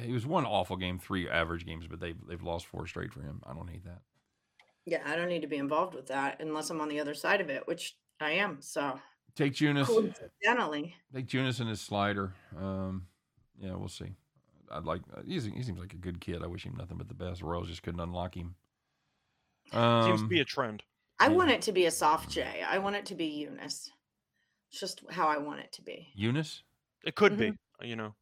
he 0.04 0.12
was 0.12 0.26
one 0.26 0.46
awful 0.46 0.76
game, 0.78 1.00
three 1.00 1.30
average 1.30 1.66
games, 1.66 1.88
but 1.88 2.00
they've 2.00 2.18
they've 2.28 2.44
lost 2.44 2.68
four 2.68 2.86
straight 2.88 3.12
for 3.12 3.22
him. 3.22 3.42
I 3.46 3.54
don't 3.54 3.70
hate 3.70 3.86
that. 3.86 4.02
Yeah, 4.86 5.02
I 5.06 5.16
don't 5.16 5.30
need 5.30 5.42
to 5.42 5.48
be 5.48 5.58
involved 5.58 5.94
with 5.94 6.08
that 6.08 6.42
unless 6.42 6.70
I'm 6.70 6.82
on 6.82 6.90
the 6.90 7.00
other 7.00 7.14
side 7.14 7.42
of 7.42 7.50
it, 7.50 7.68
which 7.68 7.98
I 8.20 8.32
am. 8.32 8.58
So 8.62 9.00
Take 9.40 9.54
Junis, 9.54 9.86
coincidentally, 9.86 10.96
take 11.16 11.28
Junis 11.28 11.62
and 11.62 11.70
his 11.70 11.80
slider. 11.80 12.34
Um, 12.58 13.08
yeah, 13.58 13.74
we'll 13.74 13.88
see. 13.88 14.12
I'd 14.70 14.84
like 14.84 15.00
he's, 15.26 15.46
he 15.46 15.64
seems 15.64 15.80
like 15.80 15.94
a 15.94 15.98
good 15.98 16.20
kid. 16.20 16.44
I 16.44 16.48
wish 16.48 16.66
him 16.66 16.76
nothing 16.78 16.98
but 16.98 17.08
the 17.08 17.14
best. 17.14 17.42
Royals 17.42 17.70
just 17.70 17.82
couldn't 17.82 18.02
unlock 18.02 18.36
him. 18.36 18.56
Um, 19.72 20.04
Seems 20.04 20.24
to 20.24 20.28
be 20.28 20.42
a 20.42 20.46
trend. 20.46 20.84
I 21.22 21.28
Yeah. 21.28 21.36
want 21.38 21.52
it 21.52 21.62
to 21.62 21.72
be 21.72 21.86
a 21.86 21.92
soft 21.92 22.30
J. 22.30 22.66
I 22.68 22.80
want 22.80 22.98
it 22.98 23.06
to 23.06 23.16
be 23.16 23.28
Eunice. 23.28 23.90
It's 24.72 24.80
just 24.82 25.04
how 25.10 25.30
I 25.30 25.38
want 25.38 25.62
it 25.62 25.72
to 25.72 25.84
be. 25.84 26.10
Eunice. 26.16 26.64
It 27.06 27.16
could 27.16 27.38
be. 27.38 27.54
You 27.82 27.96
know, 27.96 28.14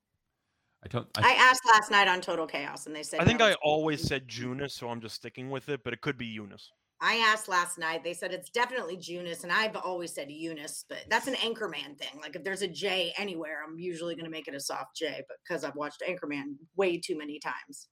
I 0.83 0.87
don't. 0.87 1.07
I 1.15 1.31
I, 1.31 1.33
asked 1.33 1.63
last 1.65 1.89
night 1.89 2.07
on 2.07 2.21
Total 2.21 2.45
Chaos, 2.45 2.85
and 2.85 2.95
they 2.95 3.01
said 3.01 3.21
I 3.21 3.25
think 3.25 3.41
I 3.41 3.55
always 3.63 4.03
said 4.03 4.27
Junis, 4.27 4.69
so 4.69 4.87
I'm 4.87 5.01
just 5.01 5.15
sticking 5.15 5.49
with 5.49 5.67
it. 5.69 5.83
But 5.83 5.93
it 5.93 6.01
could 6.01 6.19
be 6.19 6.27
Eunice. 6.27 6.71
I 6.99 7.17
asked 7.17 7.47
last 7.47 7.77
night. 7.77 8.03
They 8.03 8.13
said 8.13 8.33
it's 8.33 8.49
definitely 8.49 8.97
Junis, 8.97 9.43
and 9.43 9.51
I've 9.51 9.75
always 9.75 10.13
said 10.13 10.31
Eunice, 10.31 10.83
but 10.89 11.05
that's 11.09 11.27
an 11.27 11.35
Anchorman 11.35 11.97
thing. 11.97 12.19
Like 12.19 12.35
if 12.35 12.43
there's 12.43 12.63
a 12.63 12.67
J 12.67 13.13
anywhere, 13.17 13.59
I'm 13.67 13.77
usually 13.77 14.15
going 14.15 14.25
to 14.25 14.31
make 14.31 14.47
it 14.47 14.55
a 14.55 14.59
soft 14.59 14.95
J, 14.95 15.21
because 15.47 15.63
I've 15.63 15.75
watched 15.75 16.01
Anchorman 16.07 16.55
way 16.75 16.97
too 16.97 17.15
many 17.17 17.39
times. 17.39 17.87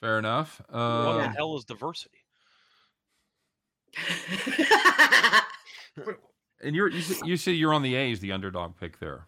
fair 0.00 0.18
enough. 0.18 0.60
what 0.68 0.78
Uh, 0.78 1.16
the 1.22 1.28
hell 1.30 1.56
is 1.56 1.64
diversity? 1.64 2.18
and 6.62 6.74
you're 6.74 6.88
you 6.88 7.00
see, 7.00 7.26
you 7.26 7.36
see 7.36 7.52
you're 7.52 7.72
on 7.74 7.82
the 7.82 7.94
A's, 7.94 8.20
the 8.20 8.32
underdog 8.32 8.76
pick 8.78 8.98
there. 8.98 9.26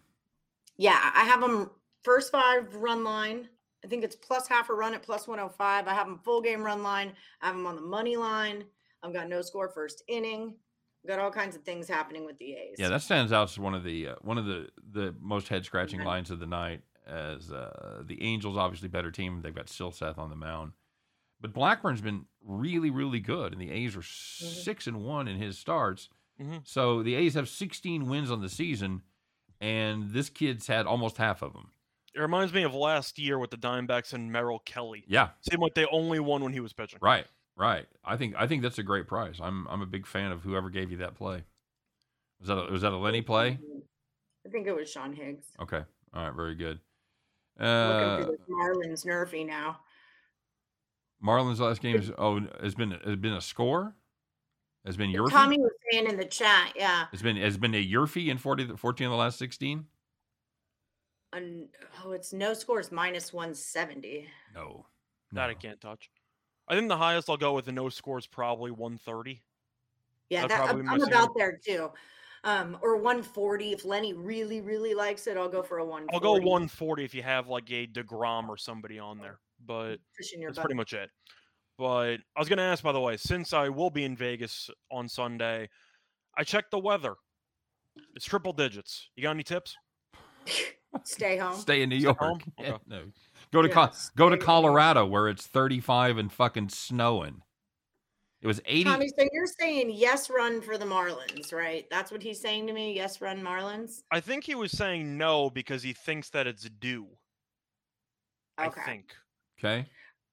yeah, 0.77 1.11
I 1.15 1.23
have 1.23 1.41
them 1.41 1.71
first 2.03 2.31
five 2.31 2.75
run 2.75 3.03
line. 3.03 3.49
I 3.83 3.87
think 3.87 4.03
it's 4.03 4.15
plus 4.15 4.47
half 4.47 4.69
a 4.69 4.73
run 4.73 4.93
at 4.93 5.03
plus 5.03 5.27
105. 5.27 5.87
I 5.87 5.93
have 5.93 6.07
them 6.07 6.19
full 6.23 6.41
game 6.41 6.63
run 6.63 6.83
line. 6.83 7.13
I 7.41 7.47
have 7.47 7.55
them 7.55 7.67
on 7.67 7.75
the 7.75 7.81
money 7.81 8.17
line. 8.17 8.65
I've 9.03 9.13
got 9.13 9.29
no 9.29 9.41
score 9.41 9.69
first 9.69 10.03
inning. 10.07 10.55
I've 11.03 11.09
got 11.09 11.19
all 11.19 11.31
kinds 11.31 11.55
of 11.55 11.61
things 11.63 11.87
happening 11.87 12.25
with 12.25 12.37
the 12.39 12.53
A's. 12.53 12.75
Yeah, 12.79 12.89
that 12.89 13.01
stands 13.01 13.31
out 13.31 13.49
as 13.49 13.59
one 13.59 13.75
of 13.75 13.83
the 13.83 14.09
uh, 14.09 14.15
one 14.21 14.37
of 14.37 14.45
the 14.45 14.69
the 14.91 15.15
most 15.21 15.47
head 15.47 15.63
scratching 15.63 15.99
Okay. 15.99 16.07
lines 16.07 16.31
of 16.31 16.39
the 16.39 16.47
night. 16.47 16.81
As 17.05 17.51
uh, 17.53 18.01
the 18.05 18.21
Angels, 18.21 18.57
obviously 18.57 18.89
better 18.89 19.11
team, 19.11 19.39
they've 19.41 19.55
got 19.55 19.67
Silseth 19.67 20.17
on 20.17 20.29
the 20.29 20.35
mound, 20.35 20.73
but 21.39 21.53
Blackburn's 21.53 22.01
been 22.01 22.25
really 22.43 22.89
really 22.89 23.21
good, 23.21 23.53
and 23.53 23.61
the 23.61 23.71
A's 23.71 23.95
are 23.95 24.01
six 24.03 24.87
and 24.87 25.05
one 25.05 25.29
in 25.29 25.37
his 25.37 25.57
starts. 25.57 26.09
Mhm. 26.41 26.67
So 26.67 27.03
the 27.03 27.15
A's 27.15 27.35
have 27.35 27.47
16 27.47 28.09
wins 28.09 28.29
on 28.29 28.41
the 28.41 28.49
season, 28.49 29.03
and 29.61 30.11
this 30.11 30.29
kid's 30.29 30.67
had 30.67 30.85
almost 30.85 31.15
half 31.17 31.41
of 31.41 31.53
them. 31.53 31.71
It 32.17 32.21
reminds 32.21 32.51
me 32.51 32.63
of 32.63 32.73
last 32.73 33.19
year 33.19 33.37
with 33.37 33.51
the 33.51 33.57
Dimebacks 33.57 34.11
and 34.11 34.31
Merrill 34.31 34.57
Kelly. 34.59 35.03
Yeah, 35.07 35.29
Seemed 35.47 35.61
like 35.61 35.75
they 35.75 35.85
only 35.91 36.19
won 36.19 36.43
when 36.43 36.51
he 36.51 36.59
was 36.59 36.73
pitching. 36.73 36.97
right, 36.99 37.27
right. 37.55 37.85
I 38.03 38.17
think 38.17 38.33
I 38.37 38.47
think 38.47 38.63
that's 38.63 38.79
a 38.79 38.83
great 38.83 39.07
price. 39.07 39.35
I'm 39.39 39.67
I'm 39.67 39.81
a 39.81 39.85
big 39.85 40.07
fan 40.07 40.31
of 40.31 40.41
whoever 40.41 40.71
gave 40.71 40.89
you 40.89 40.97
that 40.97 41.13
play. 41.13 41.43
Was 42.39 42.47
that 42.47 42.57
a, 42.57 42.71
was 42.71 42.81
that 42.81 42.91
a 42.91 42.97
Lenny 42.97 43.21
play? 43.21 43.59
I 44.45 44.49
think 44.49 44.65
it 44.65 44.75
was 44.75 44.89
Sean 44.89 45.13
Higgs. 45.13 45.45
Okay, 45.61 45.83
all 46.13 46.23
right, 46.25 46.33
very 46.33 46.55
good. 46.55 46.79
Uh, 47.59 48.25
Marlins 48.49 49.05
Nerfy 49.05 49.45
now. 49.45 49.77
Marlins 51.23 51.59
last 51.59 51.81
game 51.81 51.97
is 51.97 52.11
oh 52.17 52.41
has 52.61 52.73
been 52.73 52.91
has 52.91 53.15
been 53.17 53.33
a 53.33 53.41
score, 53.41 53.95
has 54.85 54.97
been 54.97 55.11
your 55.11 55.29
Tommy 55.29 55.59
was 55.59 55.71
saying 55.91 56.07
in 56.07 56.17
the 56.17 56.25
chat, 56.25 56.73
yeah. 56.75 57.05
it's 57.13 57.21
been 57.21 57.37
has 57.37 57.57
been 57.57 57.75
a 57.75 57.85
Yurfie 57.85 58.29
in 58.29 58.39
40, 58.39 58.77
14 58.77 59.05
of 59.05 59.11
the 59.11 59.17
last 59.17 59.37
sixteen. 59.37 59.85
And 61.33 61.67
oh, 62.03 62.11
it's 62.11 62.33
no 62.33 62.53
scores 62.53 62.91
minus 62.91 63.33
170. 63.33 64.27
No, 64.55 64.85
That 65.33 65.49
I 65.49 65.53
can't 65.53 65.79
touch. 65.81 66.09
I 66.67 66.75
think 66.75 66.87
the 66.89 66.97
highest 66.97 67.29
I'll 67.29 67.37
go 67.37 67.53
with 67.53 67.65
the 67.65 67.71
no 67.71 67.89
score 67.89 68.17
is 68.17 68.27
probably 68.27 68.71
130. 68.71 69.41
Yeah, 70.29 70.43
I'd 70.43 70.49
that, 70.49 70.57
probably 70.57 70.81
I'm, 70.81 70.89
I'm 70.89 71.03
about 71.03 71.29
there 71.35 71.59
too. 71.63 71.91
Um, 72.43 72.77
or 72.81 72.97
140. 72.97 73.71
If 73.71 73.85
Lenny 73.85 74.13
really, 74.13 74.61
really 74.61 74.93
likes 74.93 75.27
it, 75.27 75.37
I'll 75.37 75.49
go 75.49 75.63
for 75.63 75.79
a 75.79 75.85
140. 75.85 76.13
I'll 76.13 76.19
go 76.19 76.33
140 76.33 77.03
if 77.03 77.13
you 77.13 77.23
have 77.23 77.47
like 77.47 77.69
a 77.71 77.87
Degrom 77.87 78.47
or 78.47 78.57
somebody 78.57 78.99
on 78.99 79.17
there, 79.17 79.39
but 79.65 79.97
that's 80.17 80.33
butt. 80.55 80.55
pretty 80.55 80.75
much 80.75 80.93
it. 80.93 81.09
But 81.77 82.17
I 82.35 82.39
was 82.39 82.49
gonna 82.49 82.63
ask, 82.63 82.83
by 82.83 82.91
the 82.91 82.99
way, 82.99 83.17
since 83.17 83.53
I 83.53 83.69
will 83.69 83.89
be 83.89 84.03
in 84.03 84.15
Vegas 84.15 84.69
on 84.91 85.07
Sunday, 85.07 85.69
I 86.37 86.43
checked 86.43 86.71
the 86.71 86.79
weather. 86.79 87.15
It's 88.15 88.25
triple 88.25 88.53
digits. 88.53 89.09
You 89.15 89.23
got 89.23 89.31
any 89.31 89.43
tips? 89.43 89.75
Stay 91.03 91.37
home. 91.37 91.55
Stay 91.55 91.81
in 91.81 91.89
New 91.89 91.95
York. 91.97 92.17
home? 92.19 92.39
Yeah, 92.59 92.73
Okay. 92.73 92.83
no. 92.87 93.03
Go 93.53 93.61
to 93.61 93.69
Yeah, 93.69 93.91
go 94.15 94.29
to 94.29 94.37
Colorado 94.37 95.05
where 95.05 95.27
it's 95.27 95.47
35 95.47 96.17
and 96.17 96.31
fucking 96.31 96.69
snowing. 96.69 97.41
It 98.41 98.47
was 98.47 98.61
80. 98.65 98.83
Tommy, 98.83 99.07
so 99.17 99.27
you're 99.31 99.47
saying 99.59 99.91
yes, 99.93 100.29
run 100.29 100.61
for 100.61 100.77
the 100.77 100.85
Marlins, 100.85 101.51
right? 101.51 101.85
That's 101.89 102.11
what 102.11 102.21
he's 102.21 102.39
saying 102.39 102.67
to 102.67 102.73
me. 102.73 102.93
Yes, 102.93 103.19
run 103.19 103.41
Marlins. 103.41 104.01
I 104.11 104.19
think 104.19 104.43
he 104.43 104.53
was 104.55 104.71
saying 104.71 105.17
no 105.17 105.49
because 105.49 105.81
he 105.81 105.93
thinks 105.93 106.29
that 106.31 106.45
it's 106.45 106.69
due. 106.69 107.07
Okay. 108.59 108.81
I 108.81 108.85
think. 108.85 109.15
Okay. 109.59 109.85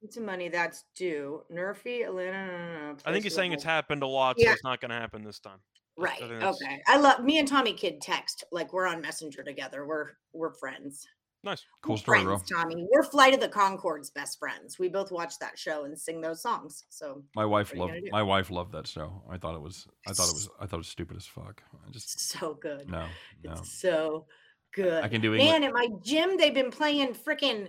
It's 0.03 0.19
money 0.19 0.49
that's 0.49 0.85
due. 0.95 1.45
Nerfy, 1.51 2.05
Atlanta. 2.05 2.97
I 3.07 3.13
think 3.13 3.25
he's 3.25 3.35
saying 3.35 3.53
it's 3.53 3.65
happened 3.65 4.03
a 4.03 4.07
lot, 4.07 4.37
Yeah. 4.39 4.49
so 4.49 4.53
it's 4.53 4.65
not 4.65 4.81
going 4.83 4.91
to 4.91 4.97
happen 4.99 5.25
this 5.25 5.41
time. 5.41 5.61
Right. 5.97 6.17
I 6.23 6.29
think 6.29 6.41
that's- 6.41 6.59
Okay. 6.63 6.83
I 6.87 6.97
love 6.99 7.23
me 7.25 7.39
and 7.39 7.47
Tommy 7.47 7.73
Kid 7.73 8.01
text 8.01 8.45
like 8.51 8.73
we're 8.73 8.87
on 8.87 9.01
Messenger 9.01 9.43
together. 9.45 9.87
We're 9.87 10.11
we're 10.33 10.53
friends. 10.55 11.07
Nice. 11.45 11.63
Cool 11.83 11.99
story, 11.99 12.23
bro. 12.25 12.39
friends, 12.39 12.51
Tommy. 12.51 12.87
We're 12.91 13.03
Flight 13.03 13.35
of 13.35 13.41
the 13.41 13.51
Conchords 13.51 14.13
best 14.15 14.39
friends. 14.39 14.79
We 14.79 14.89
both 14.89 15.13
watch 15.13 15.39
that 15.41 15.59
show 15.59 15.85
and 15.85 15.97
sing 15.99 16.23
those 16.23 16.41
songs. 16.41 16.85
So 16.89 17.23
My 17.37 17.45
wife 17.45 17.75
What 17.75 17.91
are 17.91 17.97
you 17.97 18.01
loved 18.03 18.13
my 18.13 18.23
wife 18.23 18.51
loved 18.51 18.73
that 18.73 18.87
show. 18.87 19.23
I 19.31 19.37
thought 19.37 19.55
it 19.55 19.61
was 19.61 19.87
I 20.09 20.15
thought 20.15 20.29
it 20.31 20.35
was 20.35 20.49
I 20.59 20.67
thought 20.67 20.77
it 20.77 20.79
was 20.79 20.89
stupid 20.89 21.17
as 21.19 21.27
fuck. 21.27 21.63
I 21.87 21.91
just 21.91 22.19
so 22.31 22.55
good. 22.55 22.91
no, 22.91 23.07
no. 23.45 23.53
It's 23.53 23.79
so 23.79 24.27
good. 24.73 25.05
I 25.05 25.09
can 25.09 25.21
do 25.21 25.35
it. 25.35 25.37
Man, 25.39 25.63
at 25.65 25.73
my 25.75 25.89
gym, 26.03 26.37
they've 26.39 26.55
been 26.55 26.71
playing 26.71 27.15
freaking. 27.15 27.69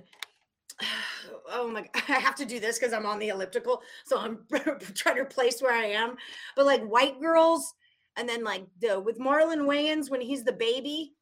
Oh 1.47 1.69
my! 1.69 1.81
God. 1.81 1.89
I 2.09 2.19
have 2.19 2.35
to 2.35 2.45
do 2.45 2.59
this 2.59 2.79
because 2.79 2.91
I'm 2.91 3.05
on 3.05 3.19
the 3.19 3.29
elliptical, 3.29 3.81
so 4.05 4.17
I'm 4.17 4.39
trying 4.95 5.17
to 5.17 5.25
place 5.25 5.61
where 5.61 5.71
I 5.73 5.85
am. 5.85 6.15
But 6.55 6.65
like 6.65 6.81
white 6.83 7.21
girls, 7.21 7.71
and 8.17 8.27
then 8.27 8.43
like 8.43 8.65
the 8.79 8.99
with 8.99 9.19
Marlon 9.19 9.65
Wayans 9.67 10.09
when 10.09 10.21
he's 10.21 10.43
the 10.43 10.53
baby, 10.53 11.13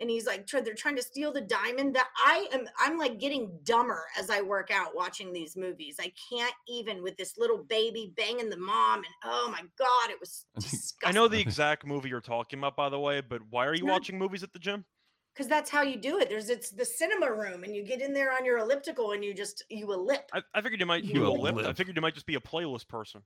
and 0.00 0.08
he's 0.08 0.26
like 0.26 0.46
they're 0.46 0.74
trying 0.74 0.96
to 0.96 1.02
steal 1.02 1.32
the 1.32 1.40
diamond. 1.40 1.94
That 1.94 2.08
I 2.16 2.46
am, 2.52 2.66
I'm 2.78 2.98
like 2.98 3.18
getting 3.18 3.58
dumber 3.64 4.04
as 4.18 4.30
I 4.30 4.40
work 4.40 4.70
out 4.70 4.94
watching 4.94 5.32
these 5.32 5.56
movies. 5.56 5.96
I 6.00 6.12
can't 6.30 6.54
even 6.68 7.02
with 7.02 7.16
this 7.16 7.36
little 7.38 7.64
baby 7.64 8.12
banging 8.16 8.50
the 8.50 8.56
mom, 8.56 8.98
and 8.98 9.14
oh 9.24 9.48
my 9.50 9.62
god, 9.78 10.10
it 10.10 10.18
was 10.20 10.46
I 10.56 10.60
disgusting. 10.60 10.96
I 11.04 11.12
know 11.12 11.28
the 11.28 11.40
exact 11.40 11.86
movie 11.86 12.08
you're 12.08 12.20
talking 12.20 12.58
about, 12.58 12.76
by 12.76 12.88
the 12.88 12.98
way, 12.98 13.20
but 13.20 13.40
why 13.50 13.66
are 13.66 13.74
you 13.74 13.84
not- 13.84 13.92
watching 13.92 14.18
movies 14.18 14.42
at 14.42 14.52
the 14.52 14.58
gym? 14.58 14.84
because 15.32 15.48
that's 15.48 15.70
how 15.70 15.82
you 15.82 15.96
do 15.96 16.18
it. 16.18 16.28
There's 16.28 16.50
it's 16.50 16.70
the 16.70 16.84
cinema 16.84 17.32
room, 17.32 17.64
and 17.64 17.74
you 17.74 17.82
get 17.84 18.00
in 18.00 18.12
there 18.12 18.32
on 18.32 18.44
your 18.44 18.58
elliptical, 18.58 19.12
and 19.12 19.24
you 19.24 19.32
just 19.32 19.64
you 19.70 19.86
ellip. 19.86 20.22
I, 20.32 20.42
I 20.54 20.60
figured 20.60 20.80
you 20.80 20.86
might 20.86 21.04
You 21.04 21.14
do 21.14 21.26
a 21.26 21.32
a. 21.32 21.68
I 21.68 21.72
figured 21.72 21.96
you 21.96 22.02
might 22.02 22.14
just 22.14 22.26
be 22.26 22.34
a 22.34 22.40
playlist 22.40 22.88
person. 22.88 23.22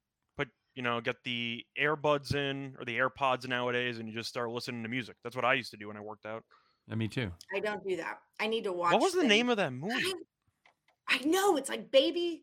Put 0.74 0.78
you 0.78 0.82
know, 0.82 1.00
get 1.00 1.16
the 1.24 1.64
earbuds 1.80 2.34
in 2.34 2.74
or 2.78 2.84
the 2.84 2.98
AirPods 2.98 3.46
nowadays, 3.48 3.98
and 3.98 4.08
you 4.08 4.14
just 4.14 4.28
start 4.28 4.50
listening 4.50 4.82
to 4.82 4.88
music. 4.88 5.16
That's 5.22 5.36
what 5.36 5.44
I 5.44 5.54
used 5.54 5.70
to 5.70 5.76
do 5.76 5.88
when 5.88 5.96
I 5.96 6.00
worked 6.00 6.26
out. 6.26 6.44
Yeah, 6.88 6.96
me 6.96 7.08
too. 7.08 7.30
I 7.54 7.60
don't 7.60 7.82
do 7.86 7.96
that. 7.96 8.18
I 8.40 8.46
need 8.46 8.64
to 8.64 8.72
watch. 8.72 8.92
what 8.92 9.00
was 9.02 9.14
the 9.14 9.22
name 9.24 9.48
of 9.48 9.56
that 9.58 9.72
movie? 9.72 9.94
I, 11.08 11.18
I 11.20 11.24
know 11.24 11.56
it's 11.56 11.68
like 11.68 11.90
baby. 11.90 12.42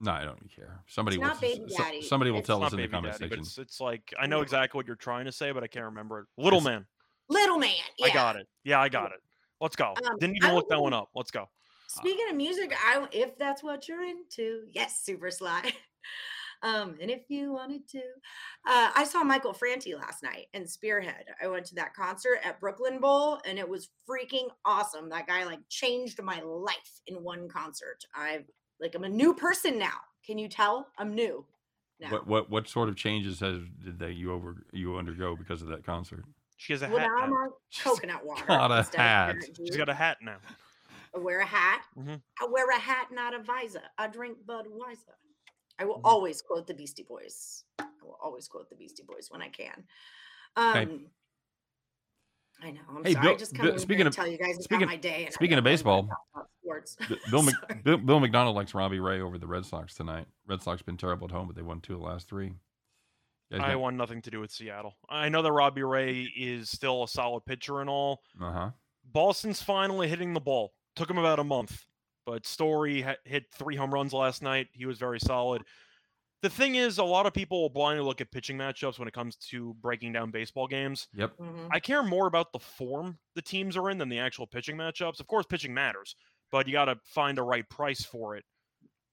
No, 0.00 0.10
I 0.12 0.24
don't 0.24 0.50
care. 0.54 0.82
Somebody 0.88 1.16
will 1.16 1.26
not 1.26 1.34
s- 1.36 1.40
Baby 1.40 1.64
s- 1.66 1.76
Daddy. 1.76 2.02
somebody 2.02 2.30
will 2.32 2.40
It's 2.40 2.46
tell 2.48 2.58
It's 2.58 2.66
us 2.66 2.72
not 2.72 2.78
in 2.78 2.82
the 2.82 2.88
Baby 2.88 2.92
comment 2.92 3.12
Daddy, 3.14 3.28
but 3.28 3.44
section. 3.46 3.62
it's, 3.62 3.72
it's 3.74 3.80
like 3.80 4.12
I 4.20 4.26
know 4.26 4.40
exactly 4.40 4.78
what 4.78 4.86
you're 4.86 4.96
trying 4.96 5.26
to 5.26 5.32
say, 5.32 5.52
but 5.52 5.62
I 5.62 5.68
can't 5.68 5.84
remember 5.86 6.20
it. 6.20 6.26
Little 6.36 6.58
It's- 6.58 6.64
Man. 6.74 6.86
Little 7.28 7.58
man. 7.58 7.70
Yeah. 7.98 8.06
I 8.06 8.10
got 8.10 8.36
it. 8.36 8.46
Yeah, 8.64 8.80
I 8.80 8.88
got 8.88 9.12
it. 9.12 9.20
Let's 9.60 9.76
go. 9.76 9.94
Um, 9.96 10.18
Didn't 10.18 10.36
even 10.36 10.54
look 10.54 10.68
that 10.68 10.80
one 10.80 10.92
up. 10.92 11.08
Let's 11.14 11.30
go. 11.30 11.48
Speaking 11.86 12.26
of 12.30 12.36
music, 12.36 12.74
I 12.76 13.06
if 13.12 13.38
that's 13.38 13.62
what 13.62 13.86
you're 13.88 14.02
into, 14.02 14.64
yes, 14.72 15.02
super 15.04 15.30
sly. 15.30 15.72
Um, 16.62 16.96
and 17.00 17.10
if 17.10 17.22
you 17.28 17.52
wanted 17.52 17.88
to, 17.88 17.98
uh, 17.98 18.90
I 18.94 19.04
saw 19.04 19.24
Michael 19.24 19.52
Franti 19.52 19.94
last 19.94 20.22
night 20.22 20.46
in 20.54 20.66
Spearhead. 20.66 21.24
I 21.42 21.48
went 21.48 21.66
to 21.66 21.74
that 21.76 21.94
concert 21.94 22.38
at 22.44 22.60
Brooklyn 22.60 23.00
Bowl, 23.00 23.40
and 23.44 23.58
it 23.58 23.68
was 23.68 23.88
freaking 24.08 24.48
awesome. 24.64 25.08
That 25.08 25.26
guy 25.26 25.44
like 25.44 25.60
changed 25.68 26.22
my 26.22 26.40
life 26.40 27.00
in 27.06 27.22
one 27.22 27.48
concert. 27.48 28.04
I 28.14 28.44
like 28.80 28.94
I'm 28.94 29.04
a 29.04 29.08
new 29.08 29.34
person 29.34 29.78
now. 29.78 29.98
Can 30.24 30.38
you 30.38 30.48
tell? 30.48 30.86
I'm 30.98 31.14
new 31.14 31.44
now. 32.00 32.10
What 32.10 32.26
what 32.26 32.50
what 32.50 32.68
sort 32.68 32.88
of 32.88 32.96
changes 32.96 33.40
has 33.40 33.58
did 33.84 33.98
they 33.98 34.12
you 34.12 34.32
over 34.32 34.64
you 34.72 34.96
undergo 34.96 35.34
because 35.36 35.62
of 35.62 35.68
that 35.68 35.84
concert? 35.84 36.24
She 36.58 36.72
has 36.74 36.82
a 36.82 36.88
well, 36.88 36.98
hat. 37.00 37.08
now 37.08 37.24
I'm 37.24 37.30
now. 37.30 37.36
on 37.36 37.50
She's 37.70 37.82
coconut 37.82 38.24
water. 38.24 38.44
got 38.46 38.70
a 38.70 38.78
instead 38.78 38.94
of 38.94 39.00
hat. 39.00 39.36
She's 39.56 39.76
got 39.76 39.88
a 39.88 39.94
hat 39.94 40.18
now. 40.22 40.36
I 41.14 41.18
wear 41.18 41.40
a 41.40 41.46
hat. 41.46 41.82
Mhm. 41.98 42.22
I 42.40 42.46
wear 42.46 42.70
a 42.70 42.78
hat, 42.78 43.08
not 43.10 43.34
a 43.34 43.42
visor. 43.42 43.82
I 43.98 44.06
drink 44.06 44.38
Budweiser. 44.46 45.16
I 45.78 45.84
will 45.84 45.96
Mhm. 45.98 46.02
always 46.04 46.42
quote 46.42 46.66
the 46.66 46.74
Beastie 46.74 47.02
Boys. 47.02 47.64
I 47.78 47.86
will 48.02 48.18
always 48.22 48.46
quote 48.48 48.68
the 48.68 48.76
Beastie 48.76 49.02
Boys 49.02 49.30
when 49.30 49.42
I 49.42 49.48
can. 49.48 49.86
Um, 50.56 51.10
I 52.60 52.70
know. 52.70 52.80
I'm 52.88 53.04
Hey, 53.04 53.12
sorry. 53.14 53.22
Bill- 53.26 53.34
I 53.34 53.36
just 53.36 53.52
Bill- 53.52 53.58
come 53.60 53.66
in 53.68 53.72
here 53.72 53.78
speaking 53.80 54.06
of- 54.06 54.14
tell 54.14 54.26
you 54.26 54.38
guys 54.38 54.56
speaking- 54.62 54.82
about 54.84 54.92
my 54.92 54.96
day. 54.96 55.24
and 55.26 55.34
speaking 55.34 55.58
of 55.58 55.64
baseball, 55.64 56.08
Sports. 56.62 56.96
Bill, 57.30 57.42
Bill, 57.82 57.98
Bill 57.98 58.20
McDonald 58.20 58.54
likes 58.54 58.72
Robbie 58.74 59.00
Ray 59.00 59.20
over 59.20 59.36
the 59.38 59.46
Red 59.46 59.66
Sox 59.66 59.94
tonight. 59.94 60.26
Red 60.46 60.62
Sox 60.62 60.80
been 60.82 60.96
terrible 60.96 61.26
at 61.26 61.32
home, 61.32 61.48
but 61.48 61.56
they 61.56 61.62
won 61.62 61.80
two 61.80 61.94
of 61.94 62.00
the 62.00 62.06
last 62.06 62.28
three. 62.28 62.52
I 63.50 63.76
want 63.76 63.96
nothing 63.96 64.22
to 64.22 64.30
do 64.30 64.40
with 64.40 64.50
Seattle. 64.50 64.96
I 65.10 65.28
know 65.28 65.42
that 65.42 65.52
Robbie 65.52 65.82
Ray 65.82 66.22
is 66.22 66.70
still 66.70 67.02
a 67.02 67.08
solid 67.08 67.44
pitcher 67.44 67.82
and 67.82 67.90
all. 67.90 68.22
Uh 68.40 68.50
huh. 68.52 68.70
Boston's 69.04 69.60
finally 69.62 70.08
hitting 70.08 70.32
the 70.32 70.40
ball. 70.40 70.72
Took 70.96 71.10
him 71.10 71.18
about 71.18 71.38
a 71.38 71.44
month, 71.44 71.84
but 72.26 72.46
Story 72.46 73.02
ha- 73.02 73.16
hit 73.24 73.44
three 73.52 73.76
home 73.76 73.92
runs 73.92 74.12
last 74.12 74.42
night. 74.42 74.68
He 74.72 74.86
was 74.86 74.98
very 74.98 75.20
solid. 75.20 75.62
The 76.42 76.50
thing 76.50 76.74
is, 76.74 76.98
a 76.98 77.04
lot 77.04 77.26
of 77.26 77.32
people 77.32 77.62
will 77.62 77.70
blindly 77.70 78.04
look 78.04 78.20
at 78.20 78.32
pitching 78.32 78.58
matchups 78.58 78.98
when 78.98 79.06
it 79.06 79.14
comes 79.14 79.36
to 79.36 79.74
breaking 79.74 80.12
down 80.12 80.32
baseball 80.32 80.66
games. 80.66 81.06
Yep. 81.14 81.36
Mhm. 81.38 81.68
I 81.70 81.78
care 81.78 82.02
more 82.02 82.26
about 82.26 82.52
the 82.52 82.58
form 82.58 83.18
the 83.34 83.42
teams 83.42 83.76
are 83.76 83.90
in 83.90 83.98
than 83.98 84.08
the 84.08 84.18
actual 84.18 84.46
pitching 84.48 84.76
matchups. 84.76 85.20
Of 85.20 85.28
course, 85.28 85.46
pitching 85.46 85.72
matters, 85.72 86.16
but 86.50 86.66
you 86.66 86.72
got 86.72 86.86
to 86.86 86.96
find 87.04 87.38
the 87.38 87.44
right 87.44 87.68
price 87.68 88.04
for 88.04 88.34
it. 88.36 88.44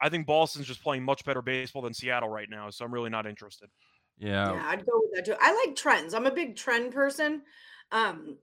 I 0.02 0.10
think 0.10 0.26
Boston's 0.26 0.66
just 0.66 0.82
playing 0.82 1.04
much 1.04 1.24
better 1.24 1.42
baseball 1.42 1.82
than 1.84 1.94
Seattle 1.94 2.30
right 2.30 2.50
now, 2.50 2.70
so 2.72 2.84
I'm 2.84 2.94
really 2.94 3.10
not 3.12 3.28
interested. 3.28 3.70
Yeah. 4.18 4.54
yeah, 4.54 4.64
I'd 4.68 4.86
go 4.86 5.00
with 5.02 5.12
that 5.14 5.26
too. 5.26 5.36
I 5.40 5.54
like 5.66 5.76
trends. 5.76 6.14
I'm 6.14 6.26
a 6.26 6.32
big 6.32 6.56
trend 6.56 6.94
person. 6.94 7.44
Um, 7.92 8.40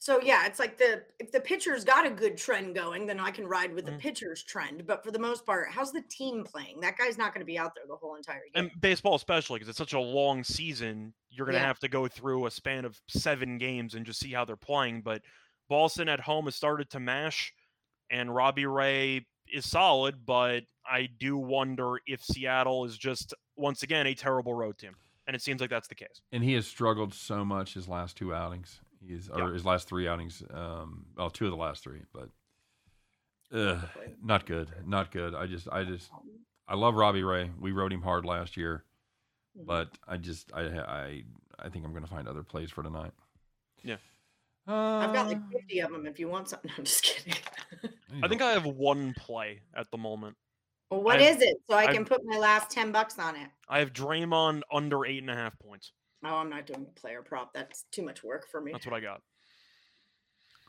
so 0.00 0.18
yeah, 0.22 0.46
it's 0.46 0.58
like 0.58 0.78
the 0.78 1.04
if 1.18 1.30
the 1.30 1.40
pitcher's 1.40 1.84
got 1.84 2.06
a 2.06 2.10
good 2.10 2.36
trend 2.38 2.74
going, 2.74 3.06
then 3.06 3.20
I 3.20 3.30
can 3.30 3.46
ride 3.46 3.72
with 3.74 3.84
the 3.84 3.92
Mhm. 3.92 3.98
pitcher's 4.00 4.42
trend. 4.42 4.86
But 4.86 5.04
for 5.04 5.10
the 5.10 5.18
most 5.18 5.44
part, 5.44 5.68
how's 5.70 5.92
the 5.92 6.00
team 6.00 6.42
playing? 6.42 6.80
That 6.80 6.96
guy's 6.96 7.18
not 7.18 7.34
going 7.34 7.42
to 7.42 7.46
be 7.46 7.58
out 7.58 7.74
there 7.74 7.84
the 7.86 7.96
whole 7.96 8.16
entire 8.16 8.40
game. 8.54 8.70
And 8.72 8.80
baseball, 8.80 9.14
especially 9.14 9.58
because 9.58 9.68
it's 9.68 9.76
such 9.78 9.92
a 9.92 10.00
long 10.00 10.42
season, 10.42 11.12
you're 11.28 11.44
going 11.44 11.54
to 11.54 11.60
Yeah. 11.60 11.66
have 11.66 11.78
to 11.80 11.88
go 11.88 12.08
through 12.08 12.46
a 12.46 12.50
span 12.50 12.86
of 12.86 12.98
seven 13.08 13.58
games 13.58 13.94
and 13.94 14.06
just 14.06 14.20
see 14.20 14.32
how 14.32 14.46
they're 14.46 14.56
playing. 14.56 15.02
But 15.02 15.22
Boston 15.68 16.08
at 16.08 16.20
home 16.20 16.46
has 16.46 16.56
started 16.56 16.88
to 16.90 16.98
mash, 17.00 17.52
and 18.08 18.34
Robbie 18.34 18.64
Ray 18.66 19.26
is 19.52 19.68
solid, 19.68 20.24
but 20.24 20.64
I 20.84 21.06
do 21.06 21.36
wonder 21.36 22.00
if 22.06 22.22
Seattle 22.24 22.86
is 22.86 22.96
just 22.96 23.34
once 23.56 23.82
again 23.82 24.06
a 24.06 24.14
terrible 24.14 24.54
road 24.54 24.78
team, 24.78 24.96
and 25.26 25.36
it 25.36 25.42
seems 25.42 25.60
like 25.60 25.68
that's 25.70 25.88
the 25.88 25.94
case. 25.94 26.22
And 26.32 26.42
he 26.42 26.54
has 26.54 26.66
struggled 26.66 27.12
so 27.12 27.44
much 27.44 27.74
his 27.74 27.86
last 27.86 28.16
two 28.16 28.34
outings. 28.34 28.80
He's 29.10 29.28
or 29.28 29.48
Yeah. 29.48 29.52
his 29.52 29.64
last 29.64 29.88
three 29.88 30.06
outings. 30.06 30.42
Um, 30.50 31.06
well, 31.16 31.30
two 31.30 31.46
of 31.46 31.50
the 31.50 31.56
last 31.56 31.82
three, 31.82 32.02
but 32.12 32.28
uh, 33.52 33.80
not 34.22 34.46
good. 34.46 34.68
Not 34.86 35.10
good. 35.10 35.34
I 35.34 35.46
just, 35.46 35.68
I 35.70 35.82
just, 35.84 36.08
I 36.68 36.76
love 36.76 36.94
Robbie 36.94 37.24
Ray. 37.24 37.50
We 37.58 37.72
rode 37.72 37.92
him 37.92 38.02
hard 38.02 38.24
last 38.24 38.56
year, 38.56 38.84
Mhm. 39.58 39.66
but 39.66 39.88
I 40.06 40.16
just, 40.16 40.52
I, 40.54 40.62
I, 40.62 41.22
I 41.58 41.68
think 41.68 41.84
I'm 41.84 41.90
going 41.90 42.04
to 42.04 42.10
find 42.10 42.28
other 42.28 42.44
plays 42.44 42.70
for 42.70 42.82
tonight. 42.84 43.12
Yeah. 43.82 43.96
I've 44.68 45.12
got 45.12 45.26
Uh, 45.26 45.30
like 45.30 45.50
50 45.50 45.80
of 45.80 45.90
them 45.90 46.06
if 46.06 46.20
you 46.20 46.28
want 46.28 46.48
something. 46.48 46.70
I'm 46.78 46.84
just 46.84 47.02
kidding. 47.02 47.34
I 48.22 48.28
think 48.28 48.40
I 48.42 48.52
have 48.52 48.66
one 48.66 49.14
play 49.18 49.62
at 49.74 49.90
the 49.90 49.98
moment. 49.98 50.36
well, 50.92 51.02
what 51.02 51.16
I've- 51.16 51.24
is 51.24 51.42
it? 51.42 51.56
So 51.68 51.74
I 51.74 51.84
I've- 51.86 51.94
can 51.94 52.04
put 52.04 52.24
my 52.24 52.36
last 52.38 52.70
10 52.70 52.92
bucks 52.92 53.18
on 53.18 53.34
it. 53.34 53.48
I 53.68 53.80
have 53.80 53.92
Draymond 53.92 54.62
under 54.72 55.04
eight 55.04 55.18
and 55.22 55.30
a 55.30 55.34
half 55.34 55.58
points. 55.58 55.90
Oh, 56.24 56.36
I'm 56.36 56.50
not 56.50 56.66
doing 56.66 56.86
player 56.96 57.22
prop. 57.22 57.52
That's 57.54 57.84
too 57.92 58.02
much 58.02 58.22
work 58.22 58.46
for 58.50 58.60
me. 58.60 58.72
That's 58.72 58.86
what 58.86 58.94
I 58.94 59.00
got. 59.00 59.22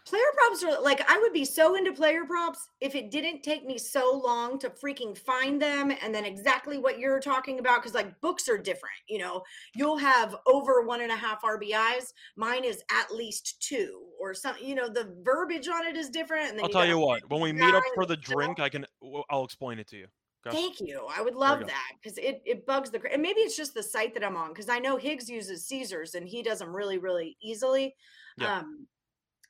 Player 0.05 0.23
props 0.33 0.63
are 0.63 0.81
like 0.81 1.07
I 1.07 1.19
would 1.19 1.31
be 1.31 1.45
so 1.45 1.75
into 1.75 1.91
player 1.91 2.25
props 2.25 2.67
if 2.79 2.95
it 2.95 3.11
didn't 3.11 3.43
take 3.43 3.65
me 3.65 3.77
so 3.77 4.19
long 4.25 4.57
to 4.59 4.69
freaking 4.71 5.15
find 5.15 5.61
them 5.61 5.91
and 6.01 6.13
then 6.13 6.25
exactly 6.25 6.79
what 6.79 6.97
you're 6.97 7.19
talking 7.19 7.59
about 7.59 7.81
because 7.81 7.93
like 7.93 8.19
books 8.19 8.49
are 8.49 8.57
different. 8.57 8.95
You 9.07 9.19
know, 9.19 9.43
you'll 9.75 9.97
have 9.97 10.35
over 10.47 10.81
one 10.81 11.01
and 11.01 11.11
a 11.11 11.15
half 11.15 11.43
RBIs. 11.43 12.13
Mine 12.35 12.63
is 12.63 12.81
at 12.91 13.13
least 13.13 13.61
two 13.61 14.01
or 14.19 14.33
something. 14.33 14.67
You 14.67 14.73
know, 14.73 14.89
the 14.89 15.15
verbiage 15.23 15.67
on 15.67 15.85
it 15.85 15.95
is 15.95 16.09
different. 16.09 16.49
And 16.49 16.57
then 16.57 16.65
I'll 16.65 16.71
tell 16.71 16.87
you 16.87 16.97
what. 16.97 17.29
When 17.29 17.39
we 17.39 17.53
meet 17.53 17.75
up 17.75 17.83
for 17.93 18.07
the 18.07 18.17
drink, 18.17 18.59
I 18.59 18.69
can. 18.69 18.87
I'll 19.29 19.45
explain 19.45 19.77
it 19.77 19.87
to 19.89 19.97
you. 19.97 20.07
Okay. 20.47 20.57
Thank 20.57 20.79
you. 20.79 21.07
I 21.15 21.21
would 21.21 21.35
love 21.35 21.59
that 21.67 21.91
because 22.01 22.17
it, 22.17 22.41
it 22.45 22.65
bugs 22.65 22.89
the 22.89 22.99
and 23.11 23.21
maybe 23.21 23.41
it's 23.41 23.55
just 23.55 23.75
the 23.75 23.83
site 23.83 24.15
that 24.15 24.23
I'm 24.23 24.35
on 24.35 24.49
because 24.49 24.69
I 24.69 24.79
know 24.79 24.97
Higgs 24.97 25.29
uses 25.29 25.67
Caesars 25.67 26.15
and 26.15 26.27
he 26.27 26.41
does 26.41 26.59
them 26.59 26.75
really 26.75 26.97
really 26.97 27.37
easily. 27.43 27.95
Yeah. 28.37 28.57
Um, 28.57 28.87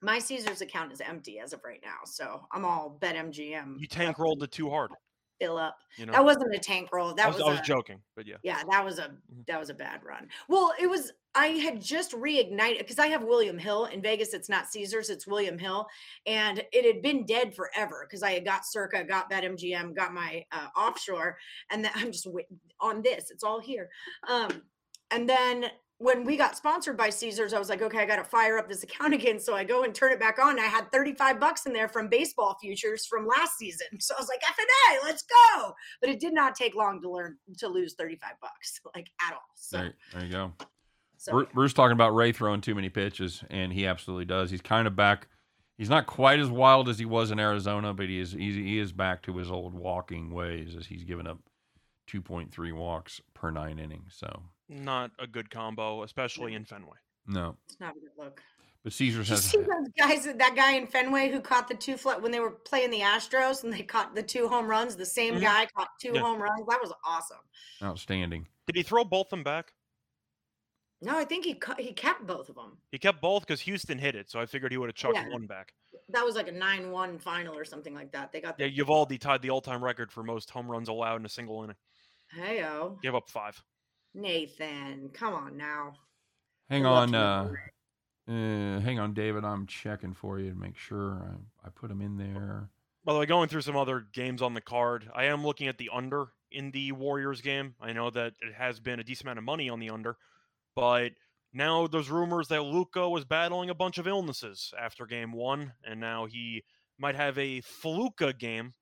my 0.01 0.19
Caesars 0.19 0.61
account 0.61 0.91
is 0.91 0.99
empty 0.99 1.39
as 1.39 1.53
of 1.53 1.61
right 1.63 1.79
now, 1.83 1.99
so 2.05 2.41
I'm 2.51 2.65
all 2.65 2.97
bet 2.99 3.15
MGM. 3.15 3.75
You 3.79 3.87
tank 3.87 4.19
rolled 4.19 4.43
it 4.43 4.51
too 4.51 4.69
hard. 4.69 4.91
Fill 5.41 5.57
up. 5.57 5.75
You 5.97 6.05
know, 6.05 6.11
That 6.13 6.23
wasn't 6.23 6.53
a 6.55 6.59
tank 6.59 6.89
roll. 6.93 7.13
That 7.15 7.25
I 7.25 7.27
was, 7.29 7.37
was, 7.37 7.45
I 7.47 7.49
was 7.51 7.59
a- 7.59 7.63
joking, 7.63 7.99
but 8.15 8.27
yeah. 8.27 8.35
yeah 8.43 8.61
that 8.69 8.85
was 8.85 8.99
a 8.99 9.03
Mhm. 9.09 9.45
that 9.47 9.59
was 9.59 9.69
a 9.69 9.73
bad 9.73 10.01
run 10.03 10.27
well 10.47 10.73
it 10.79 10.87
was 10.87 11.11
i 11.33 11.47
had 11.47 11.81
just 11.81 12.11
reignited 12.11 12.77
because 12.79 12.99
i 12.99 13.07
have 13.07 13.23
william 13.23 13.57
hill 13.57 13.85
in 13.85 14.01
vegas 14.01 14.33
it's 14.33 14.49
not 14.49 14.67
caesars 14.71 15.09
it's 15.09 15.25
william 15.25 15.57
hill 15.57 15.87
and 16.25 16.63
it 16.71 16.85
had 16.85 17.01
been 17.01 17.25
dead 17.25 17.55
forever 17.55 18.05
because 18.07 18.21
i 18.23 18.31
had 18.31 18.45
got 18.45 18.65
circa 18.65 19.03
got 19.03 19.29
bet 19.29 19.43
mgm 19.43 19.95
got 19.95 20.13
my 20.13 20.43
uh, 20.51 20.67
offshore 20.77 21.37
and 21.71 21.83
then 21.83 21.91
i'm 21.95 22.11
just 22.11 22.27
wait- 22.27 22.47
on 22.79 23.01
this 23.01 23.31
it's 23.31 23.43
all 23.43 23.59
here 23.59 23.89
um 24.27 24.61
and 25.09 25.27
then 25.27 25.65
when 26.01 26.23
we 26.23 26.35
got 26.35 26.57
sponsored 26.57 26.97
by 26.97 27.11
Caesars, 27.11 27.53
I 27.53 27.59
was 27.59 27.69
like, 27.69 27.83
okay, 27.83 27.99
I 27.99 28.05
got 28.05 28.15
to 28.15 28.23
fire 28.23 28.57
up 28.57 28.67
this 28.67 28.81
account 28.81 29.13
again. 29.19 29.39
So 29.39 29.53
I 29.53 29.63
go 29.63 29.83
and 29.83 29.93
turn 29.93 30.11
it 30.11 30.19
back 30.19 30.39
on. 30.39 30.59
I 30.59 30.63
had 30.65 30.91
35 30.91 31.39
bucks 31.39 31.67
in 31.67 31.73
there 31.73 31.87
from 31.87 32.07
baseball 32.07 32.57
futures 32.59 33.05
from 33.05 33.27
last 33.27 33.57
season. 33.57 33.87
So 33.99 34.15
I 34.17 34.19
was 34.19 34.27
like, 34.29 34.41
FNA, 34.41 35.03
let's 35.03 35.23
go. 35.23 35.73
But 36.01 36.09
it 36.09 36.19
did 36.19 36.33
not 36.33 36.55
take 36.55 36.73
long 36.73 37.01
to 37.03 37.09
learn 37.09 37.37
to 37.59 37.67
lose 37.67 37.93
35 37.93 38.31
bucks, 38.41 38.81
like 38.95 39.09
at 39.25 39.33
all. 39.33 39.39
So, 39.55 39.77
There, 39.77 39.93
there 40.13 40.25
you 40.25 40.31
go. 40.31 40.53
so 41.17 41.31
Bru- 41.33 41.47
Bruce 41.53 41.73
talking 41.73 41.93
about 41.93 42.15
Ray 42.15 42.31
throwing 42.31 42.61
too 42.61 42.73
many 42.73 42.89
pitches, 42.89 43.43
and 43.51 43.71
he 43.71 43.85
absolutely 43.85 44.25
does. 44.25 44.49
He's 44.49 44.61
kind 44.61 44.87
of 44.87 44.95
back. 44.95 45.27
He's 45.77 45.89
not 45.89 46.07
quite 46.07 46.39
as 46.39 46.49
wild 46.49 46.89
as 46.89 46.97
he 46.97 47.05
was 47.05 47.29
in 47.29 47.39
Arizona, 47.39 47.93
but 47.93 48.07
he 48.09 48.19
is 48.19 48.31
he's, 48.31 48.55
he 48.55 48.79
is 48.79 48.91
back 48.91 49.21
to 49.23 49.37
his 49.37 49.51
old 49.51 49.75
walking 49.75 50.33
ways 50.33 50.75
as 50.75 50.87
he's 50.87 51.03
given 51.03 51.27
up 51.27 51.39
2.3 52.11 52.73
walks 52.73 53.21
per 53.33 53.51
nine 53.51 53.77
innings. 53.77 54.15
So 54.17 54.43
Not 54.71 55.11
a 55.19 55.27
good 55.27 55.49
combo, 55.49 56.03
especially 56.03 56.53
in 56.55 56.63
Fenway. 56.65 56.97
no, 57.27 57.55
it's 57.67 57.79
not 57.79 57.95
a 57.95 57.99
good 57.99 58.11
look. 58.17 58.41
but 58.83 58.93
Caesars 58.93 59.27
Did 59.27 59.31
you 59.31 59.35
has 59.35 59.43
see 59.45 59.57
those 59.57 59.89
guys, 59.97 60.37
that 60.37 60.55
guy 60.55 60.73
in 60.75 60.87
Fenway 60.87 61.29
who 61.29 61.41
caught 61.41 61.67
the 61.67 61.75
two 61.75 61.97
flat 61.97 62.21
when 62.21 62.31
they 62.31 62.39
were 62.39 62.51
playing 62.51 62.89
the 62.89 63.01
Astros 63.01 63.63
and 63.63 63.71
they 63.73 63.83
caught 63.83 64.15
the 64.15 64.23
two 64.23 64.47
home 64.47 64.67
runs? 64.67 64.95
The 64.95 65.05
same 65.05 65.35
Mhm. 65.35 65.41
guy 65.41 65.65
caught 65.75 65.89
two 66.01 66.13
Yeah. 66.15 66.21
home 66.21 66.41
runs. 66.41 66.65
That 66.67 66.79
was 66.81 66.93
awesome. 67.03 67.37
outstanding. 67.83 68.47
Did 68.65 68.75
he 68.77 68.83
throw 68.83 69.03
both 69.03 69.29
them 69.29 69.43
back? 69.43 69.73
No, 71.01 71.17
I 71.17 71.25
think 71.25 71.45
he 71.45 71.55
ca- 71.55 71.75
he 71.79 71.93
kept 71.93 72.25
both 72.27 72.47
of 72.47 72.55
them. 72.55 72.77
He 72.91 72.99
kept 72.99 73.21
both 73.21 73.41
because 73.41 73.59
Houston 73.61 73.97
hit 73.97 74.15
it, 74.15 74.29
so 74.29 74.39
I 74.39 74.45
figured 74.45 74.71
he 74.71 74.77
would 74.77 74.87
have 74.89 74.95
chucked 74.95 75.15
Yeah. 75.15 75.29
one 75.29 75.47
back. 75.47 75.73
That 76.09 76.23
was 76.23 76.35
like 76.35 76.47
a 76.47 76.51
nine-one 76.51 77.17
final 77.19 77.57
or 77.57 77.65
something 77.65 77.93
like 77.95 78.11
that. 78.11 78.31
They 78.31 78.39
got 78.39 78.59
Yeah, 78.59 78.67
the 78.67 78.77
Eovaldi 78.77 79.19
tied 79.19 79.41
the 79.41 79.49
all-time 79.49 79.83
record 79.83 80.11
for 80.11 80.23
most 80.23 80.51
home 80.51 80.69
runs 80.71 80.87
allowed 80.89 81.17
in 81.17 81.25
a 81.25 81.29
single 81.29 81.63
inning. 81.63 81.75
heyo 82.35 83.01
Gave 83.01 83.15
up 83.15 83.29
five. 83.29 83.61
Nathan. 84.13 85.09
Come 85.13 85.33
on 85.33 85.57
now. 85.57 85.93
Hang 86.69 86.83
Good 86.83 86.89
luck 86.89 87.09
on, 87.09 87.15
uh, 87.15 87.51
uh, 88.29 88.79
hang 88.79 88.99
on, 88.99 89.13
David. 89.13 89.43
I'm 89.43 89.67
checking 89.67 90.13
for 90.13 90.39
you 90.39 90.51
to 90.51 90.55
make 90.55 90.77
sure 90.77 91.21
I, 91.63 91.67
I 91.67 91.69
put 91.69 91.91
him 91.91 92.01
in 92.01 92.17
there. 92.17 92.69
By 93.03 93.13
the 93.13 93.19
way, 93.19 93.25
going 93.25 93.49
through 93.49 93.61
some 93.61 93.75
other 93.75 94.05
games 94.13 94.41
on 94.41 94.53
the 94.53 94.61
card, 94.61 95.09
I 95.13 95.25
am 95.25 95.43
looking 95.43 95.67
at 95.67 95.77
the 95.77 95.89
under 95.91 96.27
in 96.51 96.71
the 96.71 96.91
Warriors 96.91 97.41
game. 97.41 97.75
I 97.81 97.93
know 97.93 98.09
that 98.11 98.33
it 98.41 98.53
has 98.53 98.79
been 98.79 98.99
a 98.99 99.03
decent 99.03 99.25
amount 99.27 99.39
of 99.39 99.43
money 99.43 99.69
on 99.69 99.79
the 99.79 99.89
under, 99.89 100.17
but 100.75 101.11
now 101.53 101.87
there's 101.87 102.09
rumors 102.09 102.47
that 102.49 102.61
Luka 102.63 103.09
was 103.09 103.25
battling 103.25 103.69
a 103.69 103.75
bunch 103.75 103.97
of 103.97 104.07
illnesses 104.07 104.73
after 104.79 105.05
game 105.05 105.31
one, 105.33 105.73
and 105.83 105.99
now 105.99 106.25
he 106.25 106.63
might 106.99 107.15
have 107.15 107.37
a 107.37 107.61
Faluca 107.61 108.37
game, 108.37 108.73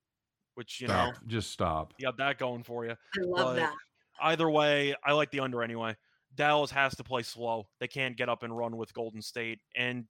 which 0.54 0.80
you 0.80 0.86
know 0.88 1.12
Just 1.26 1.50
stop. 1.50 1.94
you 1.98 2.06
got 2.06 2.18
that 2.18 2.38
going 2.38 2.62
for 2.62 2.84
you. 2.84 2.92
I 2.92 3.24
love 3.24 3.46
But- 3.46 3.56
that. 3.56 3.72
Either 4.20 4.48
way, 4.48 4.94
I 5.04 5.12
like 5.12 5.30
the 5.30 5.40
under 5.40 5.62
anyway. 5.62 5.96
Dallas 6.34 6.70
has 6.70 6.94
to 6.96 7.04
play 7.04 7.22
slow. 7.22 7.68
They 7.80 7.88
can't 7.88 8.16
get 8.16 8.28
up 8.28 8.42
and 8.42 8.56
run 8.56 8.76
with 8.76 8.94
Golden 8.94 9.22
State. 9.22 9.60
And 9.76 10.04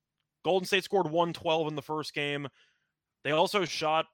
Golden 0.45 0.67
State 0.67 0.85
scored 0.85 1.07
112 1.07 1.69
in 1.69 1.75
the 1.75 1.83
first 1.83 2.15
game. 2.15 2.49
They 3.25 3.31
also 3.31 3.65
shot 3.65 4.07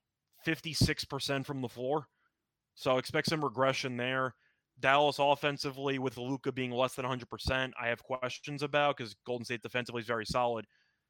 56% 0.46 1.44
from 1.44 1.60
the 1.60 1.68
floor. 1.68 2.06
So 2.74 2.98
expect 2.98 3.28
some 3.28 3.44
regression 3.44 3.96
there. 3.96 4.34
Dallas 4.78 5.16
offensively, 5.18 5.98
with 5.98 6.18
Luka 6.18 6.52
being 6.52 6.70
less 6.70 6.94
than 6.94 7.06
100%, 7.06 7.72
I 7.80 7.88
have 7.88 8.02
questions 8.02 8.62
about 8.62 8.96
because 8.96 9.16
Golden 9.26 9.44
State 9.44 9.62
defensively 9.62 10.02
is 10.02 10.06
very 10.06 10.26
solid. 10.26 10.66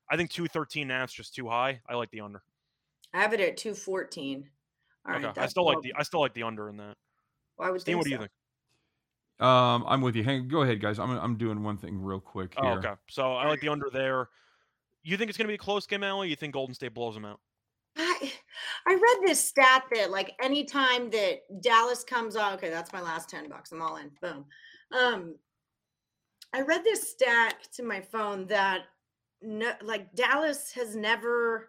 I 0.09 0.17
think 0.17 0.31
213 0.31 0.83
and 0.83 0.93
a 0.93 0.95
half 0.95 1.09
is 1.09 1.15
just 1.15 1.35
too 1.35 1.49
high. 1.49 1.81
I 1.89 1.97
like 1.97 2.11
the 2.11 2.21
under. 2.21 2.43
I 3.13 3.21
have 3.21 3.33
it 3.33 3.41
at 3.41 3.57
two 3.57 3.75
fourteen. 3.75 4.49
All 5.07 5.15
right. 5.15 5.25
okay. 5.25 5.29
I 5.29 5.33
that's 5.33 5.53
still 5.53 5.65
like 5.65 5.81
the 5.83 5.95
I 5.97 6.03
still 6.03 6.21
like 6.21 6.35
the 6.35 6.43
under 6.43 6.69
in 6.69 6.77
that. 6.77 6.97
Well, 7.57 7.69
I 7.69 7.71
would 7.71 7.81
Steve, 7.81 7.97
what 7.97 8.05
do 8.05 8.11
you 8.11 8.19
think? 8.19 8.31
Um, 9.39 9.85
I'm 9.87 10.01
with 10.01 10.17
you. 10.17 10.25
Hang, 10.25 10.49
go 10.49 10.63
ahead, 10.63 10.81
guys. 10.81 10.99
I'm 10.99 11.11
I'm 11.11 11.37
doing 11.37 11.63
one 11.63 11.77
thing 11.77 12.01
real 12.03 12.21
quick 12.21 12.55
Oh, 12.57 12.63
here. 12.63 12.79
okay. 12.79 12.93
So 13.09 13.35
I 13.35 13.47
like 13.49 13.61
the 13.61 13.69
under 13.69 13.91
there. 13.93 14.29
You 15.03 15.17
think 15.17 15.29
it's 15.29 15.37
going 15.39 15.47
to 15.47 15.51
be 15.51 15.55
a 15.55 15.59
close 15.59 15.87
game, 15.87 16.03
Allie? 16.03 16.29
You 16.31 16.37
think 16.37 16.55
Golden 16.55 16.75
State 16.75 16.95
blows 16.95 17.15
them 17.15 17.25
out? 17.25 17.39
I, 17.97 18.33
I 18.87 18.95
read 18.95 19.29
this 19.29 19.43
stat 19.45 19.85
that 19.95 20.11
like 20.11 20.33
anytime 20.43 21.11
that 21.11 21.41
Dallas 21.63 22.03
comes 22.03 22.35
on, 22.35 22.55
okay, 22.55 22.71
that's 22.71 22.93
my 22.93 23.01
last 23.01 23.29
10 23.29 23.49
bucks. 23.49 23.73
I'm 23.73 23.83
all 23.83 23.97
in. 23.97 24.11
Boom. 24.21 24.45
Um 24.99 25.35
I 26.55 26.63
read 26.63 26.83
this 26.85 27.11
stat 27.11 27.57
to 27.75 27.83
my 27.83 28.01
phone 28.01 28.47
that 28.49 28.83
no 29.43 29.73
like 29.83 30.15
Dallas 30.15 30.73
has 30.73 30.97
never 30.97 31.69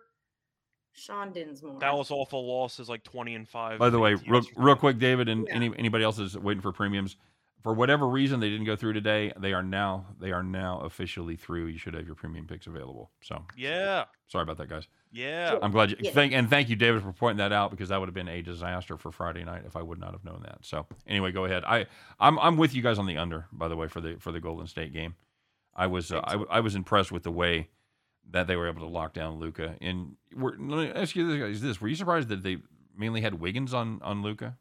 Sean 0.93 1.31
Dinsmore. 1.31 1.79
Dallas 1.79 2.09
awful 2.11 2.47
loss 2.47 2.79
is 2.79 2.89
like 2.89 3.03
20 3.03 3.35
and 3.35 3.47
5. 3.47 3.77
By 3.77 3.89
the 3.89 3.99
way, 3.99 4.15
real, 4.15 4.41
real 4.55 4.75
quick, 4.75 4.97
David, 4.97 5.29
and 5.29 5.45
Yeah. 5.47 5.55
any, 5.55 5.71
anybody 5.77 6.03
else 6.03 6.17
is 6.17 6.35
waiting 6.37 6.61
for 6.61 6.71
premiums. 6.71 7.17
For 7.63 7.73
whatever 7.73 8.07
reason, 8.07 8.39
they 8.39 8.49
didn't 8.49 8.65
go 8.67 8.75
through 8.75 8.93
today. 8.93 9.33
They 9.37 9.51
are 9.51 9.63
now 9.63 10.05
they 10.19 10.31
are 10.31 10.43
now 10.43 10.79
officially 10.81 11.35
through. 11.35 11.65
You 11.67 11.77
should 11.77 11.95
have 11.95 12.05
your 12.05 12.15
premium 12.15 12.45
picks 12.47 12.67
available. 12.67 13.11
So 13.21 13.45
Yeah. 13.57 14.05
sorry 14.27 14.43
about 14.43 14.57
that, 14.57 14.69
guys. 14.69 14.87
Yeah. 15.11 15.49
Sure. 15.51 15.63
I'm 15.63 15.71
glad 15.71 15.89
you 15.91 15.97
Yeah. 15.99 16.11
thank 16.11 16.33
and 16.33 16.49
thank 16.49 16.69
you, 16.69 16.75
David, 16.75 17.01
for 17.01 17.11
pointing 17.11 17.37
that 17.39 17.51
out 17.51 17.71
because 17.71 17.89
that 17.89 17.99
would 17.99 18.07
have 18.07 18.13
been 18.13 18.27
a 18.27 18.41
disaster 18.41 18.95
for 18.97 19.11
Friday 19.11 19.43
night 19.43 19.63
if 19.65 19.75
I 19.75 19.81
would 19.81 19.99
not 19.99 20.11
have 20.11 20.23
known 20.23 20.43
that. 20.43 20.63
So 20.63 20.85
anyway, 21.07 21.31
go 21.31 21.45
ahead. 21.45 21.63
I 21.65 21.87
I'm 22.19 22.37
I'm 22.39 22.57
with 22.57 22.73
you 22.75 22.81
guys 22.83 22.99
on 22.99 23.05
the 23.07 23.17
under. 23.17 23.47
By 23.51 23.67
the 23.67 23.75
way, 23.75 23.87
for 23.87 24.01
the 24.01 24.17
for 24.19 24.31
the 24.31 24.39
Golden 24.39 24.67
State 24.67 24.93
game, 24.93 25.15
I 25.75 25.87
was 25.87 26.11
uh, 26.11 26.21
I, 26.23 26.31
w- 26.33 26.49
I 26.51 26.59
was 26.59 26.75
impressed 26.75 27.11
with 27.11 27.23
the 27.23 27.31
way 27.31 27.69
that 28.29 28.45
they 28.47 28.55
were 28.55 28.67
able 28.67 28.81
to 28.81 28.87
lock 28.87 29.13
down 29.13 29.39
Luka. 29.39 29.75
And 29.81 30.15
we're, 30.35 30.51
let 30.51 30.59
me 30.59 30.91
ask 31.01 31.15
you 31.15 31.27
this: 31.27 31.39
guys, 31.39 31.61
this 31.61 31.81
were 31.81 31.87
you 31.87 31.95
surprised 31.95 32.29
that 32.29 32.43
they 32.43 32.57
mainly 32.95 33.21
had 33.21 33.35
Wiggins 33.35 33.73
on 33.73 33.99
on 34.03 34.21
Luka 34.21 34.57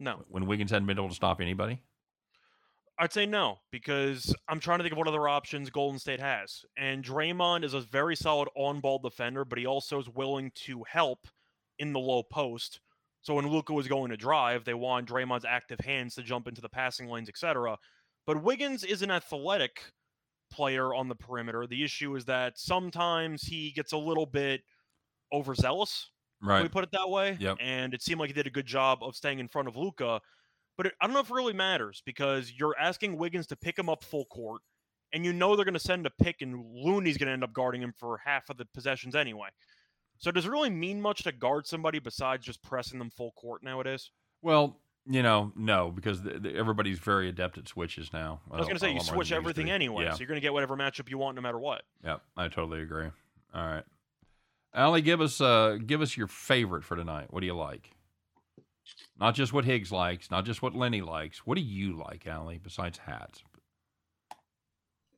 No. 0.00 0.24
when 0.28 0.46
Wiggins 0.46 0.70
hadn't 0.70 0.86
been 0.86 0.98
able 0.98 1.08
to 1.10 1.14
stop 1.14 1.40
anybody? 1.40 1.80
I'd 2.98 3.12
say 3.12 3.26
no 3.26 3.58
because 3.70 4.34
I'm 4.48 4.60
trying 4.60 4.78
to 4.78 4.82
think 4.84 4.92
of 4.92 4.98
what 4.98 5.08
other 5.08 5.28
options 5.28 5.70
Golden 5.70 5.98
State 5.98 6.20
has. 6.20 6.64
And 6.76 7.04
Draymond 7.04 7.64
is 7.64 7.74
a 7.74 7.80
very 7.80 8.14
solid 8.14 8.48
on-ball 8.54 9.00
defender, 9.00 9.44
but 9.44 9.58
he 9.58 9.66
also 9.66 9.98
is 9.98 10.08
willing 10.08 10.52
to 10.66 10.84
help 10.88 11.26
in 11.78 11.92
the 11.92 12.00
low 12.00 12.22
post. 12.22 12.80
So 13.22 13.34
when 13.34 13.48
Luka 13.48 13.72
was 13.72 13.88
going 13.88 14.10
to 14.10 14.16
drive, 14.16 14.64
they 14.64 14.74
want 14.74 15.08
Draymond's 15.08 15.44
active 15.44 15.80
hands 15.80 16.14
to 16.16 16.22
jump 16.22 16.48
into 16.48 16.60
the 16.60 16.68
passing 16.68 17.08
lanes, 17.08 17.28
etc. 17.28 17.78
But 18.26 18.42
Wiggins 18.42 18.84
is 18.84 19.02
an 19.02 19.10
athletic 19.10 19.92
player 20.50 20.94
on 20.94 21.08
the 21.08 21.14
perimeter. 21.14 21.66
The 21.66 21.82
issue 21.82 22.14
is 22.14 22.24
that 22.26 22.58
sometimes 22.58 23.42
he 23.42 23.72
gets 23.72 23.92
a 23.92 23.98
little 23.98 24.26
bit 24.26 24.62
overzealous. 25.32 26.10
Right. 26.42 26.62
we 26.62 26.68
put 26.68 26.84
it 26.84 26.90
that 26.92 27.08
way? 27.08 27.36
Yep. 27.38 27.58
And 27.60 27.94
it 27.94 28.02
seemed 28.02 28.20
like 28.20 28.28
he 28.28 28.34
did 28.34 28.48
a 28.48 28.50
good 28.50 28.66
job 28.66 28.98
of 29.02 29.14
staying 29.14 29.38
in 29.38 29.48
front 29.48 29.68
of 29.68 29.76
Luka. 29.76 30.20
But 30.82 30.88
it, 30.88 30.94
I 31.00 31.06
don't 31.06 31.14
know 31.14 31.20
if 31.20 31.30
it 31.30 31.34
really 31.34 31.52
matters 31.52 32.02
because 32.04 32.52
you're 32.56 32.74
asking 32.76 33.16
Wiggins 33.16 33.46
to 33.46 33.56
pick 33.56 33.78
him 33.78 33.88
up 33.88 34.02
full 34.02 34.24
court, 34.24 34.62
and 35.12 35.24
you 35.24 35.32
know 35.32 35.54
they're 35.54 35.64
going 35.64 35.74
to 35.74 35.78
send 35.78 36.06
a 36.06 36.10
pick, 36.10 36.42
and 36.42 36.64
Looney's 36.74 37.16
going 37.16 37.28
to 37.28 37.32
end 37.32 37.44
up 37.44 37.52
guarding 37.52 37.80
him 37.80 37.94
for 37.96 38.18
half 38.24 38.50
of 38.50 38.56
the 38.56 38.64
possessions 38.74 39.14
anyway. 39.14 39.46
So 40.18 40.32
does 40.32 40.44
it 40.44 40.50
really 40.50 40.70
mean 40.70 41.00
much 41.00 41.22
to 41.22 41.30
guard 41.30 41.68
somebody 41.68 42.00
besides 42.00 42.44
just 42.44 42.64
pressing 42.64 42.98
them 42.98 43.10
full 43.10 43.30
court 43.36 43.62
nowadays? 43.62 44.10
Well, 44.42 44.80
you 45.06 45.22
know, 45.22 45.52
no, 45.54 45.92
because 45.92 46.20
the, 46.20 46.40
the, 46.40 46.56
everybody's 46.56 46.98
very 46.98 47.28
adept 47.28 47.58
at 47.58 47.68
switches 47.68 48.12
now. 48.12 48.40
I 48.50 48.56
was 48.56 48.64
going 48.64 48.74
to 48.74 48.80
say 48.80 48.92
you 48.92 48.98
switch 48.98 49.30
everything 49.30 49.70
anyway, 49.70 50.02
Yeah. 50.02 50.14
so 50.14 50.18
you're 50.18 50.26
going 50.26 50.40
to 50.40 50.44
get 50.44 50.52
whatever 50.52 50.76
matchup 50.76 51.08
you 51.08 51.16
want 51.16 51.36
no 51.36 51.42
matter 51.42 51.60
what. 51.60 51.82
Yeah, 52.04 52.16
I 52.36 52.48
totally 52.48 52.82
agree. 52.82 53.06
All 53.54 53.66
right, 53.66 53.84
Allie, 54.74 55.02
give 55.02 55.20
us 55.20 55.40
uh, 55.40 55.78
give 55.86 56.02
us 56.02 56.16
your 56.16 56.26
favorite 56.26 56.82
for 56.82 56.96
tonight. 56.96 57.28
What 57.30 57.38
do 57.38 57.46
you 57.46 57.54
like? 57.54 57.92
Not 59.18 59.34
just 59.34 59.52
what 59.52 59.64
Higgs 59.64 59.92
likes, 59.92 60.30
not 60.30 60.44
just 60.44 60.62
what 60.62 60.74
Lenny 60.74 61.00
likes. 61.00 61.46
What 61.46 61.56
do 61.56 61.62
you 61.62 61.96
like, 61.96 62.26
Allie? 62.26 62.58
Besides 62.62 62.98
hats, 62.98 63.42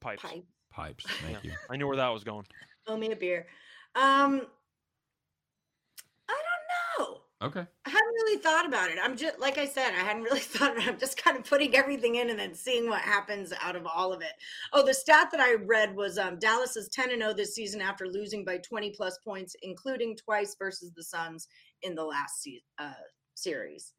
Pipes. 0.00 0.22
Pipe. 0.22 0.44
pipes. 0.70 1.04
Thank 1.24 1.44
you. 1.44 1.52
I 1.70 1.76
knew 1.76 1.86
where 1.86 1.96
that 1.96 2.08
was 2.08 2.24
going. 2.24 2.44
Owe 2.86 2.96
me 2.96 3.10
a 3.12 3.16
beer. 3.16 3.46
Um 3.94 4.42
I 6.28 6.34
don't 6.98 7.08
know. 7.08 7.20
Okay. 7.42 7.66
I 7.86 7.90
haven't 7.90 8.14
really 8.14 8.38
thought 8.38 8.66
about 8.66 8.90
it. 8.90 8.98
I'm 9.02 9.16
just 9.16 9.38
like 9.40 9.56
I 9.56 9.66
said, 9.66 9.90
I 9.90 10.00
hadn't 10.04 10.22
really 10.22 10.40
thought 10.54 10.72
about 10.72 10.86
it. 10.86 10.90
I'm 10.90 10.98
just 10.98 11.16
kind 11.22 11.36
of 11.38 11.44
putting 11.44 11.74
everything 11.74 12.16
in 12.16 12.28
and 12.30 12.38
then 12.38 12.54
seeing 12.54 12.88
what 12.88 13.00
happens 13.00 13.52
out 13.62 13.76
of 13.76 13.86
all 13.86 14.12
of 14.12 14.20
it. 14.20 14.32
Oh, 14.74 14.84
the 14.84 14.92
stat 14.94 15.28
that 15.32 15.40
I 15.40 15.54
read 15.54 15.96
was 15.96 16.18
um, 16.18 16.38
Dallas 16.38 16.76
is 16.76 16.88
10 16.88 17.10
and 17.10 17.22
0 17.22 17.32
this 17.34 17.54
season 17.54 17.80
after 17.80 18.06
losing 18.06 18.44
by 18.44 18.58
20 18.58 18.90
plus 18.90 19.18
points, 19.24 19.56
including 19.62 20.16
twice 20.16 20.54
versus 20.58 20.92
the 20.94 21.02
Suns 21.02 21.48
in 21.82 21.94
the 21.94 22.04
last 22.04 22.42
se- 22.42 22.62
uh, 22.78 22.92
series. 23.34 23.92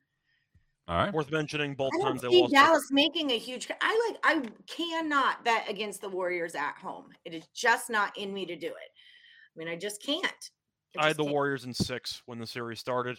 All 0.88 0.98
right. 0.98 1.14
Worth 1.14 1.32
mentioning, 1.32 1.74
both 1.74 1.92
I 2.00 2.04
times 2.04 2.22
they 2.22 2.30
see 2.30 2.42
lost. 2.42 2.54
Dallas 2.54 2.88
making 2.92 3.32
a 3.32 3.38
huge. 3.38 3.68
I 3.82 4.10
like. 4.10 4.20
I 4.24 4.48
cannot 4.68 5.44
bet 5.44 5.70
against 5.70 6.02
the 6.02 6.10
Warriors 6.10 6.54
at 6.54 6.76
home. 6.76 7.06
It 7.26 7.34
is 7.34 7.48
just 7.56 7.90
not 7.90 8.16
in 8.18 8.34
me 8.34 8.46
to 8.46 8.56
do 8.56 8.68
it. 8.68 8.74
I 8.74 9.54
mean, 9.56 9.68
I 9.68 9.76
just 9.78 10.04
can't. 10.04 10.52
I 10.98 11.08
had 11.08 11.18
the 11.18 11.24
can't. 11.24 11.34
Warriors 11.34 11.66
in 11.66 11.74
six 11.74 12.22
when 12.28 12.38
the 12.38 12.46
series 12.46 12.80
started. 12.80 13.18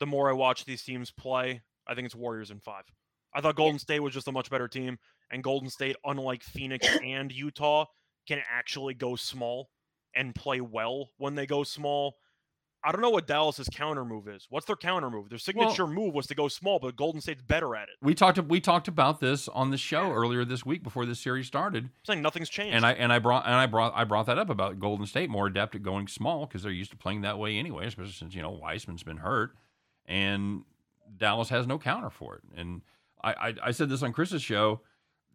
The 0.00 0.06
more 0.06 0.30
I 0.30 0.32
watch 0.32 0.64
these 0.64 0.82
teams 0.82 1.10
play, 1.10 1.60
I 1.86 1.94
think 1.94 2.06
it's 2.06 2.14
Warriors 2.14 2.50
in 2.50 2.60
five. 2.60 2.84
I 3.34 3.40
thought 3.40 3.56
Golden 3.56 3.78
State 3.78 4.00
was 4.00 4.14
just 4.14 4.28
a 4.28 4.32
much 4.32 4.48
better 4.48 4.68
team, 4.68 4.98
and 5.30 5.42
Golden 5.42 5.68
State, 5.68 5.96
unlike 6.04 6.42
Phoenix 6.42 6.88
and 7.04 7.30
Utah, 7.30 7.84
can 8.26 8.40
actually 8.50 8.94
go 8.94 9.14
small 9.14 9.68
and 10.14 10.34
play 10.34 10.60
well 10.60 11.10
when 11.18 11.34
they 11.34 11.46
go 11.46 11.64
small. 11.64 12.16
I 12.84 12.92
don't 12.92 13.00
know 13.00 13.10
what 13.10 13.26
Dallas's 13.26 13.68
counter 13.72 14.04
move 14.04 14.28
is. 14.28 14.46
What's 14.50 14.66
their 14.66 14.76
counter 14.76 15.08
move? 15.08 15.30
Their 15.30 15.38
signature 15.38 15.86
move 15.86 16.12
was 16.14 16.26
to 16.26 16.34
go 16.34 16.48
small, 16.48 16.78
but 16.78 16.96
Golden 16.96 17.20
State's 17.20 17.40
better 17.42 17.74
at 17.74 17.84
it. 17.84 17.94
We 18.02 18.14
talked 18.14 18.38
we 18.40 18.60
talked 18.60 18.88
about 18.88 19.20
this 19.20 19.48
on 19.48 19.70
the 19.70 19.78
show 19.78 20.08
Yeah. 20.08 20.14
earlier 20.14 20.44
this 20.44 20.66
week 20.66 20.82
before 20.82 21.06
this 21.06 21.18
series 21.20 21.46
started, 21.46 21.84
I'm 21.84 21.90
saying 22.04 22.22
nothing's 22.22 22.50
changed. 22.50 22.74
and 22.76 22.84
I 22.84 22.92
and 22.92 23.12
I 23.12 23.18
brought 23.18 23.46
and 23.46 23.54
I 23.54 23.66
brought 23.66 23.94
I 23.96 24.04
brought 24.04 24.26
that 24.26 24.38
up 24.38 24.50
about 24.50 24.78
Golden 24.80 25.06
State 25.06 25.30
more 25.30 25.46
adept 25.46 25.74
at 25.74 25.82
going 25.82 26.08
small 26.08 26.46
because 26.46 26.62
they're 26.62 26.72
used 26.72 26.90
to 26.90 26.96
playing 26.96 27.22
that 27.22 27.38
way 27.38 27.56
anyway, 27.56 27.86
especially 27.86 28.12
since 28.12 28.34
you 28.34 28.42
know 28.42 28.50
Wiseman's 28.50 29.02
been 29.02 29.18
hurt, 29.18 29.56
and 30.06 30.64
Dallas 31.16 31.48
has 31.48 31.66
no 31.66 31.78
counter 31.78 32.10
for 32.10 32.36
it. 32.36 32.42
And 32.56 32.82
I 33.22 33.32
I, 33.32 33.54
I 33.64 33.70
said 33.70 33.88
this 33.88 34.02
on 34.02 34.12
Chris's 34.12 34.42
show, 34.42 34.80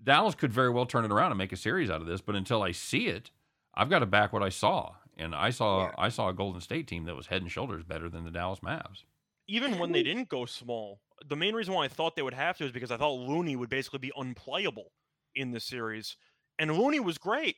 Dallas 0.04 0.36
could 0.36 0.54
very 0.54 0.70
well 0.70 0.86
turn 0.86 1.04
it 1.06 1.12
around 1.12 1.32
and 1.32 1.38
make 1.38 1.52
a 1.52 1.58
series 1.58 1.90
out 1.90 2.02
of 2.02 2.08
this, 2.08 2.22
but 2.22 2.36
until 2.36 2.62
I 2.62 2.72
see 2.72 3.08
it, 3.08 3.32
I've 3.74 3.90
got 3.90 4.00
to 4.00 4.06
back 4.06 4.32
what 4.34 4.44
I 4.44 4.50
saw, 4.50 4.94
and 5.20 5.36
I 5.36 5.50
saw 5.52 5.88
Yeah. 5.88 5.96
I 5.98 6.10
saw 6.10 6.30
a 6.30 6.34
Golden 6.34 6.62
State 6.62 6.88
team 6.88 7.06
that 7.06 7.16
was 7.16 7.28
head 7.28 7.42
and 7.42 7.52
shoulders 7.52 7.84
better 7.84 8.10
than 8.10 8.24
the 8.24 8.32
Dallas 8.32 8.60
Mavs. 8.62 9.04
even 9.48 9.80
when 9.80 9.92
they 9.92 10.04
didn't 10.04 10.30
go 10.30 10.46
small, 10.46 11.02
the 11.28 11.36
main 11.36 11.56
reason 11.56 11.74
why 11.74 11.86
I 11.86 11.88
thought 11.88 12.16
they 12.16 12.22
would 12.22 12.34
have 12.36 12.58
to 12.58 12.66
is 12.66 12.72
because 12.72 12.92
I 12.92 12.98
thought 12.98 13.16
Looney 13.20 13.56
would 13.56 13.70
basically 13.70 14.00
be 14.00 14.12
unplayable 14.16 14.92
in 15.36 15.52
the 15.52 15.60
series. 15.60 16.18
And 16.60 16.78
Looney 16.78 17.00
was 17.00 17.18
great. 17.18 17.56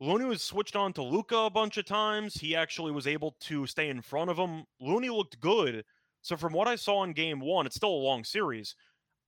Looney 0.00 0.24
was 0.24 0.42
switched 0.42 0.76
on 0.76 0.94
to 0.94 1.02
Luka 1.02 1.36
a 1.36 1.50
bunch 1.50 1.76
of 1.76 1.84
times. 1.84 2.34
He 2.34 2.56
actually 2.56 2.90
was 2.90 3.06
able 3.06 3.36
to 3.40 3.66
stay 3.66 3.90
in 3.90 4.00
front 4.00 4.30
of 4.30 4.38
him. 4.38 4.64
Looney 4.80 5.10
looked 5.10 5.38
good. 5.40 5.84
So 6.22 6.36
from 6.38 6.54
what 6.54 6.68
I 6.68 6.76
saw 6.76 7.02
in 7.04 7.12
game 7.12 7.40
one, 7.40 7.66
it's 7.66 7.76
still 7.76 7.90
a 7.90 8.06
long 8.08 8.24
series. 8.24 8.74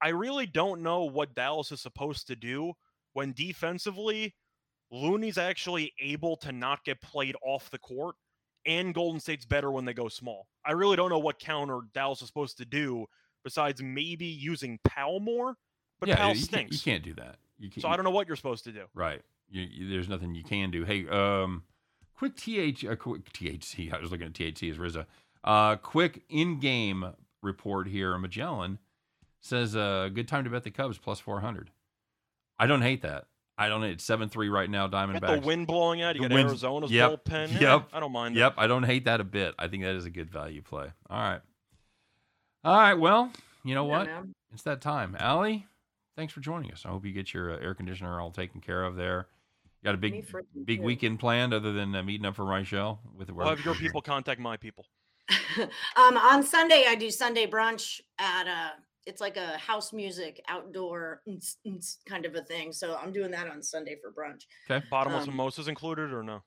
I 0.00 0.08
really 0.08 0.46
don't 0.46 0.82
know 0.82 1.04
what 1.04 1.34
Dallas 1.34 1.72
is 1.72 1.82
supposed 1.82 2.26
to 2.28 2.36
do 2.36 2.72
when 3.12 3.32
defensively 3.32 4.34
Looney's 4.92 5.38
actually 5.38 5.92
able 6.00 6.36
to 6.36 6.52
not 6.52 6.84
get 6.84 7.00
played 7.00 7.34
off 7.42 7.70
the 7.70 7.78
court 7.78 8.14
and 8.66 8.94
Golden 8.94 9.20
State's 9.20 9.46
better 9.46 9.70
when 9.72 9.86
they 9.86 9.94
go 9.94 10.08
small. 10.08 10.46
I 10.64 10.72
really 10.72 10.96
don't 10.96 11.10
know 11.10 11.18
what 11.18 11.38
counter 11.38 11.80
Dallas 11.94 12.20
is 12.20 12.28
supposed 12.28 12.58
to 12.58 12.64
do 12.64 13.06
besides 13.42 13.82
maybe 13.82 14.26
using 14.26 14.78
Powell 14.84 15.18
more, 15.18 15.56
but 15.98 16.08
yeah, 16.08 16.16
Powell 16.16 16.34
you 16.34 16.34
can't, 16.34 16.44
stinks. 16.44 16.72
you 16.86 16.92
can't 16.92 17.02
do 17.02 17.14
that. 17.14 17.36
You 17.58 17.70
can't, 17.70 17.82
So 17.82 17.88
I 17.88 17.96
don't 17.96 18.04
know 18.04 18.10
what 18.10 18.28
you're 18.28 18.36
supposed 18.36 18.64
to 18.64 18.72
do. 18.72 18.84
Right. 18.94 19.22
You, 19.50 19.62
you, 19.62 19.88
there's 19.88 20.08
nothing 20.08 20.34
you 20.34 20.44
can 20.44 20.70
do. 20.70 20.84
Hey, 20.84 21.08
um, 21.08 21.64
quick 22.14 22.36
TH, 22.36 22.84
uh, 22.84 22.94
quick 22.96 23.32
THC. 23.32 23.92
I 23.94 23.98
was 23.98 24.10
looking 24.10 24.26
at 24.26 24.34
THC 24.34 24.70
as 24.70 24.76
RZA. 24.76 25.06
Uh, 25.42 25.76
quick 25.76 26.22
in-game 26.28 27.14
report 27.42 27.88
here. 27.88 28.16
Magellan 28.18 28.78
says, 29.40 29.74
uh, 29.74 30.08
good 30.12 30.28
time 30.28 30.44
to 30.44 30.50
bet 30.50 30.62
the 30.62 30.70
Cubs 30.70 30.98
plus 30.98 31.18
400. 31.18 31.70
I 32.58 32.66
don't 32.66 32.82
hate 32.82 33.02
that. 33.02 33.24
I 33.62 33.68
don't. 33.68 33.82
It's 33.84 34.02
seven 34.04 34.28
three 34.28 34.48
right 34.48 34.68
now. 34.68 34.86
Got 34.88 35.20
the 35.20 35.40
wind 35.44 35.66
blowing 35.66 36.02
out. 36.02 36.16
You 36.16 36.22
The 36.22 36.28
got 36.28 36.34
wind's- 36.34 36.52
Arizona's 36.52 36.90
yep, 36.90 37.24
bullpen. 37.24 37.54
Eh, 37.56 37.60
yep, 37.60 37.88
I 37.92 38.00
don't 38.00 38.12
mind. 38.12 38.36
it. 38.36 38.40
Yep, 38.40 38.54
I 38.58 38.66
don't 38.66 38.82
hate 38.82 39.04
that 39.04 39.20
a 39.20 39.24
bit. 39.24 39.54
I 39.58 39.68
think 39.68 39.82
that 39.84 39.94
is 39.94 40.04
a 40.04 40.10
good 40.10 40.30
value 40.30 40.62
play. 40.62 40.88
All 41.08 41.18
right. 41.20 41.40
All 42.64 42.76
right. 42.76 42.94
Well, 42.94 43.30
you 43.64 43.74
know 43.74 43.86
Yeah, 43.86 43.98
what? 43.98 44.06
man. 44.06 44.34
It's 44.52 44.62
that 44.64 44.80
time. 44.80 45.16
Allie, 45.18 45.66
thanks 46.16 46.32
for 46.32 46.40
joining 46.40 46.70
us. 46.72 46.84
I 46.84 46.88
hope 46.90 47.04
you 47.06 47.12
get 47.12 47.32
your 47.32 47.52
uh, 47.52 47.58
air 47.58 47.74
conditioner 47.74 48.20
all 48.20 48.30
taken 48.30 48.60
care 48.60 48.84
of 48.84 48.96
there. 48.96 49.26
You 49.82 49.86
got 49.86 49.94
a 49.94 49.98
big 49.98 50.26
big 50.64 50.78
too. 50.78 50.84
weekend 50.84 51.18
planned 51.20 51.54
other 51.54 51.72
than 51.72 51.94
uh, 51.94 52.02
meeting 52.02 52.26
up 52.26 52.36
for 52.36 52.44
Michelle 52.44 53.00
with 53.16 53.28
the 53.28 53.34
Well, 53.34 53.48
have 53.48 53.64
your 53.64 53.74
people 53.74 54.00
contact 54.02 54.40
my 54.40 54.56
people. 54.56 54.86
um, 55.96 56.16
on 56.16 56.42
Sunday, 56.42 56.84
I 56.88 56.94
do 56.94 57.10
Sunday 57.10 57.46
brunch 57.46 58.00
at 58.18 58.46
uh 58.46 58.70
it's 59.06 59.20
like 59.20 59.36
a 59.36 59.56
house 59.58 59.92
music 59.92 60.42
outdoor 60.48 61.22
ns- 61.28 61.58
ns 61.68 61.98
kind 62.06 62.24
of 62.24 62.34
a 62.34 62.42
thing. 62.42 62.72
So 62.72 62.96
I'm 62.96 63.12
doing 63.12 63.30
that 63.32 63.48
on 63.48 63.62
Sunday 63.62 63.96
for 64.00 64.10
brunch. 64.10 64.42
Okay, 64.70 64.84
bottomless 64.90 65.24
Um, 65.24 65.30
mimosas 65.30 65.68
included 65.68 66.12
or 66.12 66.22
no? 66.22 66.42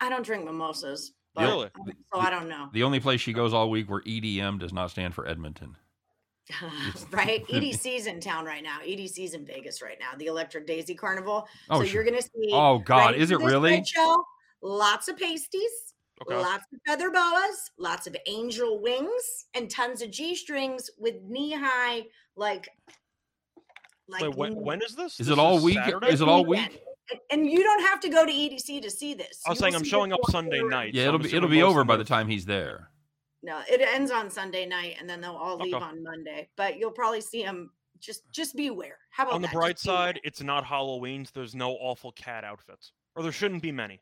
I 0.00 0.08
don't 0.08 0.24
drink 0.24 0.44
mimosas. 0.44 1.12
But, 1.34 1.44
Really? 1.44 1.70
So 2.12 2.20
I 2.20 2.28
don't 2.28 2.48
know. 2.48 2.68
The 2.72 2.82
only 2.82 2.98
place 2.98 3.20
she 3.20 3.32
goes 3.32 3.54
all 3.54 3.70
week 3.70 3.88
where 3.88 4.00
EDM 4.00 4.58
does 4.58 4.72
not 4.72 4.90
stand 4.90 5.14
for 5.14 5.26
Edmonton. 5.28 5.76
right? 7.12 7.46
EDC's 7.46 8.06
in 8.06 8.20
town 8.20 8.44
right 8.44 8.62
now. 8.62 8.78
EDC's 8.84 9.34
in 9.34 9.46
Vegas 9.46 9.80
right 9.80 9.96
now. 10.00 10.10
The 10.18 10.26
Electric 10.26 10.66
Daisy 10.66 10.94
Carnival. 10.94 11.46
Oh, 11.68 11.80
so 11.80 11.84
sure. 11.84 11.94
you're 11.94 12.10
gonna 12.10 12.22
see. 12.22 12.50
Oh 12.52 12.78
God, 12.78 13.12
ready 13.12 13.22
is 13.22 13.30
it 13.30 13.38
really? 13.38 13.84
Show, 13.84 14.24
lots 14.60 15.08
of 15.08 15.16
pasties, 15.16 15.89
Okay. 16.22 16.36
lots 16.36 16.64
of 16.72 16.78
feather 16.86 17.10
boas, 17.10 17.70
lots 17.78 18.06
of 18.06 18.14
angel 18.26 18.80
wings, 18.82 19.46
and 19.54 19.70
tons 19.70 20.02
of 20.02 20.10
g 20.10 20.34
strings 20.34 20.90
with 20.98 21.14
knee 21.22 21.52
high 21.52 22.02
like. 22.36 22.68
Like 24.08 24.22
Wait, 24.22 24.34
when, 24.36 24.54
when 24.56 24.82
is 24.82 24.96
this? 24.96 25.12
Is 25.20 25.28
This 25.28 25.30
it 25.30 25.38
all 25.38 25.62
week? 25.62 25.76
Saturday? 25.76 26.08
Is 26.12 26.20
it 26.20 26.28
all 26.28 26.44
week? 26.44 26.60
And- 26.60 26.78
And 27.30 27.50
you 27.50 27.62
don't 27.64 27.80
have 27.82 27.98
to 28.00 28.08
go 28.08 28.24
to 28.24 28.30
EDC 28.32 28.80
to 28.82 28.90
see 28.90 29.14
this. 29.14 29.40
I 29.44 29.50
was 29.50 29.58
You 29.58 29.64
saying 29.64 29.74
I'm 29.74 29.82
showing 29.84 30.12
up 30.12 30.20
Sunday 30.30 30.58
year 30.58 30.68
night. 30.68 30.94
Yeah, 30.94 31.02
so 31.02 31.08
it'll 31.08 31.16
I'm 31.16 31.22
be 31.28 31.36
it'll 31.36 31.48
be 31.48 31.62
over 31.62 31.82
by 31.82 31.96
the 31.96 32.04
time 32.04 32.28
he's 32.28 32.44
there. 32.44 32.90
No, 33.42 33.60
it 33.68 33.80
ends 33.80 34.12
on 34.12 34.30
Sunday 34.30 34.64
night, 34.66 34.96
and 35.00 35.08
then 35.10 35.20
they'll 35.20 35.34
all 35.34 35.56
leave 35.58 35.74
Okay. 35.74 35.84
on 35.84 36.02
Monday. 36.04 36.48
But 36.56 36.78
you'll 36.78 36.92
probably 36.92 37.20
see 37.20 37.42
them. 37.42 37.72
Just, 37.98 38.30
just 38.32 38.54
beware. 38.56 38.96
How 39.10 39.24
about 39.24 39.34
On 39.34 39.42
the 39.42 39.48
that? 39.48 39.54
bright 39.54 39.74
Just 39.76 39.84
beware. 39.86 39.98
side, 39.98 40.20
it's 40.24 40.40
not 40.42 40.64
Halloween, 40.64 41.24
so 41.24 41.32
there's 41.34 41.54
no 41.54 41.72
awful 41.72 42.12
cat 42.12 42.44
outfits, 42.44 42.92
or 43.16 43.22
there 43.24 43.32
shouldn't 43.32 43.60
be 43.62 43.72
many. 43.72 44.00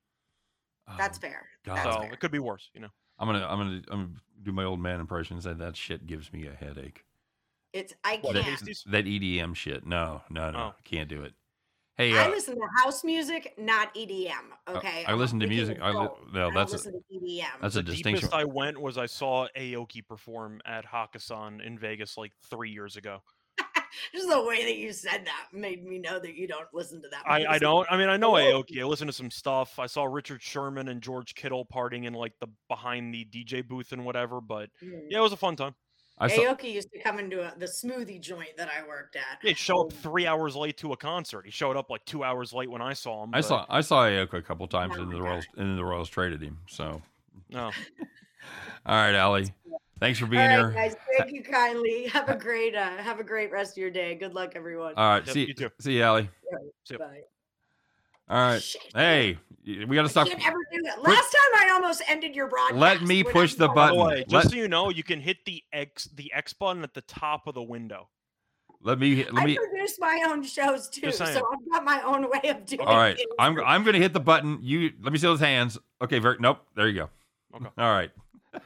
That's 0.96 1.18
Oh, 1.18 1.20
fair. 1.20 1.46
God. 1.64 1.76
That's 1.76 1.94
so 1.96 2.00
fair. 2.02 2.12
it 2.12 2.20
could 2.20 2.30
be 2.30 2.38
worse, 2.38 2.70
you 2.74 2.80
know. 2.80 2.88
I'm 3.18 3.26
gonna 3.26 3.46
I'm 3.46 3.58
gonna 3.58 3.82
I'm 3.90 3.98
gonna 4.06 4.20
do 4.42 4.52
my 4.52 4.64
old 4.64 4.80
man 4.80 5.00
impression 5.00 5.34
and 5.36 5.42
say 5.42 5.52
that 5.52 5.76
shit 5.76 6.06
gives 6.06 6.32
me 6.32 6.46
a 6.46 6.52
headache. 6.52 7.04
It's 7.72 7.92
I 8.04 8.16
can't. 8.18 8.36
pasties? 8.38 8.84
That 8.90 9.04
EDM 9.04 9.54
shit. 9.54 9.84
No, 9.86 10.22
no, 10.30 10.50
no. 10.50 10.58
Oh. 10.58 10.74
Can't 10.84 11.08
do 11.08 11.22
it. 11.22 11.34
Hey, 11.96 12.16
I 12.16 12.26
uh, 12.26 12.30
listen 12.30 12.54
to 12.54 12.60
house 12.76 13.02
music, 13.02 13.54
not 13.58 13.92
EDM. 13.96 14.30
Okay. 14.68 15.04
I 15.04 15.12
I'm 15.12 15.18
listen 15.18 15.40
to 15.40 15.48
music. 15.48 15.78
I 15.82 15.90
li- 15.90 15.96
adult. 15.96 16.18
no, 16.32 16.40
I 16.40 16.44
don't 16.44 16.54
that's 16.54 16.86
a, 16.86 16.92
to 16.92 16.98
E 17.10 17.42
EDM. 17.42 17.60
that's 17.60 17.74
a 17.74 17.78
the 17.78 17.90
distinction. 17.90 18.28
deepest 18.28 18.34
I 18.34 18.44
went 18.44 18.80
was 18.80 18.96
I 18.96 19.06
saw 19.06 19.48
Aoki 19.56 20.06
perform 20.06 20.60
at 20.64 20.86
Hakkasan 20.86 21.60
in 21.60 21.76
Vegas 21.76 22.16
like 22.16 22.32
three 22.48 22.70
years 22.70 22.96
ago. 22.96 23.18
Just 24.14 24.28
the 24.28 24.42
way 24.42 24.64
that 24.64 24.76
you 24.76 24.92
said 24.92 25.24
that 25.26 25.46
made 25.52 25.84
me 25.84 25.98
know 25.98 26.18
that 26.18 26.34
you 26.34 26.46
don't 26.46 26.66
listen 26.72 27.00
to 27.02 27.08
that. 27.08 27.22
I, 27.26 27.44
I 27.46 27.58
don't. 27.58 27.86
I 27.90 27.96
mean, 27.96 28.08
I 28.08 28.16
know 28.16 28.36
Oh. 28.36 28.62
Aoki. 28.62 28.80
I 28.80 28.84
listen 28.84 29.06
to 29.06 29.12
some 29.12 29.30
stuff. 29.30 29.78
I 29.78 29.86
saw 29.86 30.04
Richard 30.04 30.42
Sherman 30.42 30.88
and 30.88 31.00
George 31.02 31.34
Kittle 31.34 31.66
partying 31.66 32.04
in 32.04 32.12
like 32.14 32.32
the 32.40 32.48
behind 32.68 33.12
the 33.14 33.24
DJ 33.24 33.66
booth 33.66 33.92
and 33.92 34.04
whatever. 34.04 34.40
But 34.40 34.70
Mm. 34.82 35.02
yeah, 35.08 35.18
it 35.18 35.22
was 35.22 35.32
a 35.32 35.36
fun 35.36 35.56
time. 35.56 35.74
I 36.20 36.26
saw, 36.26 36.42
Aoki 36.42 36.72
used 36.74 36.90
to 36.92 36.98
come 37.00 37.20
into 37.20 37.40
a, 37.42 37.56
the 37.56 37.66
smoothie 37.66 38.20
joint 38.20 38.56
that 38.56 38.68
I 38.68 38.84
worked 38.88 39.14
at. 39.14 39.38
He'd 39.40 39.56
show 39.56 39.82
up 39.82 39.92
three 39.92 40.26
hours 40.26 40.56
late 40.56 40.76
to 40.78 40.92
a 40.92 40.96
concert. 40.96 41.44
He 41.44 41.52
showed 41.52 41.76
up 41.76 41.90
like 41.90 42.04
two 42.06 42.24
hours 42.24 42.52
late 42.52 42.68
when 42.68 42.82
I 42.82 42.92
saw 42.92 43.22
him. 43.22 43.30
I 43.32 43.40
saw 43.40 43.64
I 43.68 43.82
saw 43.82 44.02
Aoki 44.04 44.34
a 44.34 44.42
couple 44.42 44.66
times 44.66 44.94
Oh 44.98 45.02
and 45.02 45.10
my 45.12 45.16
the 45.16 45.22
Royals 45.22 45.44
and 45.56 45.78
the 45.78 45.84
Royals 45.84 46.08
traded 46.08 46.42
him. 46.42 46.58
So 46.68 47.02
No. 47.50 47.66
all 48.86 48.96
right, 48.96 49.14
Allie. 49.14 49.52
Thanks 50.00 50.18
for 50.18 50.26
being 50.26 50.42
right, 50.42 50.50
here. 50.50 50.70
guys. 50.70 50.96
Thank 51.18 51.32
you 51.32 51.42
kindly. 51.42 52.06
Have 52.08 52.28
a 52.28 52.36
great, 52.36 52.74
uh, 52.74 52.96
have 52.98 53.18
a 53.20 53.24
great 53.24 53.50
rest 53.50 53.72
of 53.72 53.78
your 53.78 53.90
day. 53.90 54.14
Good 54.14 54.34
luck, 54.34 54.52
everyone. 54.54 54.94
All 54.96 55.08
right, 55.10 55.26
Yep, 55.26 55.34
see 55.34 55.44
you 55.46 55.54
too. 55.54 55.70
see 55.80 55.96
you, 55.96 56.02
Allie. 56.02 56.28
see. 56.84 56.96
Bye. 56.96 57.20
All 58.30 58.38
right. 58.38 58.62
Shit. 58.62 58.82
Hey, 58.94 59.38
we 59.64 59.86
got 59.86 60.02
to 60.02 60.02
I 60.02 60.06
stop. 60.08 60.28
can't 60.28 60.46
ever 60.46 60.58
do 60.72 60.82
that. 60.82 61.02
Last 61.02 61.32
time 61.32 61.66
I 61.66 61.70
almost 61.72 62.02
ended 62.08 62.36
your 62.36 62.46
broadcast. 62.46 62.78
Let 62.78 63.02
me 63.02 63.24
push 63.24 63.54
the 63.54 63.66
was 63.66 63.68
the 63.68 63.68
button. 63.68 63.98
way, 64.06 64.20
just 64.28 64.32
Let- 64.32 64.50
so 64.50 64.56
you 64.56 64.68
know, 64.68 64.90
you 64.90 65.02
can 65.02 65.18
hit 65.20 65.38
the 65.46 65.62
X 65.72 66.04
the 66.14 66.30
X 66.34 66.52
button 66.52 66.82
at 66.82 66.92
the 66.94 67.00
top 67.02 67.46
of 67.46 67.54
the 67.54 67.62
window. 67.62 68.08
Let 68.82 68.98
me 69.00 69.24
let 69.24 69.42
I 69.42 69.46
me. 69.46 69.56
produce 69.56 69.98
my 69.98 70.24
own 70.28 70.44
shows 70.44 70.88
too, 70.88 71.10
so. 71.10 71.24
I've 71.24 71.42
got 71.72 71.84
my 71.84 72.00
own 72.02 72.30
way 72.30 72.50
of 72.50 72.64
doing. 72.64 72.82
It. 72.82 72.86
All 72.86 72.96
right, 72.96 73.16
things. 73.16 73.28
I'm 73.38 73.58
I'm 73.64 73.82
gonna 73.82 73.98
hit 73.98 74.12
the 74.12 74.20
button. 74.20 74.58
You 74.62 74.92
let 75.02 75.12
me 75.12 75.18
see 75.18 75.26
those 75.26 75.40
hands. 75.40 75.78
Okay, 76.02 76.18
very 76.20 76.36
nope. 76.38 76.58
There 76.76 76.86
you 76.86 76.94
go. 77.00 77.10
Okay. 77.56 77.66
All 77.78 77.92
right. 77.92 78.10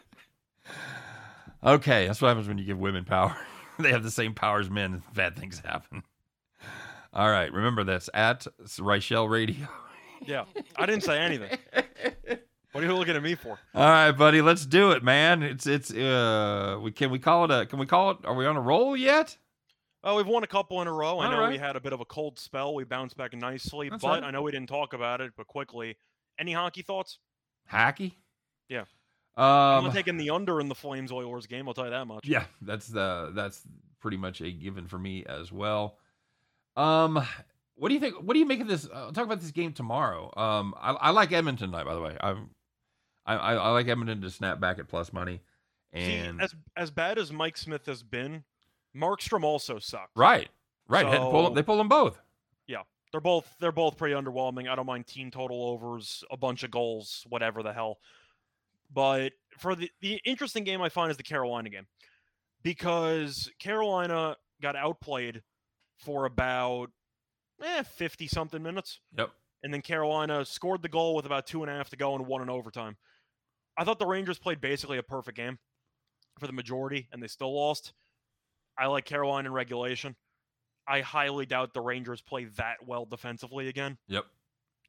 okay, 1.65 2.07
that's 2.07 2.21
what 2.21 2.29
happens 2.29 2.49
when 2.49 2.59
you 2.59 2.65
give 2.65 2.79
women 2.79 3.05
power. 3.05 3.37
they 3.79 3.91
have 3.91 4.03
the 4.03 4.11
same 4.11 4.35
power 4.35 4.61
as 4.61 4.71
men. 4.71 5.03
Bad 5.15 5.37
things 5.37 5.61
happen. 5.65 6.03
All 7.13 7.31
right, 7.31 7.53
remember 7.53 7.85
that's 7.85 8.09
at 8.15 8.47
Reichel 8.79 9.29
Radio. 9.29 9.69
Yeah, 10.25 10.45
I 10.77 10.87
didn't 10.87 11.03
say 11.03 11.19
anything. 11.19 11.59
What 12.71 12.85
are 12.85 12.87
you 12.87 12.95
looking 12.95 13.17
at 13.17 13.23
me 13.25 13.35
for? 13.35 13.59
All 13.75 13.89
right, 13.89 14.13
buddy, 14.13 14.41
let's 14.41 14.65
do 14.65 14.93
it, 14.93 15.03
man. 15.03 15.43
It's 15.43 15.67
it's 15.67 15.93
uh, 15.93 16.79
we 16.81 16.93
can 16.93 17.11
we 17.11 17.19
call 17.19 17.45
it 17.47 17.51
a 17.51 17.67
can 17.67 17.81
we 17.81 17.87
call 17.87 18.13
it? 18.13 18.19
Are 18.25 18.33
we 18.33 18.47
on 18.47 18.57
a 18.57 18.61
roll 18.61 18.97
yet? 18.97 19.37
Oh, 20.05 20.17
we've 20.17 20.27
won 20.27 20.43
a 20.43 20.47
couple 20.47 20.81
in 20.81 20.89
a 20.89 20.93
row. 20.93 21.19
I 21.19 21.27
All 21.27 21.33
know 21.33 21.49
we 21.49 21.59
had 21.59 21.77
a 21.77 21.81
bit 21.81 21.93
of 21.93 22.01
a 22.01 22.05
cold 22.05 22.39
spell. 22.39 22.75
We 22.75 22.85
bounced 22.85 23.17
back 23.17 23.35
nicely, 23.35 23.89
That's 23.89 24.03
but 24.03 24.09
right. 24.09 24.23
I 24.23 24.31
know 24.31 24.43
we 24.43 24.53
didn't 24.53 24.69
talk 24.69 24.95
about 24.95 25.21
it. 25.21 25.33
But 25.37 25.49
quickly, 25.49 25.97
any 26.39 26.53
hockey 26.53 26.83
thoughts? 26.83 27.19
Hockey? 27.67 28.17
Yeah. 28.69 28.85
I'm 29.37 29.79
Um, 29.79 29.85
not 29.85 29.95
taking 29.95 30.17
the 30.19 30.31
under 30.31 30.61
in 30.61 30.69
the 30.69 30.75
Flames 30.75 31.11
Oilers 31.11 31.47
game. 31.47 31.67
I'll 31.69 31.75
tell 31.75 31.85
you 31.85 31.91
that 31.91 32.07
much. 32.07 32.27
yeah, 32.27 32.45
that's 32.61 32.87
the 32.87 33.33
that's 33.35 33.63
pretty 34.01 34.17
much 34.19 34.41
a 34.41 34.51
given 34.51 34.87
for 34.89 34.99
me 34.99 35.25
as 35.27 35.51
well. 35.51 35.97
Um, 36.77 37.25
what 37.75 37.89
do 37.89 37.95
you 37.95 38.01
think? 38.01 38.17
What 38.17 38.35
do 38.35 38.39
you 38.41 38.47
make 38.47 38.61
of 38.61 38.69
this? 38.69 38.87
Uh, 38.93 39.11
talk 39.13 39.25
about 39.25 39.41
this 39.41 39.51
game 39.51 39.73
tomorrow. 39.73 40.33
Um, 40.37 40.75
I, 40.81 40.93
I 40.93 41.11
like 41.11 41.33
Edmonton 41.33 41.71
tonight. 41.71 41.85
By 41.85 41.95
the 41.95 42.01
way, 42.01 42.17
I'm, 42.21 42.51
I, 43.27 43.35
I 43.37 43.55
I 43.55 43.69
like 43.71 43.89
Edmonton 43.89 44.21
to 44.23 44.31
snap 44.31 44.61
back 44.61 44.79
at 44.79 44.89
plus 44.89 45.13
money, 45.13 45.41
and 45.93 46.39
See, 46.39 46.45
as 46.45 46.55
as 46.77 46.91
bad 46.91 47.19
as 47.19 47.33
Mike 47.33 47.57
Smith 47.57 47.87
has 47.87 48.03
been, 48.03 48.45
Markstrom 48.97 49.45
also 49.45 49.79
sucks. 49.79 50.11
right, 50.17 50.49
right. 50.89 51.07
Head 51.07 51.21
pull, 51.21 51.49
So- 51.49 51.55
they 51.55 51.63
pull 51.63 51.79
them 51.79 51.89
both. 51.89 52.21
Yeah, 52.67 52.83
they're 53.13 53.21
both 53.21 53.49
they're 53.61 53.73
both 53.73 53.97
pretty 53.97 54.15
underwhelming. 54.15 54.69
I 54.69 54.75
don't 54.77 54.87
mind 54.87 55.07
team 55.07 55.31
total 55.31 55.65
overs, 55.65 56.23
a 56.31 56.37
bunch 56.37 56.63
of 56.63 56.71
goals, 56.71 57.25
whatever 57.29 57.63
the 57.63 57.73
hell. 57.73 57.99
But 58.93 59.33
for 59.59 59.75
the 59.75 59.91
the 60.01 60.21
interesting 60.25 60.65
game 60.65 60.83
I 60.83 60.89
find 60.89 61.11
is 61.11 61.17
the 61.17 61.23
Carolina 61.23 61.71
game. 61.71 61.87
Because 62.63 63.51
Carolina 63.59 64.37
got 64.61 64.77
outplayed 64.77 65.43
for 65.99 66.27
about 66.27 66.91
eh, 67.63 67.83
50 67.83 68.29
something 68.29 68.63
minutes. 68.63 69.01
Yep. 69.17 69.31
And 69.63 69.73
then 69.73 69.83
Carolina 69.83 70.45
scored 70.45 70.83
the 70.83 70.89
goal 70.89 71.15
with 71.15 71.27
about 71.27 71.47
two 71.47 71.63
and 71.63 71.71
a 71.71 71.75
half 71.75 71.91
to 71.91 71.97
go 71.97 72.15
and 72.15 72.27
won 72.27 72.43
in 72.43 72.51
overtime. 72.51 72.97
I 73.77 73.85
thought 73.85 73.99
the 73.99 74.07
Rangers 74.07 74.39
played 74.39 74.61
basically 74.61 74.99
a 74.99 75.03
perfect 75.03 75.37
game 75.37 75.59
for 76.39 76.47
the 76.47 76.53
majority, 76.53 77.09
and 77.13 77.23
they 77.23 77.29
still 77.29 77.55
lost. 77.55 77.93
I 78.79 78.87
like 78.87 79.05
Carolina 79.05 79.49
in 79.49 79.53
regulation. 79.53 80.17
I 80.87 81.01
highly 81.01 81.47
doubt 81.47 81.75
the 81.75 81.81
Rangers 81.81 82.21
play 82.21 82.47
that 82.57 82.79
well 82.85 83.05
defensively 83.05 83.69
again. 83.69 83.99
Yep. 84.09 84.25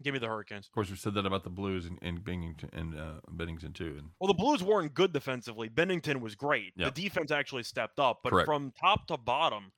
Give 0.04 0.14
me 0.14 0.20
the 0.20 0.28
Hurricanes. 0.28 0.68
Of 0.68 0.72
course, 0.74 0.90
we 0.90 0.98
said 0.98 1.14
that 1.14 1.26
about 1.26 1.44
the 1.44 1.50
Blues 1.50 1.86
and, 1.86 1.98
and 2.02 2.24
Binghamton 2.24 2.70
and 2.74 3.00
uh, 3.00 3.14
Binnington 3.34 3.74
too. 3.74 3.96
And 3.98 4.10
Well, 4.20 4.28
the 4.28 4.34
Blues 4.34 4.62
weren't 4.62 4.94
good 4.94 5.14
defensively. 5.14 5.70
Binnington 5.70 6.20
was 6.20 6.36
great. 6.36 6.74
Yep. 6.76 6.94
The 6.94 7.02
defense 7.02 7.32
actually 7.32 7.64
stepped 7.64 8.00
up, 8.00 8.20
but 8.24 8.32
Correct. 8.32 8.46
from 8.46 8.74
top 8.80 9.08
to 9.08 9.18
bottom, 9.18 9.72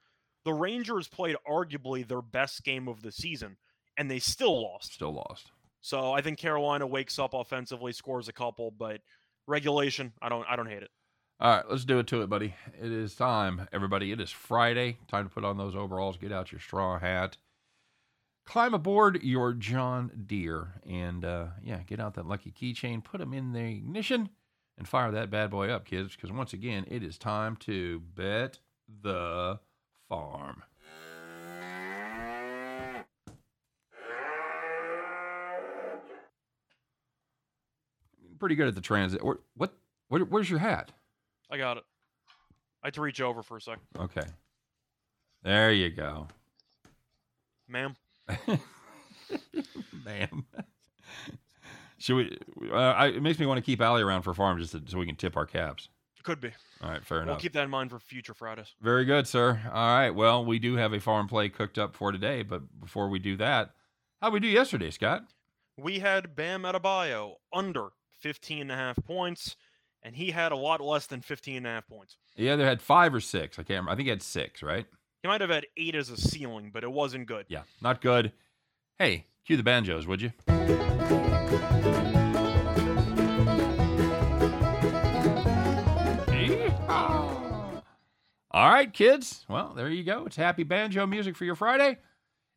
the 0.44 0.54
Rangers 0.54 1.08
played 1.08 1.36
arguably 1.48 2.08
their 2.08 2.22
best 2.22 2.64
game 2.64 2.88
of 2.88 3.02
the 3.02 3.12
season, 3.12 3.58
and 3.98 4.10
they 4.10 4.20
still 4.20 4.62
lost. 4.62 4.94
still 4.94 5.14
lost. 5.14 5.52
So 5.82 6.12
I 6.12 6.22
think 6.22 6.40
Carolina 6.40 6.88
wakes 6.88 7.20
up 7.20 7.34
offensively, 7.34 7.92
scores 7.94 8.28
a 8.28 8.34
couple, 8.34 8.72
but 8.72 9.02
regulation, 9.48 10.14
I 10.22 10.30
don't, 10.30 10.46
I 10.50 10.56
don't 10.56 10.70
hate 10.70 10.84
it. 10.84 10.90
All 11.40 11.52
right, 11.54 11.66
let's 11.70 11.84
do 11.84 12.00
it 12.00 12.08
to 12.08 12.22
it, 12.22 12.30
buddy. 12.30 12.56
It 12.82 12.92
is 12.92 13.14
time, 13.14 13.68
everybody. 13.74 14.12
It 14.12 14.22
is 14.22 14.32
Friday. 14.32 14.98
Time 15.08 15.28
to 15.28 15.30
put 15.30 15.44
on 15.44 15.58
those 15.58 15.76
overalls, 15.76 16.18
get 16.18 16.32
out 16.32 16.52
your 16.52 16.62
straw 16.62 16.98
hat, 16.98 17.38
climb 18.46 18.74
aboard 18.74 19.24
your 19.24 19.54
John 19.54 20.12
Deere, 20.28 20.82
and 20.88 21.24
uh, 21.26 21.48
yeah, 21.64 21.80
get 21.86 22.00
out 22.00 22.14
that 22.16 22.26
lucky 22.28 22.52
keychain, 22.52 23.04
put 23.04 23.20
them 23.20 23.34
in 23.34 23.54
the 23.54 23.60
ignition, 23.60 24.30
and 24.78 24.88
fire 24.88 25.12
that 25.12 25.30
bad 25.30 25.50
boy 25.50 25.70
up, 25.70 25.86
kids. 25.86 26.16
Because 26.16 26.32
once 26.32 26.54
again, 26.54 26.86
it 26.90 27.04
is 27.04 27.18
time 27.18 27.56
to 27.58 28.00
bet 28.16 28.60
the 29.02 29.60
farm. 30.08 30.64
Pretty 38.40 38.56
good 38.56 38.68
at 38.68 38.76
the 38.76 38.82
transit. 38.82 39.22
What? 39.24 39.74
Where, 40.10 40.22
where's 40.26 40.50
your 40.50 40.60
hat? 40.60 40.92
I 41.50 41.58
got 41.58 41.78
it. 41.78 41.84
I 42.84 42.88
had 42.88 42.94
to 42.96 43.02
reach 43.02 43.22
over 43.22 43.42
for 43.42 43.58
a 43.58 43.62
second, 43.62 43.82
Okay. 43.98 44.22
There 45.42 45.72
you 45.72 45.90
go. 45.90 46.28
ma'am. 47.68 47.96
Man. 50.06 50.46
Should 51.98 52.16
we? 52.16 52.38
Uh, 52.72 52.76
I, 52.76 53.08
it 53.08 53.22
makes 53.22 53.40
me 53.40 53.46
want 53.46 53.58
to 53.58 53.62
keep 53.64 53.82
Allie 53.82 54.02
around 54.02 54.24
for 54.24 54.34
farm 54.34 54.60
just 54.60 54.74
to, 54.74 54.82
so 54.88 54.98
we 54.98 55.06
can 55.06 55.16
tip 55.16 55.38
our 55.38 55.46
caps. 55.46 55.90
Could 56.24 56.42
be. 56.42 56.52
All 56.82 56.90
right, 56.90 57.06
fair 57.06 57.20
We'll 57.20 57.30
enough. 57.30 57.42
keep 57.42 57.54
that 57.54 57.64
in 57.64 57.70
mind 57.70 57.92
for 57.92 58.00
future 58.00 58.34
Fridays. 58.34 58.74
Very 58.82 59.06
good, 59.06 59.28
sir. 59.28 59.62
All 59.72 59.96
right. 59.96 60.10
Well, 60.10 60.44
we 60.44 60.58
do 60.60 60.76
have 60.76 60.92
a 60.92 61.00
farm 61.00 61.28
play 61.28 61.50
cooked 61.50 61.78
up 61.78 61.96
for 61.96 62.12
today, 62.12 62.42
but 62.42 62.64
before 62.80 63.10
we 63.10 63.20
do 63.20 63.38
that, 63.38 63.72
how 64.22 64.32
we 64.32 64.40
do 64.40 64.48
yesterday, 64.48 64.90
Scott? 64.90 65.24
We 65.78 66.00
had 66.00 66.36
Bam 66.36 66.64
Adebayo 66.64 67.36
under 67.54 67.90
15 68.22 68.62
and 68.62 68.72
a 68.72 68.76
half 68.76 68.98
points, 69.06 69.56
and 70.02 70.16
he 70.16 70.32
had 70.32 70.52
a 70.52 70.56
lot 70.56 70.82
less 70.82 71.06
than 71.06 71.22
15 71.22 71.58
and 71.58 71.68
a 71.68 71.70
half 71.70 71.88
points. 71.88 72.18
He 72.36 72.50
either 72.50 72.66
had 72.66 72.82
five 72.82 73.14
or 73.14 73.20
six. 73.22 73.60
I 73.60 73.62
can't 73.64 73.70
remember. 73.70 73.92
I 73.92 73.96
think 73.96 74.06
he 74.08 74.10
had 74.12 74.24
six, 74.24 74.64
right? 74.64 74.88
He 75.26 75.28
might 75.28 75.42
have 75.42 75.50
had 75.50 75.66
eight 75.76 75.96
as 75.96 76.12
a 76.12 76.18
ceiling, 76.18 76.70
but 76.72 76.84
it 76.84 76.92
wasn't 76.92 77.26
good. 77.26 77.48
Yeah, 77.50 77.64
not 77.82 78.00
good. 78.00 78.32
Hey, 79.00 79.26
cue 79.44 79.58
the 79.58 79.64
banjos, 79.64 80.06
would 80.06 80.22
you? 80.22 80.32
Yeehaw. 86.28 87.82
All 88.52 88.70
right, 88.70 88.94
kids. 88.94 89.48
Well, 89.50 89.74
there 89.76 89.90
you 89.90 90.04
go. 90.04 90.28
It's 90.28 90.36
happy 90.36 90.62
banjo 90.62 91.08
music 91.08 91.36
for 91.36 91.46
your 91.46 91.56
Friday. 91.56 91.98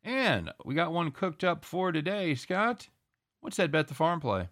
And 0.03 0.51
we 0.63 0.75
got 0.75 0.91
one 0.91 1.09
cooked 1.09 1.43
up 1.43 1.65
for 1.65 1.91
today, 1.91 2.35
Scott. 2.35 2.87
What's 3.41 3.57
that 3.57 3.71
bet 3.71 3.87
the 3.87 3.95
farm 3.95 4.19
play? 4.19 4.47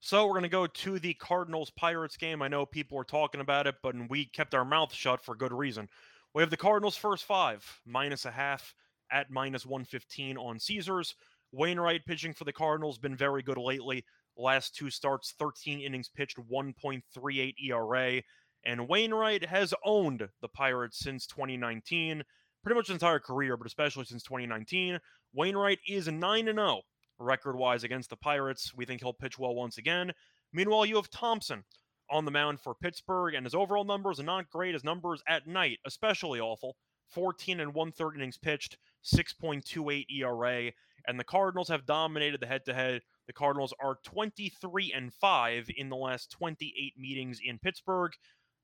So 0.00 0.26
we're 0.26 0.32
going 0.32 0.42
to 0.42 0.50
go 0.50 0.66
to 0.66 0.98
the 0.98 1.14
Cardinals 1.14 1.70
Pirates 1.70 2.18
game. 2.18 2.42
I 2.42 2.48
know 2.48 2.66
people 2.66 2.98
were 2.98 3.04
talking 3.04 3.40
about 3.40 3.66
it, 3.66 3.76
but 3.82 3.94
we 4.10 4.26
kept 4.26 4.54
our 4.54 4.66
mouth 4.66 4.92
shut 4.92 5.22
for 5.22 5.34
good 5.34 5.54
reason. 5.54 5.88
We 6.32 6.42
have 6.42 6.50
the 6.50 6.56
Cardinals 6.56 6.96
first 6.96 7.24
five, 7.24 7.64
minus 7.84 8.24
a 8.24 8.30
half 8.30 8.72
at 9.10 9.30
minus 9.30 9.66
115 9.66 10.36
on 10.36 10.60
Caesars. 10.60 11.16
Wainwright 11.50 12.04
pitching 12.06 12.32
for 12.32 12.44
the 12.44 12.52
Cardinals 12.52 12.96
has 12.96 13.00
been 13.00 13.16
very 13.16 13.42
good 13.42 13.58
lately. 13.58 14.04
Last 14.36 14.76
two 14.76 14.90
starts, 14.90 15.34
13 15.38 15.80
innings 15.80 16.08
pitched, 16.08 16.38
1.38 16.38 17.54
ERA. 17.64 18.22
And 18.64 18.88
Wainwright 18.88 19.44
has 19.44 19.74
owned 19.84 20.28
the 20.40 20.48
Pirates 20.48 21.00
since 21.00 21.26
2019, 21.26 22.22
pretty 22.62 22.76
much 22.76 22.86
his 22.86 22.94
entire 22.94 23.18
career, 23.18 23.56
but 23.56 23.66
especially 23.66 24.04
since 24.04 24.22
2019. 24.22 25.00
Wainwright 25.34 25.80
is 25.88 26.06
9 26.06 26.44
0 26.44 26.82
record 27.18 27.56
wise 27.56 27.82
against 27.82 28.08
the 28.08 28.16
Pirates. 28.16 28.72
We 28.74 28.84
think 28.84 29.00
he'll 29.00 29.12
pitch 29.12 29.36
well 29.36 29.56
once 29.56 29.78
again. 29.78 30.12
Meanwhile, 30.52 30.86
you 30.86 30.96
have 30.96 31.10
Thompson 31.10 31.64
on 32.10 32.24
the 32.24 32.30
mound 32.30 32.60
for 32.60 32.74
Pittsburgh, 32.74 33.34
and 33.34 33.46
his 33.46 33.54
overall 33.54 33.84
numbers 33.84 34.20
are 34.20 34.24
not 34.24 34.50
great. 34.50 34.74
His 34.74 34.84
numbers 34.84 35.22
at 35.28 35.46
night, 35.46 35.78
especially 35.86 36.40
awful. 36.40 36.76
14 37.10 37.60
and 37.60 37.74
one 37.74 37.92
third 37.92 38.14
innings 38.14 38.38
pitched, 38.38 38.76
6.28 39.04 40.06
ERA, 40.10 40.72
and 41.06 41.18
the 41.18 41.24
Cardinals 41.24 41.68
have 41.68 41.86
dominated 41.86 42.40
the 42.40 42.46
head 42.46 42.64
to 42.66 42.74
head. 42.74 43.02
The 43.26 43.32
Cardinals 43.32 43.74
are 43.80 43.98
23 44.04 44.92
and 44.94 45.12
5 45.12 45.70
in 45.76 45.88
the 45.88 45.96
last 45.96 46.30
28 46.30 46.94
meetings 46.98 47.40
in 47.44 47.58
Pittsburgh. 47.58 48.12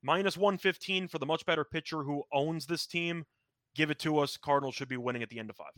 Minus 0.03 0.37
115 0.37 1.07
for 1.07 1.19
the 1.19 1.25
much 1.25 1.45
better 1.45 1.65
pitcher 1.65 2.03
who 2.03 2.23
owns 2.31 2.67
this 2.67 2.85
team. 2.85 3.25
Give 3.75 3.91
it 3.91 3.99
to 3.99 4.19
us. 4.19 4.37
Cardinals 4.37 4.75
should 4.75 4.87
be 4.87 4.97
winning 4.97 5.23
at 5.23 5.29
the 5.29 5.39
end 5.39 5.49
of 5.49 5.57
five. 5.57 5.73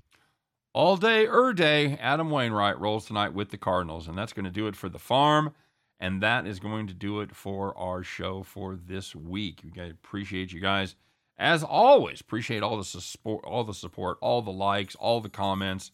All 0.74 0.97
day, 0.97 1.26
er 1.26 1.51
day, 1.53 1.97
Adam 1.99 2.30
Wainwright 2.30 2.80
rolls 2.80 3.07
tonight 3.07 3.34
with 3.34 3.49
the 3.49 3.57
Cardinals, 3.57 4.07
and 4.07 4.17
that's 4.17 4.34
going 4.34 4.45
to 4.45 4.51
do 4.51 4.67
it 4.67 4.76
for 4.76 4.88
the 4.88 4.99
farm, 4.99 5.53
and 6.00 6.22
that 6.22 6.45
is 6.47 6.60
going 6.60 6.88
to 6.88 6.93
do 6.93 7.20
it 7.22 7.36
for 7.36 7.78
our 7.78 8.04
show 8.04 8.43
for 8.43 8.76
this 8.76 9.16
week. 9.16 9.62
We 9.64 9.89
appreciate 9.89 10.54
you 10.54 10.60
guys 10.60 10.95
as 11.38 11.64
always. 11.64 12.22
Appreciate 12.22 12.64
all 12.64 12.78
the 12.78 12.84
support, 12.84 13.43
all 13.45 13.64
the 13.64 13.74
support, 13.74 14.18
all 14.22 14.41
the 14.41 14.52
likes, 14.52 14.95
all 14.95 15.22
the 15.22 15.30
comments, 15.30 15.91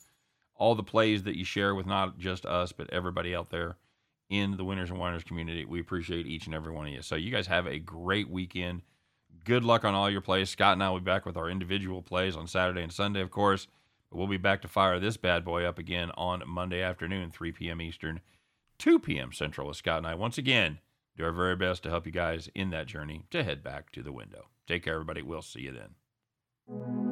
all 0.55 0.75
the 0.75 0.83
plays 0.83 1.23
that 1.23 1.37
you 1.37 1.45
share 1.45 1.75
with 1.75 1.85
not 1.85 2.17
just 2.17 2.45
us 2.45 2.71
but 2.71 2.91
everybody 2.91 3.35
out 3.35 3.49
there 3.49 3.77
in 4.29 4.57
the 4.57 4.65
Winners 4.65 4.89
and 4.89 4.99
Whiners 4.99 5.23
community. 5.23 5.65
We 5.65 5.79
appreciate 5.79 6.25
each 6.25 6.45
and 6.45 6.55
every 6.55 6.71
one 6.71 6.87
of 6.87 6.93
you. 6.93 7.01
So 7.01 7.15
you 7.15 7.31
guys 7.31 7.47
have 7.47 7.67
a 7.67 7.79
great 7.79 8.29
weekend. 8.29 8.81
Good 9.43 9.63
luck 9.63 9.85
on 9.85 9.93
all 9.93 10.09
your 10.09 10.21
plays. 10.21 10.49
Scott 10.49 10.73
and 10.73 10.83
I 10.83 10.89
will 10.89 10.99
be 10.99 11.05
back 11.05 11.25
with 11.25 11.37
our 11.37 11.49
individual 11.49 12.01
plays 12.01 12.35
on 12.35 12.47
Saturday 12.47 12.81
and 12.81 12.91
Sunday, 12.91 13.21
of 13.21 13.29
course. 13.29 13.67
But 14.09 14.17
we'll 14.17 14.27
be 14.27 14.37
back 14.37 14.61
to 14.63 14.67
fire 14.67 14.99
this 14.99 15.17
bad 15.17 15.45
boy 15.45 15.65
up 15.65 15.77
again 15.77 16.11
on 16.17 16.41
Monday 16.47 16.81
afternoon, 16.81 17.31
3 17.31 17.51
p.m. 17.51 17.81
Eastern, 17.81 18.21
2 18.79 18.99
p.m. 18.99 19.31
Central 19.31 19.67
with 19.67 19.77
Scott 19.77 19.99
and 19.99 20.07
I. 20.07 20.15
Once 20.15 20.37
again, 20.37 20.79
do 21.17 21.23
our 21.23 21.31
very 21.31 21.55
best 21.55 21.83
to 21.83 21.89
help 21.89 22.05
you 22.05 22.11
guys 22.11 22.49
in 22.55 22.69
that 22.71 22.87
journey 22.87 23.23
to 23.31 23.43
head 23.43 23.63
back 23.63 23.91
to 23.91 24.03
the 24.03 24.11
window. 24.11 24.49
Take 24.67 24.83
care, 24.83 24.93
everybody. 24.93 25.21
We'll 25.21 25.41
see 25.41 25.61
you 25.61 25.71
then. 25.71 27.04